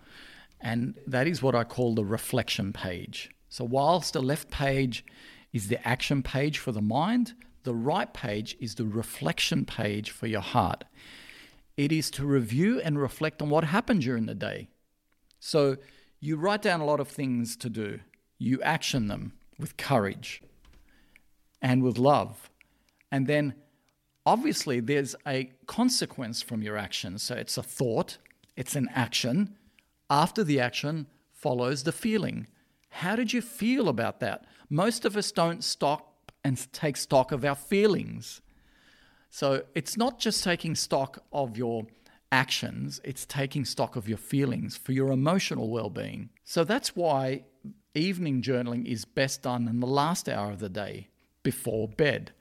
And 0.64 0.94
that 1.07 1.29
is 1.29 1.42
what 1.42 1.55
I 1.55 1.62
call 1.62 1.94
the 1.94 2.05
reflection 2.05 2.72
page. 2.72 3.31
So, 3.50 3.64
whilst 3.64 4.14
the 4.14 4.22
left 4.22 4.50
page 4.50 5.05
is 5.53 5.68
the 5.68 5.87
action 5.87 6.22
page 6.22 6.59
for 6.59 6.72
the 6.72 6.81
mind, 6.81 7.35
the 7.64 7.74
right 7.74 8.12
page 8.12 8.57
is 8.59 8.74
the 8.74 8.87
reflection 8.87 9.66
page 9.66 10.11
for 10.11 10.27
your 10.27 10.40
heart. 10.40 10.85
It 11.77 11.92
is 11.92 12.11
to 12.12 12.24
review 12.24 12.81
and 12.81 12.98
reflect 12.98 13.42
on 13.42 13.50
what 13.50 13.64
happened 13.64 14.00
during 14.00 14.24
the 14.24 14.35
day. 14.35 14.68
So 15.38 15.77
you 16.18 16.37
write 16.37 16.62
down 16.62 16.81
a 16.81 16.87
lot 16.87 17.00
of 17.00 17.09
things 17.09 17.57
to 17.59 17.68
do, 17.68 18.00
you 18.38 18.62
action 18.62 19.09
them 19.09 19.35
with 19.59 19.77
courage 19.77 20.42
and 21.61 21.83
with 21.83 21.98
love. 21.98 22.50
And 23.12 23.27
then 23.27 23.55
obviously 24.24 24.81
there's 24.81 25.14
a 25.27 25.53
consequence 25.66 26.40
from 26.40 26.62
your 26.62 26.79
actions. 26.79 27.22
So 27.22 27.35
it's 27.35 27.59
a 27.59 27.62
thought, 27.62 28.16
it's 28.57 28.74
an 28.74 28.88
action. 28.94 29.57
After 30.11 30.45
the 30.45 30.61
action 30.61 31.07
follows 31.33 31.83
the 31.83 31.93
feeling. 31.93 32.47
How 32.88 33.17
did 33.17 33.33
you 33.33 33.43
feel 33.43 33.88
about 33.88 34.21
that? 34.21 34.47
Most 34.71 35.05
of 35.05 35.17
us 35.17 35.33
don't 35.33 35.64
stop 35.64 36.33
and 36.45 36.73
take 36.73 36.97
stock 36.97 37.33
of 37.33 37.45
our 37.45 37.55
feelings. 37.55 38.40
So 39.31 39.64
it's 39.75 39.97
not 39.97 40.19
just 40.19 40.45
taking 40.45 40.75
stock 40.75 41.25
of 41.33 41.57
your 41.57 41.87
actions, 42.31 43.01
it's 43.05 43.25
taking 43.27 43.64
stock 43.64 43.97
of 43.97 44.09
your 44.09 44.19
feelings 44.19 44.77
for 44.77 44.93
your 44.93 45.11
emotional 45.11 45.71
well 45.71 45.90
being. 45.90 46.31
So 46.45 46.64
that's 46.64 46.95
why 46.95 47.45
evening 47.95 48.43
journaling 48.43 48.87
is 48.87 49.05
best 49.05 49.43
done 49.43 49.67
in 49.69 49.81
the 49.81 49.87
last 49.87 50.29
hour 50.29 50.53
of 50.53 50.61
the 50.61 50.69
day 50.69 51.09
before 51.43 51.88
bed. 51.88 52.33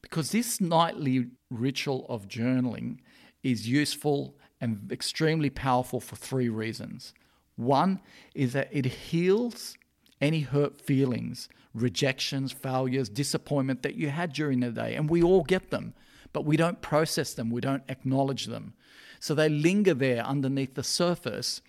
Because 0.00 0.30
this 0.30 0.60
nightly 0.60 1.26
ritual 1.50 2.06
of 2.08 2.28
journaling 2.28 2.98
is 3.42 3.68
useful 3.68 4.37
and 4.60 4.90
extremely 4.90 5.50
powerful 5.50 6.00
for 6.00 6.16
three 6.16 6.48
reasons. 6.48 7.14
One 7.56 8.00
is 8.34 8.52
that 8.52 8.68
it 8.70 8.86
heals 8.86 9.76
any 10.20 10.40
hurt 10.40 10.80
feelings, 10.80 11.48
rejections, 11.74 12.52
failures, 12.52 13.08
disappointment 13.08 13.82
that 13.82 13.94
you 13.94 14.10
had 14.10 14.32
during 14.32 14.60
the 14.60 14.70
day, 14.70 14.94
and 14.94 15.08
we 15.08 15.22
all 15.22 15.44
get 15.44 15.70
them 15.70 15.94
but 16.32 16.44
we 16.44 16.56
don't 16.56 16.80
process 16.80 17.34
them, 17.34 17.50
we 17.50 17.60
don't 17.60 17.82
acknowledge 17.88 18.46
them. 18.46 18.74
So 19.20 19.34
they 19.34 19.48
linger 19.48 19.94
there 19.94 20.22
underneath 20.22 20.74
the 20.74 20.84
surface, 20.84 21.60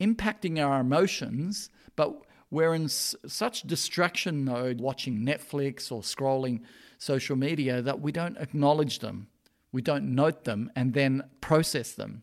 impacting 0.00 0.62
our 0.62 0.80
emotions, 0.80 1.70
but 1.96 2.22
we're 2.50 2.74
in 2.74 2.84
s- 2.84 3.14
such 3.26 3.62
distraction 3.62 4.44
mode 4.44 4.80
watching 4.80 5.20
Netflix 5.20 5.90
or 5.90 6.02
scrolling 6.02 6.60
social 6.98 7.36
media 7.36 7.80
that 7.82 8.00
we 8.00 8.12
don't 8.12 8.36
acknowledge 8.38 8.98
them, 8.98 9.28
we 9.72 9.82
don't 9.82 10.14
note 10.14 10.44
them, 10.44 10.70
and 10.74 10.94
then 10.94 11.22
process 11.40 11.92
them. 11.92 12.22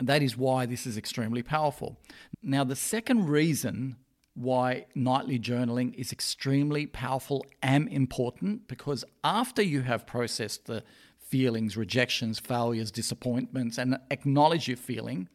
That 0.00 0.22
is 0.22 0.36
why 0.36 0.66
this 0.66 0.86
is 0.86 0.96
extremely 0.96 1.42
powerful. 1.42 1.98
Now, 2.42 2.64
the 2.64 2.76
second 2.76 3.28
reason 3.28 3.96
why 4.34 4.84
nightly 4.94 5.38
journaling 5.38 5.94
is 5.94 6.12
extremely 6.12 6.86
powerful 6.86 7.46
and 7.62 7.88
important 7.88 8.68
because 8.68 9.04
after 9.24 9.62
you 9.62 9.80
have 9.82 10.06
processed 10.06 10.66
the 10.66 10.84
feelings, 11.18 11.76
rejections, 11.76 12.38
failures, 12.38 12.90
disappointments, 12.90 13.78
and 13.78 13.98
acknowledge 14.10 14.68
your 14.68 14.76
feeling, 14.76 15.28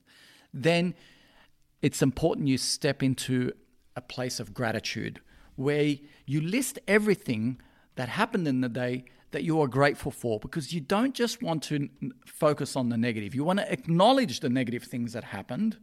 then 0.54 0.94
it's 1.82 2.02
important 2.04 2.48
you 2.48 2.58
step 2.58 3.02
into 3.02 3.52
a 3.96 4.02
place 4.02 4.40
of 4.40 4.54
gratitude 4.54 5.20
where 5.56 5.96
you 6.26 6.42
list 6.42 6.78
everything 6.88 7.60
that 7.96 8.08
happened 8.08 8.48
in 8.48 8.62
the 8.62 8.70
day 8.70 9.04
that 9.32 9.44
you 9.44 9.62
are 9.62 9.68
grateful 9.68 10.12
for 10.12 10.40
because 10.40 10.74
you 10.74 10.82
don't 10.82 11.14
just 11.14 11.42
want 11.42 11.64
to 11.64 11.90
focus 12.26 12.76
on 12.76 12.90
the 12.90 12.98
negative. 12.98 13.34
You 13.34 13.44
want 13.44 13.60
to 13.60 13.72
acknowledge 13.72 14.42
the 14.42 14.50
negative 14.50 14.84
things 14.84 15.14
that 15.14 15.24
happened. 15.24 15.78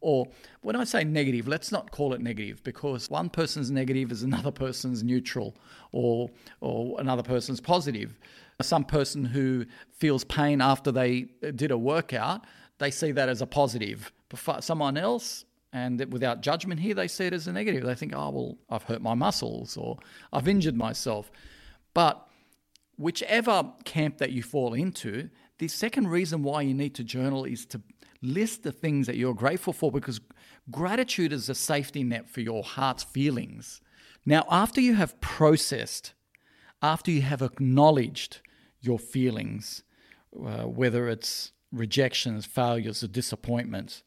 Or 0.00 0.26
when 0.62 0.76
I 0.76 0.84
say 0.84 1.04
negative, 1.04 1.48
let's 1.48 1.72
not 1.72 1.90
call 1.90 2.12
it 2.12 2.20
negative 2.20 2.62
because 2.62 3.08
one 3.08 3.30
person's 3.30 3.70
negative 3.70 4.12
is 4.12 4.22
another 4.30 4.50
person's 4.50 5.02
neutral 5.02 5.56
or, 5.92 6.30
or 6.60 7.00
another 7.00 7.22
person's 7.22 7.60
positive. 7.60 8.18
Some 8.62 8.84
person 8.84 9.24
who 9.24 9.66
feels 9.92 10.24
pain 10.24 10.60
after 10.60 10.90
they 10.90 11.26
uh, 11.46 11.50
did 11.50 11.70
a 11.70 11.78
workout, 11.78 12.46
they 12.78 12.90
see 12.90 13.12
that 13.12 13.28
as 13.28 13.42
a 13.42 13.46
positive. 13.46 14.12
But 14.28 14.64
someone 14.64 14.96
else, 14.96 15.44
and 15.72 16.00
without 16.10 16.40
judgment 16.40 16.80
here, 16.80 16.94
they 16.94 17.08
see 17.08 17.26
it 17.26 17.32
as 17.34 17.46
a 17.46 17.52
negative. 17.52 17.84
They 17.84 17.94
think, 17.94 18.14
oh, 18.14 18.30
well, 18.30 18.58
I've 18.70 18.82
hurt 18.84 19.02
my 19.02 19.14
muscles 19.14 19.76
or 19.76 19.98
I've 20.32 20.48
injured 20.48 20.74
myself. 20.74 21.30
But 21.92 22.26
whichever 22.96 23.72
camp 23.84 24.18
that 24.18 24.32
you 24.32 24.42
fall 24.42 24.74
into, 24.74 25.30
the 25.58 25.68
second 25.68 26.08
reason 26.08 26.42
why 26.42 26.62
you 26.62 26.74
need 26.74 26.94
to 26.96 27.04
journal 27.04 27.44
is 27.44 27.64
to 27.66 27.80
list 28.22 28.62
the 28.62 28.72
things 28.72 29.06
that 29.06 29.16
you're 29.16 29.34
grateful 29.34 29.72
for 29.72 29.90
because 29.92 30.20
gratitude 30.70 31.32
is 31.32 31.48
a 31.48 31.54
safety 31.54 32.02
net 32.02 32.28
for 32.28 32.40
your 32.40 32.62
heart's 32.62 33.04
feelings. 33.04 33.80
Now, 34.24 34.44
after 34.50 34.80
you 34.80 34.94
have 34.94 35.20
processed, 35.20 36.14
after 36.82 37.10
you 37.10 37.22
have 37.22 37.42
acknowledged 37.42 38.40
your 38.80 38.98
feelings, 38.98 39.82
uh, 40.34 40.64
whether 40.64 41.08
it's 41.08 41.52
rejections, 41.72 42.44
failures, 42.46 43.02
or 43.02 43.08
disappointments, 43.08 44.02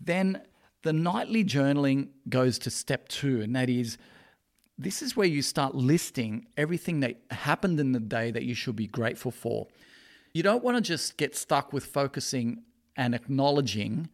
then 0.00 0.42
the 0.82 0.92
nightly 0.92 1.44
journaling 1.44 2.08
goes 2.28 2.58
to 2.60 2.70
step 2.70 3.08
two, 3.08 3.40
and 3.40 3.54
that 3.56 3.70
is 3.70 3.96
this 4.82 5.02
is 5.02 5.16
where 5.16 5.26
you 5.26 5.42
start 5.42 5.74
listing 5.74 6.46
everything 6.56 7.00
that 7.00 7.20
happened 7.30 7.80
in 7.80 7.92
the 7.92 8.00
day 8.00 8.30
that 8.30 8.44
you 8.44 8.54
should 8.54 8.76
be 8.76 8.86
grateful 8.86 9.30
for. 9.30 9.66
You 10.32 10.42
don't 10.42 10.64
want 10.64 10.76
to 10.76 10.80
just 10.80 11.16
get 11.16 11.36
stuck 11.36 11.72
with 11.72 11.84
focusing 11.84 12.62
and 12.96 13.14
acknowledging 13.14 14.08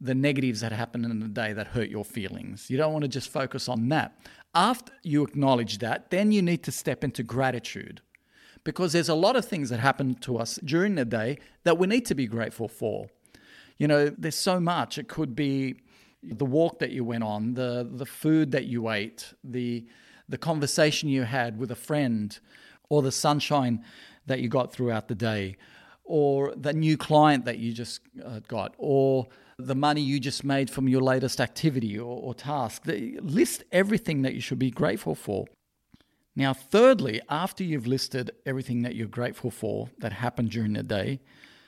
the 0.00 0.14
negatives 0.14 0.60
that 0.60 0.72
happened 0.72 1.04
in 1.04 1.20
the 1.20 1.28
day 1.28 1.52
that 1.52 1.68
hurt 1.68 1.88
your 1.88 2.04
feelings. 2.04 2.68
You 2.68 2.76
don't 2.76 2.92
want 2.92 3.02
to 3.02 3.08
just 3.08 3.28
focus 3.28 3.68
on 3.68 3.88
that. 3.88 4.18
After 4.54 4.92
you 5.02 5.24
acknowledge 5.24 5.78
that, 5.78 6.10
then 6.10 6.30
you 6.30 6.42
need 6.42 6.62
to 6.64 6.72
step 6.72 7.02
into 7.02 7.22
gratitude 7.22 8.00
because 8.64 8.92
there's 8.92 9.08
a 9.08 9.14
lot 9.14 9.36
of 9.36 9.44
things 9.44 9.70
that 9.70 9.80
happen 9.80 10.14
to 10.16 10.38
us 10.38 10.58
during 10.64 10.94
the 10.94 11.04
day 11.04 11.38
that 11.64 11.78
we 11.78 11.86
need 11.86 12.06
to 12.06 12.14
be 12.14 12.26
grateful 12.26 12.68
for. 12.68 13.08
You 13.78 13.88
know, 13.88 14.10
there's 14.16 14.36
so 14.36 14.60
much. 14.60 14.98
It 14.98 15.08
could 15.08 15.34
be 15.34 15.76
the 16.22 16.44
walk 16.44 16.78
that 16.78 16.90
you 16.90 17.04
went 17.04 17.24
on, 17.24 17.54
the 17.54 17.88
the 17.90 18.06
food 18.06 18.52
that 18.52 18.64
you 18.64 18.90
ate, 18.90 19.34
the 19.42 19.86
the 20.28 20.38
conversation 20.38 21.08
you 21.08 21.22
had 21.22 21.58
with 21.58 21.70
a 21.70 21.76
friend, 21.76 22.38
or 22.88 23.02
the 23.02 23.12
sunshine 23.12 23.84
that 24.26 24.40
you 24.40 24.48
got 24.48 24.72
throughout 24.72 25.08
the 25.08 25.14
day, 25.14 25.56
or 26.04 26.54
the 26.56 26.72
new 26.72 26.96
client 26.96 27.44
that 27.44 27.58
you 27.58 27.72
just 27.72 28.00
uh, 28.24 28.40
got, 28.48 28.74
or 28.78 29.26
the 29.58 29.74
money 29.74 30.00
you 30.00 30.18
just 30.18 30.44
made 30.44 30.68
from 30.68 30.88
your 30.88 31.00
latest 31.00 31.40
activity 31.40 31.98
or, 31.98 32.20
or 32.20 32.34
task. 32.34 32.82
List 32.86 33.64
everything 33.72 34.22
that 34.22 34.34
you 34.34 34.40
should 34.40 34.58
be 34.58 34.70
grateful 34.70 35.14
for. 35.14 35.46
Now, 36.36 36.52
thirdly, 36.52 37.20
after 37.28 37.62
you've 37.62 37.86
listed 37.86 38.32
everything 38.44 38.82
that 38.82 38.96
you're 38.96 39.06
grateful 39.06 39.50
for 39.50 39.90
that 39.98 40.12
happened 40.12 40.50
during 40.50 40.72
the 40.72 40.82
day, 40.82 41.20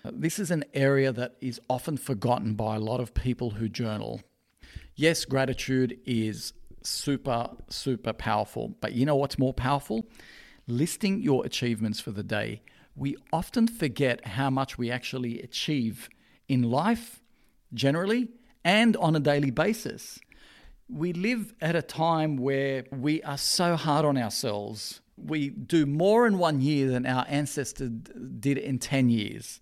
this 0.04 0.38
is 0.38 0.50
an 0.50 0.64
area 0.74 1.12
that 1.12 1.36
is 1.40 1.60
often 1.68 1.96
forgotten 1.96 2.54
by 2.54 2.76
a 2.76 2.80
lot 2.80 3.00
of 3.00 3.14
people 3.14 3.50
who 3.50 3.68
journal. 3.68 4.22
Yes, 4.94 5.24
gratitude 5.24 5.98
is 6.04 6.52
super, 6.86 7.50
super 7.68 8.12
powerful. 8.12 8.76
But 8.80 8.92
you 8.92 9.06
know 9.06 9.16
what's 9.16 9.38
more 9.38 9.54
powerful? 9.54 10.06
Listing 10.66 11.20
your 11.20 11.44
achievements 11.44 12.00
for 12.00 12.10
the 12.10 12.22
day. 12.22 12.62
We 12.94 13.16
often 13.32 13.68
forget 13.68 14.26
how 14.26 14.50
much 14.50 14.78
we 14.78 14.90
actually 14.90 15.40
achieve 15.42 16.08
in 16.48 16.62
life, 16.62 17.22
generally, 17.74 18.28
and 18.64 18.96
on 18.96 19.14
a 19.14 19.20
daily 19.20 19.50
basis. 19.50 20.18
We 20.88 21.12
live 21.12 21.54
at 21.60 21.76
a 21.76 21.82
time 21.82 22.36
where 22.36 22.84
we 22.90 23.22
are 23.22 23.38
so 23.38 23.76
hard 23.76 24.04
on 24.04 24.16
ourselves. 24.16 25.00
We 25.16 25.50
do 25.50 25.86
more 25.86 26.26
in 26.26 26.38
one 26.38 26.60
year 26.60 26.88
than 26.88 27.06
our 27.06 27.26
ancestors 27.28 27.90
did 27.90 28.58
in 28.58 28.78
10 28.78 29.08
years, 29.08 29.60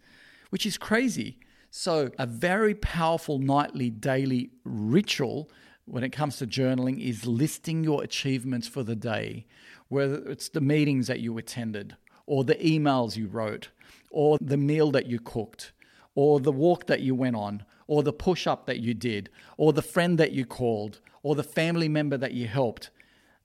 which 0.51 0.66
is 0.66 0.77
crazy. 0.79 1.39
So, 1.70 2.11
a 2.18 2.27
very 2.27 2.75
powerful 2.75 3.39
nightly, 3.41 3.91
daily 3.91 4.51
ritual 4.64 5.51
when 5.87 6.03
it 6.03 6.11
comes 6.11 6.37
to 6.39 6.47
journaling 6.47 7.01
is 7.01 7.26
listing 7.26 7.85
your 7.85 8.03
achievements 8.03 8.66
for 8.66 8.82
the 8.82 8.97
day, 8.97 9.47
whether 9.89 10.16
it's 10.30 10.49
the 10.49 10.61
meetings 10.61 11.07
that 11.07 11.20
you 11.20 11.37
attended, 11.37 11.97
or 12.26 12.45
the 12.45 12.55
emails 12.57 13.16
you 13.16 13.26
wrote, 13.26 13.68
or 14.11 14.39
the 14.41 14.57
meal 14.57 14.91
that 14.91 15.07
you 15.07 15.20
cooked, 15.20 15.72
or 16.14 16.41
the 16.41 16.53
walk 16.53 16.87
that 16.87 17.01
you 17.01 17.14
went 17.14 17.37
on, 17.37 17.64
or 17.87 18.03
the 18.03 18.12
push 18.12 18.47
up 18.47 18.66
that 18.66 18.80
you 18.80 18.95
did, 18.95 19.28
or 19.59 19.72
the 19.72 19.82
friend 19.82 20.18
that 20.18 20.32
you 20.32 20.47
called, 20.47 21.01
or 21.22 21.35
the 21.35 21.43
family 21.43 21.89
member 21.89 22.16
that 22.16 22.32
you 22.32 22.47
helped. 22.47 22.91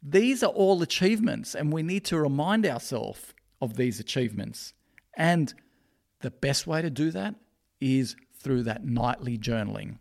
These 0.01 0.43
are 0.43 0.51
all 0.51 0.81
achievements, 0.81 1.53
and 1.55 1.73
we 1.73 1.83
need 1.83 2.05
to 2.05 2.17
remind 2.17 2.65
ourselves 2.65 3.33
of 3.61 3.75
these 3.75 3.99
achievements. 3.99 4.73
And 5.17 5.53
the 6.21 6.31
best 6.31 6.65
way 6.65 6.81
to 6.81 6.89
do 6.89 7.11
that 7.11 7.35
is 7.81 8.15
through 8.33 8.63
that 8.63 8.85
nightly 8.85 9.37
journaling. 9.37 9.97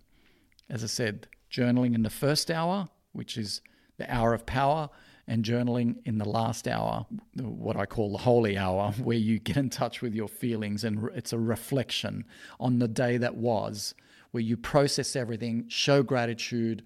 As 0.70 0.84
I 0.84 0.86
said, 0.86 1.26
journaling 1.51 1.94
in 1.94 2.03
the 2.03 2.11
first 2.11 2.51
hour, 2.51 2.88
which 3.12 3.36
is 3.36 3.61
the 3.96 4.12
hour 4.12 4.34
of 4.34 4.46
power, 4.46 4.90
and 5.26 5.44
journaling 5.44 5.96
in 6.07 6.16
the 6.16 6.28
last 6.28 6.66
hour, 6.66 7.07
what 7.36 7.76
I 7.76 7.84
call 7.84 8.12
the 8.12 8.18
holy 8.18 8.57
hour, 8.57 8.92
where 9.03 9.16
you 9.16 9.38
get 9.38 9.59
in 9.59 9.68
touch 9.70 10.01
with 10.01 10.14
your 10.14 10.28
feelings 10.28 10.84
and 10.84 11.09
it's 11.14 11.32
a 11.32 11.38
reflection 11.38 12.24
on 12.59 12.78
the 12.78 12.88
day 12.88 13.18
that 13.18 13.36
was, 13.36 13.94
where 14.30 14.42
you 14.42 14.57
process 14.57 15.14
everything, 15.14 15.66
show 15.68 16.03
gratitude, 16.03 16.82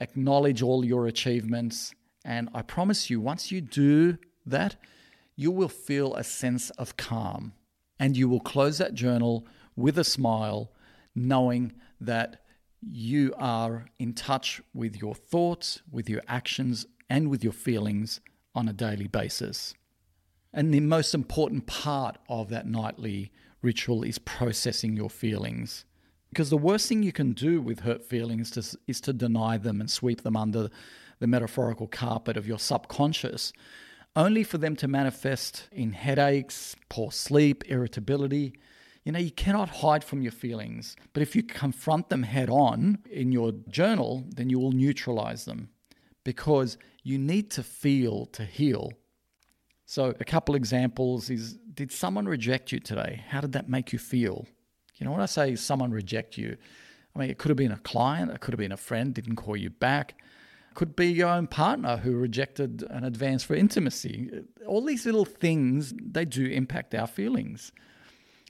acknowledge 0.00 0.62
all 0.62 0.84
your 0.84 1.06
achievements. 1.06 1.94
And 2.24 2.50
I 2.52 2.62
promise 2.62 3.08
you, 3.08 3.20
once 3.20 3.50
you 3.50 3.60
do 3.62 4.18
that, 4.44 4.76
you 5.34 5.50
will 5.50 5.68
feel 5.68 6.14
a 6.14 6.24
sense 6.24 6.70
of 6.70 6.96
calm 6.96 7.54
and 7.98 8.16
you 8.16 8.28
will 8.28 8.40
close 8.40 8.78
that 8.78 8.94
journal 8.94 9.46
with 9.76 9.98
a 9.98 10.04
smile, 10.04 10.72
knowing 11.14 11.72
that 12.00 12.41
you 12.82 13.34
are 13.38 13.86
in 13.98 14.14
touch 14.14 14.60
with 14.74 14.96
your 15.00 15.14
thoughts, 15.14 15.82
with 15.90 16.08
your 16.08 16.22
actions, 16.28 16.86
and 17.08 17.28
with 17.30 17.44
your 17.44 17.52
feelings 17.52 18.20
on 18.54 18.68
a 18.68 18.72
daily 18.72 19.06
basis. 19.06 19.74
And 20.52 20.72
the 20.72 20.80
most 20.80 21.14
important 21.14 21.66
part 21.66 22.18
of 22.28 22.48
that 22.50 22.66
nightly 22.66 23.32
ritual 23.62 24.02
is 24.02 24.18
processing 24.18 24.96
your 24.96 25.08
feelings. 25.08 25.84
Because 26.28 26.50
the 26.50 26.56
worst 26.56 26.88
thing 26.88 27.02
you 27.02 27.12
can 27.12 27.32
do 27.32 27.60
with 27.60 27.80
hurt 27.80 28.04
feelings 28.04 28.56
is 28.56 28.70
to, 28.70 28.78
is 28.86 29.00
to 29.02 29.12
deny 29.12 29.58
them 29.58 29.80
and 29.80 29.90
sweep 29.90 30.22
them 30.22 30.36
under 30.36 30.68
the 31.18 31.26
metaphorical 31.26 31.86
carpet 31.86 32.36
of 32.36 32.46
your 32.46 32.58
subconscious, 32.58 33.52
only 34.16 34.42
for 34.42 34.58
them 34.58 34.74
to 34.76 34.88
manifest 34.88 35.68
in 35.70 35.92
headaches, 35.92 36.74
poor 36.88 37.12
sleep, 37.12 37.64
irritability, 37.68 38.54
you 39.04 39.12
know, 39.12 39.18
you 39.18 39.32
cannot 39.32 39.68
hide 39.68 40.04
from 40.04 40.22
your 40.22 40.32
feelings, 40.32 40.96
but 41.12 41.22
if 41.22 41.34
you 41.34 41.42
confront 41.42 42.08
them 42.08 42.22
head 42.22 42.48
on 42.48 42.98
in 43.10 43.32
your 43.32 43.52
journal, 43.68 44.24
then 44.28 44.48
you 44.48 44.60
will 44.60 44.72
neutralize 44.72 45.44
them 45.44 45.70
because 46.24 46.78
you 47.02 47.18
need 47.18 47.50
to 47.50 47.62
feel 47.62 48.26
to 48.26 48.44
heal. 48.44 48.92
So, 49.86 50.14
a 50.20 50.24
couple 50.24 50.54
examples 50.54 51.30
is 51.30 51.58
Did 51.74 51.90
someone 51.90 52.26
reject 52.26 52.70
you 52.70 52.78
today? 52.78 53.24
How 53.28 53.40
did 53.40 53.52
that 53.52 53.68
make 53.68 53.92
you 53.92 53.98
feel? 53.98 54.46
You 54.96 55.06
know, 55.06 55.12
when 55.12 55.20
I 55.20 55.26
say 55.26 55.56
someone 55.56 55.90
reject 55.90 56.38
you, 56.38 56.56
I 57.14 57.18
mean, 57.18 57.30
it 57.30 57.38
could 57.38 57.48
have 57.48 57.56
been 57.56 57.72
a 57.72 57.78
client, 57.78 58.30
it 58.30 58.40
could 58.40 58.54
have 58.54 58.58
been 58.58 58.72
a 58.72 58.76
friend, 58.76 59.12
didn't 59.12 59.36
call 59.36 59.56
you 59.56 59.70
back. 59.70 60.14
It 60.70 60.74
could 60.74 60.94
be 60.94 61.08
your 61.08 61.28
own 61.28 61.48
partner 61.48 61.96
who 61.98 62.16
rejected 62.16 62.84
an 62.88 63.04
advance 63.04 63.42
for 63.42 63.54
intimacy. 63.54 64.30
All 64.66 64.82
these 64.82 65.04
little 65.04 65.24
things, 65.24 65.92
they 65.98 66.24
do 66.24 66.46
impact 66.46 66.94
our 66.94 67.06
feelings. 67.06 67.72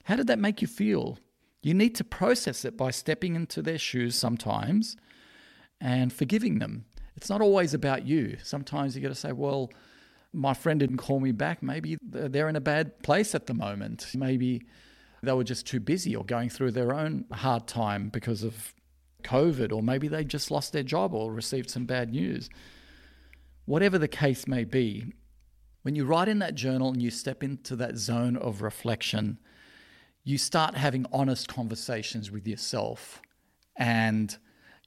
How 0.03 0.15
did 0.15 0.27
that 0.27 0.39
make 0.39 0.61
you 0.61 0.67
feel? 0.67 1.17
You 1.61 1.73
need 1.73 1.95
to 1.95 2.03
process 2.03 2.65
it 2.65 2.75
by 2.75 2.91
stepping 2.91 3.35
into 3.35 3.61
their 3.61 3.77
shoes 3.77 4.15
sometimes 4.15 4.97
and 5.79 6.11
forgiving 6.11 6.59
them. 6.59 6.85
It's 7.15 7.29
not 7.29 7.41
always 7.41 7.73
about 7.73 8.05
you. 8.05 8.37
Sometimes 8.43 8.95
you 8.95 9.01
got 9.01 9.09
to 9.09 9.15
say, 9.15 9.31
well, 9.31 9.71
my 10.33 10.53
friend 10.53 10.79
didn't 10.79 10.97
call 10.97 11.19
me 11.19 11.31
back. 11.31 11.63
Maybe 11.63 11.97
they're 12.01 12.49
in 12.49 12.55
a 12.55 12.61
bad 12.61 13.01
place 13.03 13.33
at 13.35 13.45
the 13.45 13.53
moment. 13.53 14.07
Maybe 14.15 14.63
they 15.21 15.31
were 15.31 15.43
just 15.43 15.65
too 15.65 15.79
busy 15.79 16.15
or 16.15 16.25
going 16.25 16.49
through 16.49 16.71
their 16.71 16.93
own 16.93 17.25
hard 17.31 17.67
time 17.67 18.09
because 18.09 18.43
of 18.43 18.73
COVID, 19.23 19.71
or 19.71 19.81
maybe 19.81 20.09
they 20.09 20.25
just 20.25 20.51
lost 20.51 20.73
their 20.73 20.83
job 20.83 21.13
or 21.13 21.31
received 21.31 21.69
some 21.69 21.85
bad 21.85 22.11
news. 22.11 22.49
Whatever 23.65 23.97
the 23.97 24.09
case 24.09 24.47
may 24.47 24.65
be, 24.65 25.13
when 25.83 25.95
you 25.95 26.03
write 26.03 26.27
in 26.27 26.39
that 26.39 26.55
journal 26.55 26.89
and 26.89 27.01
you 27.01 27.09
step 27.09 27.41
into 27.41 27.75
that 27.77 27.95
zone 27.95 28.35
of 28.35 28.61
reflection, 28.61 29.37
you 30.23 30.37
start 30.37 30.75
having 30.75 31.05
honest 31.11 31.47
conversations 31.47 32.31
with 32.31 32.47
yourself 32.47 33.21
and 33.75 34.37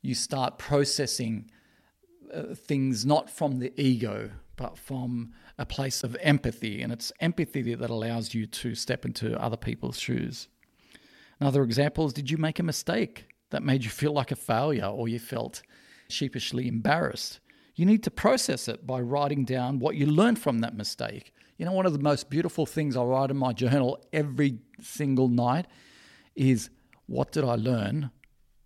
you 0.00 0.14
start 0.14 0.58
processing 0.58 1.50
uh, 2.32 2.54
things 2.54 3.04
not 3.04 3.28
from 3.28 3.58
the 3.58 3.72
ego, 3.80 4.30
but 4.56 4.78
from 4.78 5.32
a 5.58 5.66
place 5.66 6.02
of 6.02 6.16
empathy. 6.20 6.80
And 6.80 6.92
it's 6.92 7.12
empathy 7.20 7.74
that 7.74 7.90
allows 7.90 8.34
you 8.34 8.46
to 8.46 8.74
step 8.74 9.04
into 9.04 9.40
other 9.40 9.56
people's 9.56 9.98
shoes. 9.98 10.48
Another 11.40 11.62
example 11.62 12.06
is 12.06 12.12
did 12.12 12.30
you 12.30 12.38
make 12.38 12.58
a 12.58 12.62
mistake 12.62 13.26
that 13.50 13.62
made 13.62 13.84
you 13.84 13.90
feel 13.90 14.12
like 14.12 14.30
a 14.30 14.36
failure 14.36 14.86
or 14.86 15.08
you 15.08 15.18
felt 15.18 15.62
sheepishly 16.08 16.66
embarrassed? 16.66 17.40
You 17.74 17.84
need 17.84 18.02
to 18.04 18.10
process 18.10 18.68
it 18.68 18.86
by 18.86 19.00
writing 19.00 19.44
down 19.44 19.80
what 19.80 19.96
you 19.96 20.06
learned 20.06 20.38
from 20.38 20.60
that 20.60 20.74
mistake. 20.74 21.34
You 21.56 21.64
know, 21.64 21.72
one 21.72 21.86
of 21.86 21.92
the 21.94 21.98
most 21.98 22.28
beautiful 22.28 22.66
things 22.66 22.96
I 22.96 23.02
write 23.02 23.30
in 23.30 23.36
my 23.36 23.52
journal 23.52 24.04
every 24.12 24.58
single 24.80 25.28
night 25.28 25.66
is 26.34 26.68
what 27.06 27.32
did 27.32 27.44
I 27.44 27.54
learn 27.54 28.10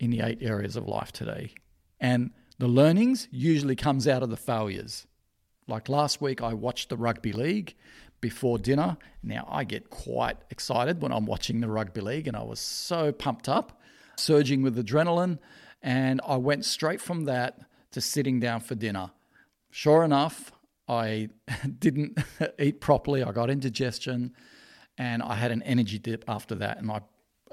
in 0.00 0.10
the 0.10 0.20
eight 0.20 0.38
areas 0.40 0.74
of 0.74 0.88
life 0.88 1.12
today? 1.12 1.54
And 2.00 2.30
the 2.58 2.66
learnings 2.66 3.28
usually 3.30 3.76
comes 3.76 4.08
out 4.08 4.22
of 4.22 4.30
the 4.30 4.36
failures. 4.36 5.06
Like 5.68 5.88
last 5.88 6.20
week, 6.20 6.42
I 6.42 6.52
watched 6.52 6.88
the 6.88 6.96
rugby 6.96 7.32
league 7.32 7.74
before 8.20 8.58
dinner. 8.58 8.96
Now 9.22 9.46
I 9.48 9.62
get 9.62 9.90
quite 9.90 10.38
excited 10.50 11.00
when 11.00 11.12
I'm 11.12 11.26
watching 11.26 11.60
the 11.60 11.68
rugby 11.68 12.00
league, 12.00 12.26
and 12.26 12.36
I 12.36 12.42
was 12.42 12.58
so 12.58 13.12
pumped 13.12 13.48
up, 13.48 13.80
surging 14.16 14.62
with 14.62 14.76
adrenaline, 14.76 15.38
and 15.80 16.20
I 16.26 16.36
went 16.36 16.64
straight 16.64 17.00
from 17.00 17.24
that 17.26 17.60
to 17.92 18.00
sitting 18.00 18.40
down 18.40 18.60
for 18.60 18.74
dinner. 18.74 19.12
Sure 19.70 20.02
enough, 20.02 20.52
I 20.90 21.28
didn't 21.78 22.18
eat 22.58 22.80
properly. 22.80 23.22
I 23.22 23.30
got 23.32 23.48
indigestion, 23.48 24.34
and 24.98 25.22
I 25.22 25.36
had 25.36 25.52
an 25.52 25.62
energy 25.62 25.98
dip 25.98 26.24
after 26.28 26.54
that, 26.56 26.78
and 26.78 26.90
I 26.90 27.00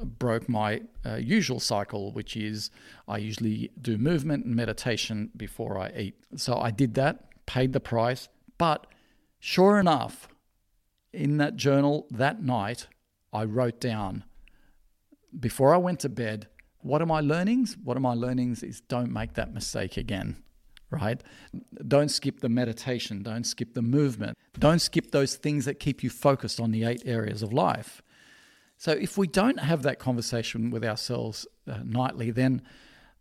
broke 0.04 0.50
my 0.50 0.82
uh, 1.06 1.16
usual 1.16 1.60
cycle, 1.60 2.12
which 2.12 2.36
is 2.36 2.70
I 3.08 3.18
usually 3.20 3.72
do 3.80 3.98
movement 3.98 4.46
and 4.46 4.56
meditation 4.56 5.32
before 5.38 5.78
I 5.78 5.92
eat. 5.98 6.16
So 6.36 6.58
I 6.58 6.72
did 6.72 6.96
that, 6.96 7.46
paid 7.46 7.74
the 7.74 7.80
price. 7.80 8.28
But 8.58 8.88
sure 9.40 9.80
enough, 9.80 10.28
in 11.14 11.38
that 11.38 11.56
journal 11.56 12.08
that 12.12 12.44
night, 12.44 12.88
I 13.32 13.44
wrote 13.44 13.80
down 13.80 14.24
before 15.40 15.74
I 15.74 15.78
went 15.78 16.00
to 16.02 16.10
bed, 16.10 16.48
what 16.80 17.02
are 17.02 17.06
my 17.06 17.20
learnings? 17.20 17.78
What 17.84 17.98
are 17.98 18.02
my 18.02 18.14
learnings 18.14 18.64
is 18.64 18.82
don't 18.82 19.12
make 19.12 19.34
that 19.34 19.54
mistake 19.54 19.98
again, 19.98 20.38
right? 20.90 21.22
Don't 21.88 22.10
skip 22.10 22.40
the 22.40 22.50
meditation, 22.50 23.24
don't 23.24 23.46
skip 23.46 23.74
the 23.74 23.82
movement, 23.82 24.38
don't 24.58 24.80
skip 24.80 25.12
those 25.12 25.36
things 25.36 25.66
that 25.66 25.80
keep 25.80 26.04
you 26.04 26.10
focused 26.10 26.60
on 26.60 26.72
the 26.72 26.84
eight 26.84 27.04
areas 27.06 27.42
of 27.44 27.52
life. 27.54 28.02
So 28.78 28.92
if 28.92 29.18
we 29.18 29.28
don't 29.28 29.60
have 29.60 29.82
that 29.84 30.00
conversation 30.00 30.70
with 30.70 30.86
ourselves 30.86 31.48
uh, 31.68 31.80
nightly, 31.84 32.32
then 32.32 32.62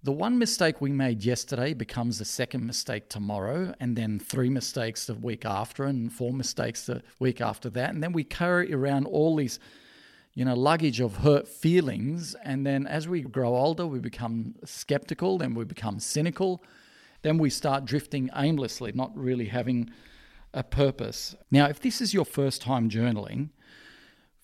the 0.02 0.12
one 0.12 0.38
mistake 0.38 0.80
we 0.80 0.92
made 0.92 1.24
yesterday 1.24 1.74
becomes 1.74 2.18
the 2.18 2.24
second 2.24 2.64
mistake 2.64 3.08
tomorrow, 3.08 3.74
and 3.80 3.96
then 3.96 4.20
three 4.20 4.50
mistakes 4.50 5.06
the 5.06 5.14
week 5.14 5.44
after, 5.44 5.84
and 5.84 6.12
four 6.12 6.32
mistakes 6.32 6.86
the 6.86 7.02
week 7.18 7.40
after 7.40 7.70
that. 7.70 7.90
And 7.90 8.02
then 8.02 8.12
we 8.12 8.22
carry 8.22 8.72
around 8.72 9.06
all 9.06 9.34
these, 9.34 9.58
you 10.34 10.44
know, 10.44 10.54
luggage 10.54 11.00
of 11.00 11.16
hurt 11.16 11.48
feelings. 11.48 12.36
And 12.44 12.64
then 12.64 12.86
as 12.86 13.08
we 13.08 13.22
grow 13.22 13.56
older, 13.56 13.86
we 13.86 13.98
become 13.98 14.54
skeptical, 14.64 15.38
then 15.38 15.54
we 15.54 15.64
become 15.64 15.98
cynical, 15.98 16.62
then 17.22 17.38
we 17.38 17.50
start 17.50 17.84
drifting 17.84 18.30
aimlessly, 18.34 18.92
not 18.92 19.16
really 19.16 19.46
having 19.46 19.90
a 20.54 20.62
purpose. 20.62 21.34
Now, 21.50 21.66
if 21.66 21.80
this 21.80 22.00
is 22.00 22.14
your 22.14 22.24
first 22.24 22.62
time 22.62 22.88
journaling, 22.88 23.50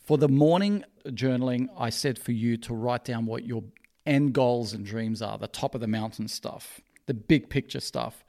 for 0.02 0.18
the 0.18 0.28
morning 0.28 0.84
journaling, 1.06 1.68
I 1.78 1.90
said 1.90 2.18
for 2.18 2.32
you 2.32 2.56
to 2.58 2.74
write 2.74 3.04
down 3.04 3.26
what 3.26 3.44
your 3.44 3.62
end 4.04 4.32
goals 4.32 4.72
and 4.72 4.84
dreams 4.84 5.22
are, 5.22 5.38
the 5.38 5.48
top 5.48 5.74
of 5.74 5.80
the 5.80 5.86
mountain 5.86 6.28
stuff, 6.28 6.80
the 7.06 7.14
big 7.14 7.48
picture 7.48 7.80
stuff. 7.80 8.24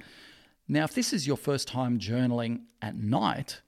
Now, 0.67 0.83
if 0.83 0.93
this 0.93 1.13
is 1.13 1.27
your 1.27 1.37
first 1.37 1.67
time 1.67 1.99
journaling 1.99 2.61
at 2.81 2.95
night, 2.95 3.61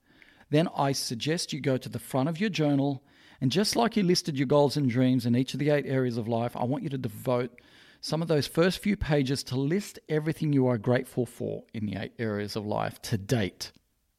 then 0.50 0.70
I 0.76 0.92
suggest 0.92 1.52
you 1.52 1.60
go 1.60 1.78
to 1.78 1.90
the 1.90 2.00
front 2.00 2.30
of 2.30 2.40
your 2.40 2.50
journal 2.50 3.04
and 3.42 3.52
just 3.52 3.76
like 3.76 3.98
you 3.98 4.04
listed 4.04 4.38
your 4.38 4.48
goals 4.48 4.78
and 4.78 4.90
dreams 4.90 5.26
in 5.26 5.36
each 5.36 5.54
of 5.54 5.60
the 5.60 5.70
eight 5.70 5.86
areas 5.86 6.18
of 6.18 6.28
life, 6.28 6.56
I 6.56 6.64
want 6.64 6.84
you 6.84 6.90
to 6.90 6.98
devote 6.98 7.60
some 8.06 8.22
of 8.22 8.28
those 8.28 8.46
first 8.46 8.78
few 8.84 8.96
pages 8.96 9.42
to 9.42 9.56
list 9.56 9.98
everything 10.10 10.54
you 10.54 10.68
are 10.68 10.78
grateful 10.78 11.26
for 11.26 11.64
in 11.74 11.88
the 11.88 11.96
eight 12.00 12.12
areas 12.20 12.56
of 12.56 12.64
life 12.64 13.02
to 13.02 13.18
date, 13.18 13.72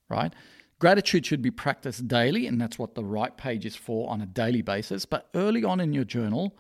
right? 0.09 0.35
Gratitude 0.81 1.25
should 1.25 1.41
be 1.41 1.53
practiced 1.53 2.09
daily, 2.09 2.49
and 2.49 2.61
that's 2.61 2.81
what 2.81 2.97
the 2.97 3.05
right 3.05 3.37
page 3.37 3.65
is 3.65 3.77
for 3.77 4.11
on 4.11 4.21
a 4.21 4.27
daily 4.27 4.61
basis. 4.61 5.05
But 5.05 5.29
early 5.37 5.63
on 5.63 5.79
in 5.79 5.93
your 5.93 6.03
journal, 6.03 6.57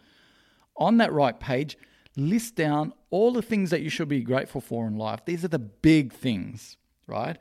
on 0.76 0.98
that 0.98 1.12
right 1.12 1.40
page, 1.40 1.76
list 2.16 2.54
down 2.54 2.92
all 3.10 3.32
the 3.32 3.42
things 3.42 3.70
that 3.70 3.82
you 3.82 3.90
should 3.90 4.08
be 4.08 4.20
grateful 4.20 4.60
for 4.60 4.86
in 4.86 4.94
life. 4.94 5.24
These 5.24 5.44
are 5.44 5.48
the 5.48 5.58
big 5.58 6.12
things, 6.12 6.76
right? 7.08 7.38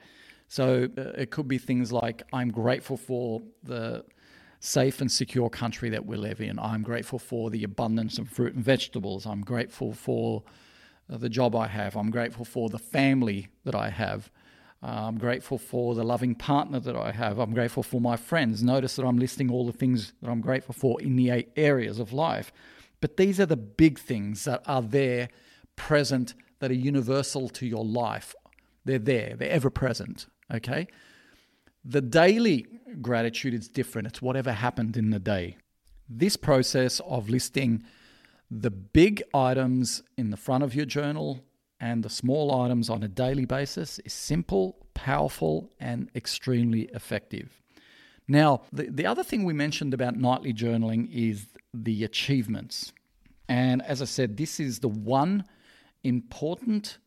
So 0.47 0.89
uh, 0.97 1.01
it 1.15 1.29
could 1.29 1.47
be 1.47 1.59
things 1.59 1.93
like 1.93 2.23
I'm 2.33 2.49
grateful 2.49 2.97
for 2.97 3.43
the 3.61 4.03
safe 4.59 5.01
and 5.01 5.11
secure 5.11 5.49
country 5.49 5.89
that 5.89 6.05
we 6.05 6.17
live 6.17 6.41
in. 6.41 6.57
I'm 6.59 6.81
grateful 6.81 7.19
for 7.19 7.49
the 7.49 7.63
abundance 7.63 8.17
of 8.17 8.29
fruit 8.29 8.55
and 8.55 8.63
vegetables. 8.63 9.25
I'm 9.25 9.41
grateful 9.41 9.93
for 9.93 10.43
uh, 11.11 11.17
the 11.17 11.29
job 11.29 11.55
I 11.55 11.67
have. 11.67 11.95
I'm 11.95 12.11
grateful 12.11 12.45
for 12.45 12.69
the 12.69 12.79
family 12.79 13.47
that 13.63 13.75
I 13.75 13.89
have. 13.89 14.31
I'm 14.81 15.17
grateful 15.17 15.57
for 15.57 15.95
the 15.95 16.03
loving 16.03 16.35
partner 16.35 16.79
that 16.79 16.95
I 16.95 17.11
have. 17.11 17.39
I'm 17.39 17.53
grateful 17.53 17.81
for 17.81 17.99
my 17.99 18.15
friends. 18.15 18.61
Notice 18.61 18.95
that 18.97 19.05
I'm 19.05 19.17
listing 19.17 19.49
all 19.49 19.65
the 19.65 19.73
things 19.73 20.13
that 20.21 20.29
I'm 20.29 20.41
grateful 20.41 20.75
for 20.75 21.01
in 21.01 21.15
the 21.15 21.31
eight 21.31 21.49
areas 21.55 21.97
of 21.97 22.13
life. 22.13 22.51
But 23.01 23.17
these 23.17 23.39
are 23.39 23.47
the 23.47 23.57
big 23.57 23.97
things 23.97 24.45
that 24.45 24.61
are 24.67 24.83
there, 24.83 25.29
present, 25.75 26.35
that 26.59 26.69
are 26.69 26.75
universal 26.75 27.49
to 27.49 27.65
your 27.65 27.83
life. 27.83 28.35
They're 28.83 28.99
there, 28.99 29.35
they're 29.35 29.49
ever 29.49 29.71
present. 29.71 30.27
Okay? 30.53 30.87
The 31.87 32.01
daily 32.01 32.65
gratitude 33.01 33.53
is 33.53 33.67
different, 33.67 34.07
it's 34.07 34.21
whatever 34.21 34.51
happened 34.51 34.97
in 34.97 35.11
the 35.11 35.19
day. 35.19 35.57
This 36.09 36.35
process 36.35 36.99
of 37.01 37.29
listing 37.29 37.83
the 38.49 38.71
big 38.71 39.21
items 39.33 40.01
in 40.17 40.31
the 40.31 40.37
front 40.37 40.63
of 40.63 40.73
your 40.73 40.85
journal 40.85 41.43
and 41.79 42.03
the 42.03 42.09
small 42.09 42.61
items 42.63 42.89
on 42.89 43.03
a 43.03 43.07
daily 43.07 43.45
basis 43.45 43.99
is 43.99 44.13
simple, 44.13 44.77
powerful, 44.95 45.71
and 45.79 46.09
extremely 46.15 46.83
effective. 46.93 47.61
Now, 48.27 48.61
the, 48.73 48.89
the 48.89 49.05
other 49.05 49.23
thing 49.23 49.43
we 49.43 49.53
mentioned 49.53 49.93
about 49.93 50.15
nightly 50.15 50.53
journaling 50.53 51.11
is 51.11 51.47
the 51.73 52.03
achievements. 52.03 52.93
And 53.47 53.83
as 53.83 54.01
I 54.01 54.05
said, 54.05 54.37
this 54.37 54.59
is 54.59 54.79
the 54.79 54.87
one 54.87 55.43
important 56.03 56.97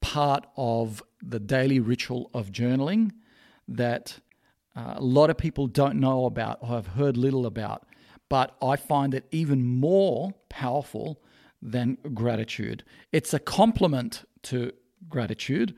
part 0.00 0.46
of 0.56 1.02
the 1.20 1.40
daily 1.40 1.80
ritual 1.80 2.30
of 2.32 2.52
journaling 2.52 3.12
that 3.68 4.18
uh, 4.76 4.94
a 4.96 5.02
lot 5.02 5.30
of 5.30 5.38
people 5.38 5.66
don't 5.66 6.00
know 6.00 6.26
about 6.26 6.58
or 6.60 6.68
have 6.68 6.88
heard 6.88 7.16
little 7.16 7.46
about. 7.46 7.86
But 8.28 8.56
I 8.62 8.76
find 8.76 9.14
it 9.14 9.26
even 9.30 9.64
more 9.64 10.32
powerful 10.48 11.20
than 11.62 11.98
gratitude. 12.12 12.84
It's 13.12 13.32
a 13.32 13.38
complement 13.38 14.24
to 14.44 14.72
gratitude, 15.08 15.74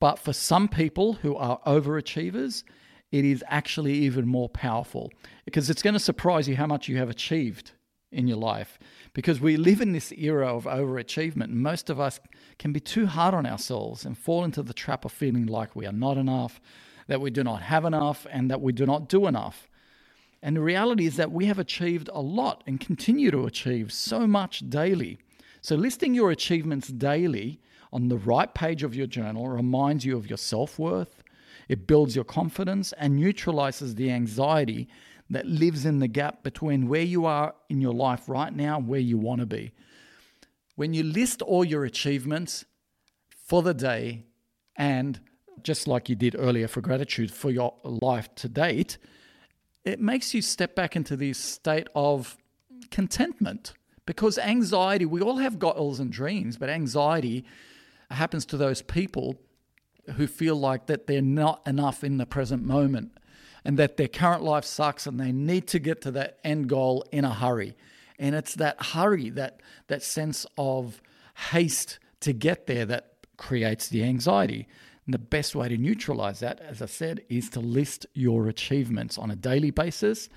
but 0.00 0.18
for 0.18 0.32
some 0.32 0.68
people 0.68 1.14
who 1.14 1.36
are 1.36 1.60
overachievers, 1.66 2.62
it 3.10 3.24
is 3.24 3.44
actually 3.48 3.94
even 3.94 4.26
more 4.26 4.48
powerful 4.48 5.12
because 5.44 5.70
it's 5.70 5.82
going 5.82 5.94
to 5.94 6.00
surprise 6.00 6.48
you 6.48 6.56
how 6.56 6.66
much 6.66 6.88
you 6.88 6.96
have 6.98 7.08
achieved 7.08 7.72
in 8.10 8.26
your 8.26 8.36
life. 8.36 8.78
Because 9.12 9.40
we 9.40 9.56
live 9.56 9.80
in 9.80 9.92
this 9.92 10.12
era 10.12 10.54
of 10.54 10.64
overachievement, 10.64 11.50
most 11.50 11.90
of 11.90 12.00
us 12.00 12.20
can 12.58 12.72
be 12.72 12.80
too 12.80 13.06
hard 13.06 13.34
on 13.34 13.46
ourselves 13.46 14.04
and 14.04 14.16
fall 14.16 14.44
into 14.44 14.62
the 14.62 14.72
trap 14.72 15.04
of 15.04 15.12
feeling 15.12 15.46
like 15.46 15.76
we 15.76 15.86
are 15.86 15.92
not 15.92 16.16
enough, 16.16 16.60
that 17.06 17.20
we 17.20 17.30
do 17.30 17.44
not 17.44 17.62
have 17.62 17.84
enough, 17.84 18.26
and 18.30 18.50
that 18.50 18.60
we 18.60 18.72
do 18.72 18.86
not 18.86 19.08
do 19.08 19.26
enough. 19.26 19.68
And 20.42 20.56
the 20.56 20.60
reality 20.60 21.06
is 21.06 21.16
that 21.16 21.32
we 21.32 21.46
have 21.46 21.58
achieved 21.58 22.10
a 22.12 22.20
lot 22.20 22.62
and 22.66 22.78
continue 22.78 23.30
to 23.30 23.46
achieve 23.46 23.92
so 23.92 24.26
much 24.26 24.68
daily. 24.68 25.18
So, 25.62 25.74
listing 25.74 26.14
your 26.14 26.30
achievements 26.30 26.88
daily 26.88 27.60
on 27.92 28.08
the 28.08 28.18
right 28.18 28.52
page 28.52 28.82
of 28.82 28.94
your 28.94 29.06
journal 29.06 29.48
reminds 29.48 30.04
you 30.04 30.16
of 30.16 30.28
your 30.28 30.36
self 30.36 30.78
worth, 30.78 31.22
it 31.68 31.86
builds 31.86 32.14
your 32.14 32.24
confidence, 32.24 32.92
and 32.98 33.16
neutralizes 33.16 33.94
the 33.94 34.10
anxiety 34.10 34.88
that 35.30 35.46
lives 35.46 35.86
in 35.86 36.00
the 36.00 36.08
gap 36.08 36.42
between 36.42 36.88
where 36.88 37.00
you 37.00 37.24
are 37.24 37.54
in 37.70 37.80
your 37.80 37.94
life 37.94 38.28
right 38.28 38.54
now 38.54 38.76
and 38.76 38.86
where 38.86 39.00
you 39.00 39.16
want 39.16 39.40
to 39.40 39.46
be. 39.46 39.72
When 40.76 40.92
you 40.92 41.04
list 41.04 41.40
all 41.40 41.64
your 41.64 41.84
achievements 41.84 42.64
for 43.30 43.62
the 43.62 43.74
day 43.74 44.26
and 44.76 45.20
just 45.62 45.86
like 45.86 46.08
you 46.08 46.16
did 46.16 46.36
earlier 46.38 46.68
for 46.68 46.80
gratitude 46.80 47.30
for 47.30 47.50
your 47.50 47.74
life 47.84 48.34
to 48.36 48.48
date, 48.48 48.98
it 49.84 50.00
makes 50.00 50.34
you 50.34 50.42
step 50.42 50.74
back 50.74 50.96
into 50.96 51.16
this 51.16 51.38
state 51.38 51.88
of 51.94 52.36
contentment 52.90 53.74
because 54.06 54.38
anxiety, 54.38 55.06
we 55.06 55.20
all 55.20 55.38
have 55.38 55.58
goals 55.58 56.00
and 56.00 56.12
dreams, 56.12 56.56
but 56.56 56.68
anxiety 56.68 57.44
happens 58.10 58.44
to 58.46 58.56
those 58.56 58.82
people 58.82 59.36
who 60.16 60.26
feel 60.26 60.56
like 60.56 60.86
that 60.86 61.06
they're 61.06 61.22
not 61.22 61.62
enough 61.66 62.04
in 62.04 62.18
the 62.18 62.26
present 62.26 62.62
moment 62.62 63.12
and 63.64 63.78
that 63.78 63.96
their 63.96 64.08
current 64.08 64.42
life 64.42 64.64
sucks 64.64 65.06
and 65.06 65.18
they 65.18 65.32
need 65.32 65.66
to 65.68 65.78
get 65.78 66.02
to 66.02 66.10
that 66.10 66.38
end 66.44 66.68
goal 66.68 67.04
in 67.10 67.24
a 67.24 67.32
hurry. 67.32 67.74
And 68.18 68.34
it's 68.34 68.54
that 68.56 68.80
hurry, 68.80 69.30
that 69.30 69.60
that 69.88 70.02
sense 70.02 70.46
of 70.58 71.00
haste 71.50 71.98
to 72.20 72.32
get 72.32 72.66
there 72.66 72.84
that 72.86 73.14
creates 73.36 73.88
the 73.88 74.04
anxiety. 74.04 74.68
And 75.06 75.12
the 75.12 75.18
best 75.18 75.54
way 75.54 75.68
to 75.68 75.76
neutralize 75.76 76.40
that, 76.40 76.60
as 76.60 76.80
I 76.80 76.86
said, 76.86 77.22
is 77.28 77.50
to 77.50 77.60
list 77.60 78.06
your 78.14 78.48
achievements 78.48 79.18
on 79.18 79.30
a 79.30 79.36
daily 79.36 79.70
basis. 79.70 80.28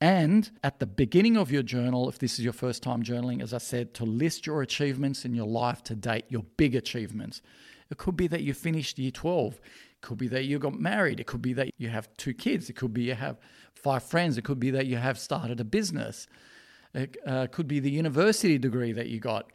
And 0.00 0.50
at 0.64 0.80
the 0.80 0.86
beginning 0.86 1.36
of 1.36 1.52
your 1.52 1.62
journal, 1.62 2.08
if 2.08 2.18
this 2.18 2.38
is 2.38 2.44
your 2.44 2.54
first 2.54 2.82
time 2.82 3.02
journaling, 3.02 3.42
as 3.42 3.52
I 3.52 3.58
said, 3.58 3.94
to 3.94 4.04
list 4.04 4.46
your 4.46 4.62
achievements 4.62 5.24
in 5.24 5.34
your 5.34 5.46
life 5.46 5.84
to 5.84 5.94
date, 5.94 6.24
your 6.28 6.44
big 6.56 6.74
achievements. 6.74 7.42
It 7.90 7.98
could 7.98 8.16
be 8.16 8.26
that 8.28 8.42
you 8.42 8.54
finished 8.54 8.98
year 8.98 9.10
12. 9.10 9.54
It 9.54 9.60
could 10.00 10.16
be 10.16 10.28
that 10.28 10.44
you 10.44 10.58
got 10.58 10.78
married. 10.78 11.20
It 11.20 11.26
could 11.26 11.42
be 11.42 11.52
that 11.54 11.70
you 11.76 11.88
have 11.88 12.08
two 12.16 12.32
kids. 12.32 12.70
It 12.70 12.74
could 12.74 12.94
be 12.94 13.02
you 13.02 13.14
have 13.14 13.38
five 13.74 14.02
friends. 14.02 14.38
It 14.38 14.44
could 14.44 14.60
be 14.60 14.70
that 14.70 14.86
you 14.86 14.96
have 14.96 15.18
started 15.18 15.60
a 15.60 15.64
business. 15.64 16.26
It 16.94 17.16
uh, 17.26 17.48
could 17.48 17.68
be 17.68 17.78
the 17.78 17.90
university 17.90 18.58
degree 18.58 18.92
that 18.92 19.08
you 19.08 19.20
got 19.20 19.50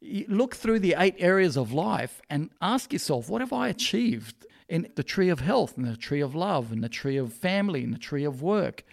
look 0.00 0.54
through 0.54 0.80
the 0.80 0.94
eight 0.98 1.16
areas 1.18 1.56
of 1.56 1.72
life 1.72 2.20
and 2.30 2.50
ask 2.60 2.92
yourself, 2.92 3.28
what 3.28 3.40
have 3.40 3.52
I 3.52 3.68
achieved 3.68 4.46
in 4.68 4.88
the 4.96 5.02
tree 5.02 5.28
of 5.28 5.40
health, 5.40 5.76
and 5.76 5.86
the 5.86 5.96
tree 5.96 6.20
of 6.20 6.34
love, 6.34 6.70
and 6.70 6.84
the 6.84 6.88
tree 6.88 7.16
of 7.16 7.32
family, 7.32 7.82
and 7.82 7.92
the 7.92 7.98
tree 7.98 8.24
of 8.24 8.42
work? 8.42 8.84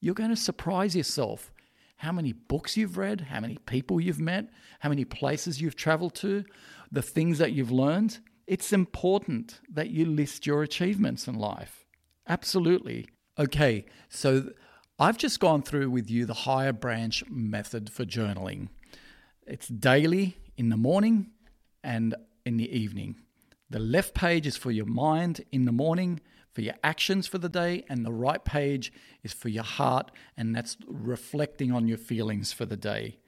You're 0.00 0.14
going 0.14 0.30
to 0.30 0.36
surprise 0.36 0.94
yourself 0.94 1.52
how 1.96 2.12
many 2.12 2.32
books 2.32 2.76
you've 2.76 2.98
read, 2.98 3.22
how 3.22 3.40
many 3.40 3.56
people 3.66 4.00
you've 4.00 4.20
met, 4.20 4.50
how 4.80 4.90
many 4.90 5.04
places 5.04 5.60
you've 5.60 5.76
traveled 5.76 6.14
to, 6.16 6.44
the 6.92 7.02
things 7.02 7.38
that 7.38 7.52
you've 7.52 7.72
learned. 7.72 8.18
It's 8.46 8.72
important 8.72 9.60
that 9.72 9.88
you 9.90 10.04
list 10.04 10.46
your 10.46 10.62
achievements 10.62 11.26
in 11.26 11.34
life. 11.36 11.86
Absolutely. 12.28 13.08
Okay, 13.38 13.86
so 14.08 14.50
I've 14.98 15.18
just 15.18 15.40
gone 15.40 15.62
through 15.62 15.90
with 15.90 16.10
you 16.10 16.26
the 16.26 16.34
higher 16.34 16.72
branch 16.72 17.24
method 17.28 17.90
for 17.90 18.04
journaling. 18.04 18.68
It's 19.46 19.68
daily 19.68 20.38
in 20.56 20.70
the 20.70 20.76
morning 20.76 21.30
and 21.84 22.16
in 22.44 22.56
the 22.56 22.68
evening. 22.76 23.14
The 23.70 23.78
left 23.78 24.12
page 24.12 24.44
is 24.44 24.56
for 24.56 24.72
your 24.72 24.86
mind 24.86 25.44
in 25.52 25.66
the 25.66 25.72
morning, 25.72 26.20
for 26.52 26.62
your 26.62 26.74
actions 26.82 27.28
for 27.28 27.38
the 27.38 27.48
day, 27.48 27.84
and 27.88 28.04
the 28.04 28.12
right 28.12 28.44
page 28.44 28.92
is 29.22 29.32
for 29.32 29.48
your 29.48 29.62
heart, 29.62 30.10
and 30.36 30.52
that's 30.52 30.76
reflecting 30.88 31.70
on 31.70 31.86
your 31.86 31.96
feelings 31.96 32.52
for 32.52 32.66
the 32.66 32.76
day. 32.76 33.18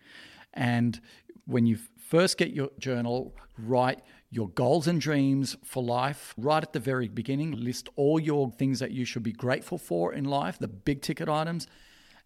And 0.55 1.01
when 1.47 1.67
you 1.67 1.79
first 1.97 2.37
get 2.37 2.51
your 2.51 2.71
journal, 2.81 3.37
write 3.57 4.01
your 4.29 4.49
goals 4.49 4.89
and 4.89 5.01
dreams 5.01 5.57
for 5.63 5.85
life 5.85 6.35
right 6.37 6.65
at 6.65 6.73
the 6.73 6.81
very 6.81 7.07
beginning. 7.07 7.53
List 7.53 7.89
all 7.95 8.19
your 8.19 8.51
things 8.51 8.81
that 8.81 8.91
you 8.91 9.05
should 9.05 9.23
be 9.23 9.33
grateful 9.33 9.79
for 9.79 10.13
in 10.13 10.25
life, 10.25 10.59
the 10.59 10.67
big 10.67 11.01
ticket 11.01 11.29
items. 11.29 11.69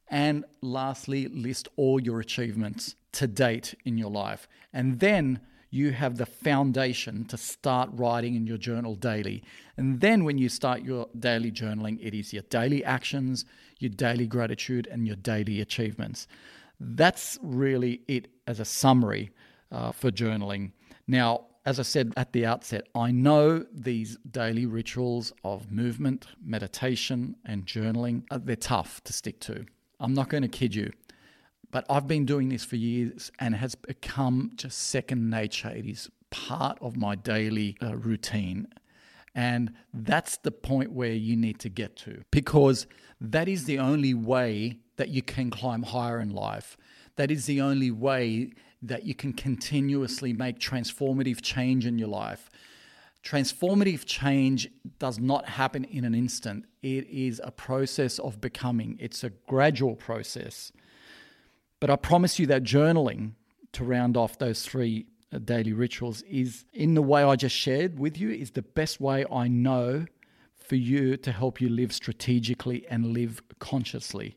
And 0.09 0.45
lastly, 0.61 1.29
list 1.29 1.69
all 1.77 2.01
your 2.01 2.21
achievements 2.21 2.97
to 3.13 3.27
date 3.27 3.75
in 3.85 3.99
your 3.99 4.11
life. 4.11 4.49
And 4.73 5.01
then 5.01 5.41
you 5.71 5.91
have 5.93 6.19
the 6.19 6.27
foundation 6.27 7.25
to 7.25 7.37
start 7.39 7.89
writing 7.93 8.35
in 8.35 8.47
your 8.47 8.59
journal 8.59 8.95
daily. 8.95 9.43
And 9.79 10.01
then 10.01 10.25
when 10.25 10.37
you 10.37 10.51
start 10.51 10.83
your 10.83 11.09
daily 11.19 11.51
journaling, 11.51 11.99
it 12.01 12.15
is 12.15 12.33
your 12.33 12.43
daily 12.51 12.85
actions, 12.85 13.47
your 13.79 13.89
daily 13.89 14.27
gratitude, 14.27 14.87
and 14.91 15.07
your 15.07 15.17
daily 15.17 15.63
achievements. 15.63 16.29
That's 16.79 17.39
really 17.43 18.03
it 18.07 18.29
as 18.47 18.61
a 18.61 18.67
summary 18.67 19.31
uh, 19.71 19.93
for 19.93 20.11
journaling. 20.11 20.73
Now, 21.07 21.47
as 21.65 21.79
I 21.79 21.85
said 21.85 22.13
at 22.17 22.33
the 22.33 22.45
outset, 22.45 22.89
I 22.95 23.11
know 23.11 23.65
these 23.73 24.19
daily 24.31 24.67
rituals 24.67 25.33
of 25.43 25.71
movement, 25.71 26.27
meditation, 26.45 27.37
and 27.47 27.65
journaling, 27.65 28.25
uh, 28.31 28.41
they're 28.43 28.57
tough 28.57 29.03
to 29.05 29.13
stick 29.13 29.41
to. 29.41 29.65
I'm 30.03 30.13
not 30.13 30.29
going 30.29 30.43
to 30.43 30.49
kid 30.49 30.75
you. 30.75 30.93
But 31.71 31.87
I've 31.89 32.07
been 32.07 32.27
doing 32.27 32.51
this 32.51 32.65
for 32.65 32.77
years 32.77 33.33
and 33.39 33.55
has 33.55 33.75
become 33.75 34.53
just 34.57 34.77
second 34.77 35.31
nature. 35.31 35.71
It 35.71 35.87
is 35.87 36.11
part 36.31 36.77
of 36.83 36.97
my 36.97 37.15
daily 37.15 37.77
uh, 37.83 37.97
routine. 37.97 38.67
And 39.35 39.73
that's 39.95 40.37
the 40.37 40.51
point 40.51 40.93
where 40.93 41.13
you 41.13 41.37
need 41.37 41.59
to 41.61 41.71
get 41.71 41.97
to 41.99 42.23
because 42.31 42.87
that 43.21 43.49
is 43.49 43.65
the 43.65 43.79
only 43.79 44.13
way 44.13 44.81
that 44.97 45.09
you 45.09 45.23
can 45.23 45.51
climb 45.51 45.85
higher 45.85 46.21
in 46.21 46.35
life. 46.35 46.77
That 47.17 47.31
is 47.31 47.47
the 47.47 47.63
only 47.63 47.91
way 47.91 48.53
that 48.83 49.05
you 49.05 49.15
can 49.15 49.33
continuously 49.33 50.35
make 50.35 50.59
transformative 50.59 51.41
change 51.41 51.87
in 51.87 51.99
your 51.99 52.09
life. 52.09 52.51
Transformative 53.23 54.05
change 54.05 54.69
does 54.99 55.19
not 55.19 55.49
happen 55.49 55.85
in 55.85 56.05
an 56.05 56.15
instant. 56.15 56.65
It 56.83 57.09
is 57.09 57.41
a 57.45 57.53
process 57.53 58.19
of 58.19 58.41
becoming. 58.41 58.97
It's 59.01 59.23
a 59.23 59.31
gradual 59.31 59.95
process. 59.95 60.73
But 61.79 61.91
I 61.91 61.97
promise 61.97 62.39
you 62.39 62.47
that 62.47 62.65
journaling 62.65 63.33
to 63.73 63.85
round 63.85 64.17
off 64.17 64.39
those 64.39 64.65
three 64.65 65.07
uh, 65.33 65.39
daily 65.39 65.73
rituals 65.73 66.23
is 66.23 66.65
in 66.73 66.95
the 66.95 67.03
way 67.03 67.23
I 67.23 67.37
just 67.37 67.57
shared 67.57 67.99
with 67.99 68.19
you 68.19 68.31
is 68.31 68.51
the 68.51 68.63
best 68.63 69.01
way 69.01 69.25
I 69.31 69.49
know 69.49 70.07
for 70.57 70.77
you 70.77 71.17
to 71.17 71.33
help 71.33 71.61
you 71.61 71.69
live 71.69 71.93
strategically 71.93 72.87
and 72.89 73.09
live 73.09 73.43
consciously. 73.59 74.35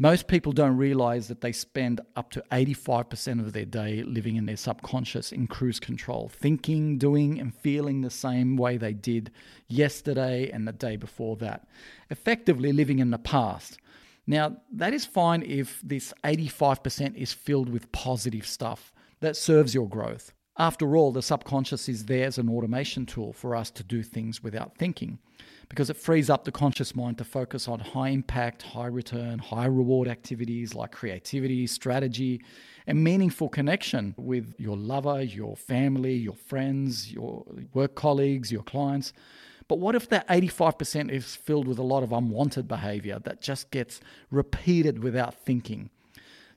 Most 0.00 0.28
people 0.28 0.52
don't 0.52 0.76
realize 0.76 1.26
that 1.26 1.40
they 1.40 1.50
spend 1.50 2.00
up 2.14 2.30
to 2.30 2.44
85% 2.52 3.40
of 3.40 3.52
their 3.52 3.64
day 3.64 4.04
living 4.04 4.36
in 4.36 4.46
their 4.46 4.56
subconscious 4.56 5.32
in 5.32 5.48
cruise 5.48 5.80
control, 5.80 6.28
thinking, 6.28 6.98
doing, 6.98 7.40
and 7.40 7.52
feeling 7.52 8.00
the 8.00 8.10
same 8.10 8.56
way 8.56 8.76
they 8.76 8.92
did 8.92 9.32
yesterday 9.66 10.50
and 10.50 10.68
the 10.68 10.72
day 10.72 10.94
before 10.94 11.34
that, 11.38 11.66
effectively 12.10 12.72
living 12.72 13.00
in 13.00 13.10
the 13.10 13.18
past. 13.18 13.78
Now, 14.24 14.58
that 14.72 14.94
is 14.94 15.04
fine 15.04 15.42
if 15.42 15.80
this 15.82 16.14
85% 16.22 17.16
is 17.16 17.32
filled 17.32 17.68
with 17.68 17.90
positive 17.90 18.46
stuff 18.46 18.92
that 19.18 19.36
serves 19.36 19.74
your 19.74 19.88
growth. 19.88 20.32
After 20.56 20.96
all, 20.96 21.10
the 21.10 21.22
subconscious 21.22 21.88
is 21.88 22.04
there 22.04 22.26
as 22.26 22.38
an 22.38 22.48
automation 22.48 23.04
tool 23.04 23.32
for 23.32 23.56
us 23.56 23.70
to 23.72 23.82
do 23.82 24.04
things 24.04 24.44
without 24.44 24.76
thinking 24.76 25.18
because 25.68 25.90
it 25.90 25.96
frees 25.96 26.30
up 26.30 26.44
the 26.44 26.52
conscious 26.52 26.96
mind 26.96 27.18
to 27.18 27.24
focus 27.24 27.68
on 27.68 27.80
high 27.80 28.08
impact, 28.08 28.62
high 28.62 28.86
return, 28.86 29.38
high 29.38 29.66
reward 29.66 30.08
activities 30.08 30.74
like 30.74 30.92
creativity, 30.92 31.66
strategy, 31.66 32.40
and 32.86 33.04
meaningful 33.04 33.48
connection 33.48 34.14
with 34.16 34.54
your 34.58 34.76
lover, 34.76 35.22
your 35.22 35.56
family, 35.56 36.14
your 36.14 36.34
friends, 36.34 37.12
your 37.12 37.44
work 37.74 37.94
colleagues, 37.94 38.50
your 38.50 38.62
clients. 38.62 39.12
But 39.68 39.78
what 39.78 39.94
if 39.94 40.08
that 40.08 40.26
85% 40.28 41.10
is 41.10 41.36
filled 41.36 41.68
with 41.68 41.78
a 41.78 41.82
lot 41.82 42.02
of 42.02 42.12
unwanted 42.12 42.66
behavior 42.66 43.18
that 43.24 43.42
just 43.42 43.70
gets 43.70 44.00
repeated 44.30 45.02
without 45.02 45.34
thinking? 45.34 45.90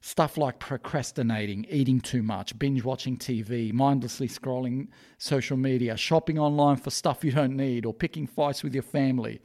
Stuff 0.04 0.36
like 0.36 0.58
procrastinating, 0.58 1.66
eating 1.70 2.02
too 2.02 2.24
much, 2.24 2.58
binge 2.58 2.84
watching 2.84 3.18
TV, 3.18 3.72
mindlessly 3.72 4.28
scrolling 4.28 4.88
social 5.20 5.58
media, 5.58 5.95
shopping 5.95 6.39
online 6.39 6.78
for 6.78 6.89
stuff 6.89 7.24
you 7.24 7.32
don't 7.32 7.56
need, 7.56 7.86
or 7.86 7.93
picking 7.93 8.26
fights 8.26 8.64
with 8.64 8.74
your 8.74 8.84
family. 8.84 9.39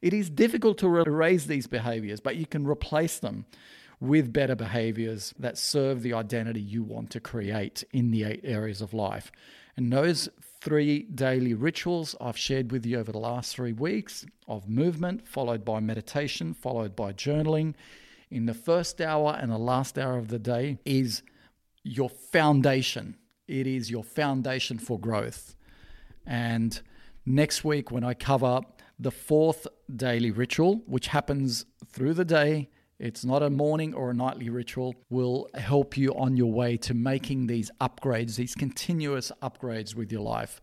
It 0.00 0.14
is 0.14 0.30
difficult 0.30 0.78
to 0.78 0.96
erase 0.98 1.46
these 1.46 1.66
behaviors, 1.66 2.20
but 2.20 2.36
you 2.36 2.46
can 2.46 2.64
replace 2.64 3.18
them 3.18 3.46
with 4.00 4.32
better 4.32 4.54
behaviors 4.54 5.34
that 5.36 5.58
serve 5.58 6.02
the 6.02 6.14
identity 6.14 6.60
you 6.60 6.84
want 6.84 7.10
to 7.10 7.20
create 7.20 7.82
in 7.92 8.12
the 8.12 8.22
eight 8.22 8.40
areas 8.44 8.80
of 8.80 8.94
life. 8.94 9.32
And 9.76 9.92
those 9.92 10.28
three 10.60 11.02
daily 11.02 11.54
rituals 11.54 12.14
I've 12.20 12.36
shared 12.36 12.70
with 12.70 12.86
you 12.86 13.00
over 13.00 13.10
the 13.10 13.18
last 13.18 13.54
three 13.54 13.72
weeks 13.72 14.24
of 14.46 14.68
movement, 14.68 15.26
followed 15.26 15.64
by 15.64 15.80
meditation, 15.80 16.54
followed 16.54 16.94
by 16.94 17.12
journaling 17.12 17.74
in 18.30 18.46
the 18.46 18.54
first 18.54 19.00
hour 19.00 19.36
and 19.40 19.50
the 19.50 19.58
last 19.58 19.98
hour 19.98 20.18
of 20.18 20.28
the 20.28 20.38
day 20.38 20.78
is 20.84 21.22
your 21.82 22.10
foundation. 22.10 23.16
It 23.46 23.66
is 23.66 23.90
your 23.90 24.04
foundation 24.04 24.78
for 24.78 24.98
growth. 24.98 25.54
And 26.26 26.80
next 27.24 27.64
week, 27.64 27.90
when 27.90 28.04
I 28.04 28.14
cover 28.14 28.60
the 28.98 29.10
fourth 29.10 29.66
daily 29.94 30.30
ritual, 30.30 30.82
which 30.86 31.08
happens 31.08 31.64
through 31.90 32.14
the 32.14 32.24
day, 32.24 32.68
it's 32.98 33.24
not 33.24 33.42
a 33.42 33.50
morning 33.50 33.94
or 33.94 34.10
a 34.10 34.14
nightly 34.14 34.50
ritual, 34.50 34.94
will 35.08 35.48
help 35.54 35.96
you 35.96 36.12
on 36.14 36.36
your 36.36 36.52
way 36.52 36.76
to 36.78 36.94
making 36.94 37.46
these 37.46 37.70
upgrades, 37.80 38.36
these 38.36 38.54
continuous 38.54 39.30
upgrades 39.40 39.94
with 39.94 40.10
your 40.10 40.22
life. 40.22 40.60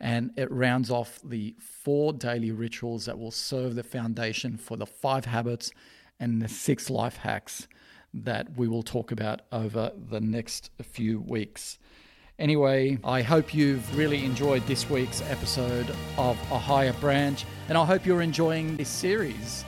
And 0.00 0.32
it 0.36 0.50
rounds 0.50 0.90
off 0.90 1.20
the 1.24 1.54
four 1.60 2.12
daily 2.12 2.50
rituals 2.50 3.06
that 3.06 3.16
will 3.16 3.30
serve 3.30 3.76
the 3.76 3.84
foundation 3.84 4.56
for 4.56 4.76
the 4.76 4.86
five 4.86 5.24
habits 5.24 5.70
and 6.20 6.40
the 6.40 6.48
six 6.48 6.90
life 6.90 7.16
hacks 7.18 7.68
that 8.14 8.56
we 8.56 8.68
will 8.68 8.82
talk 8.82 9.10
about 9.10 9.42
over 9.50 9.92
the 10.10 10.20
next 10.20 10.70
few 10.82 11.20
weeks. 11.20 11.78
Anyway, 12.38 12.98
I 13.04 13.22
hope 13.22 13.54
you've 13.54 13.96
really 13.96 14.24
enjoyed 14.24 14.66
this 14.66 14.88
week's 14.88 15.22
episode 15.30 15.88
of 16.18 16.36
A 16.50 16.58
Higher 16.58 16.92
Branch, 16.94 17.44
and 17.68 17.78
I 17.78 17.84
hope 17.84 18.04
you're 18.04 18.22
enjoying 18.22 18.76
this 18.76 18.88
series 18.88 19.64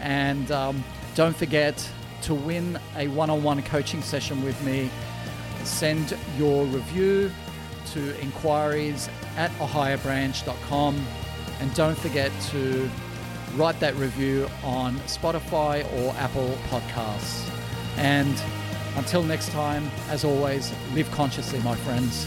And 0.00 0.50
um, 0.50 0.84
don't 1.14 1.36
forget 1.36 1.88
to 2.22 2.34
win 2.34 2.78
a 2.96 3.08
one 3.08 3.30
on 3.30 3.42
one 3.42 3.62
coaching 3.62 4.02
session 4.02 4.42
with 4.44 4.60
me. 4.64 4.90
Send 5.64 6.16
your 6.38 6.64
review 6.66 7.30
to 7.92 8.20
inquiries 8.20 9.08
at 9.36 9.50
ahigherbranch.com. 9.52 11.06
And 11.60 11.74
don't 11.74 11.96
forget 11.96 12.30
to 12.50 12.90
write 13.56 13.80
that 13.80 13.94
review 13.96 14.48
on 14.62 14.96
Spotify 15.00 15.84
or 15.98 16.14
Apple 16.16 16.56
Podcasts. 16.68 17.50
And 17.96 18.40
until 18.96 19.22
next 19.22 19.50
time, 19.50 19.90
as 20.08 20.24
always, 20.24 20.72
live 20.92 21.10
consciously, 21.10 21.60
my 21.60 21.74
friends. 21.76 22.26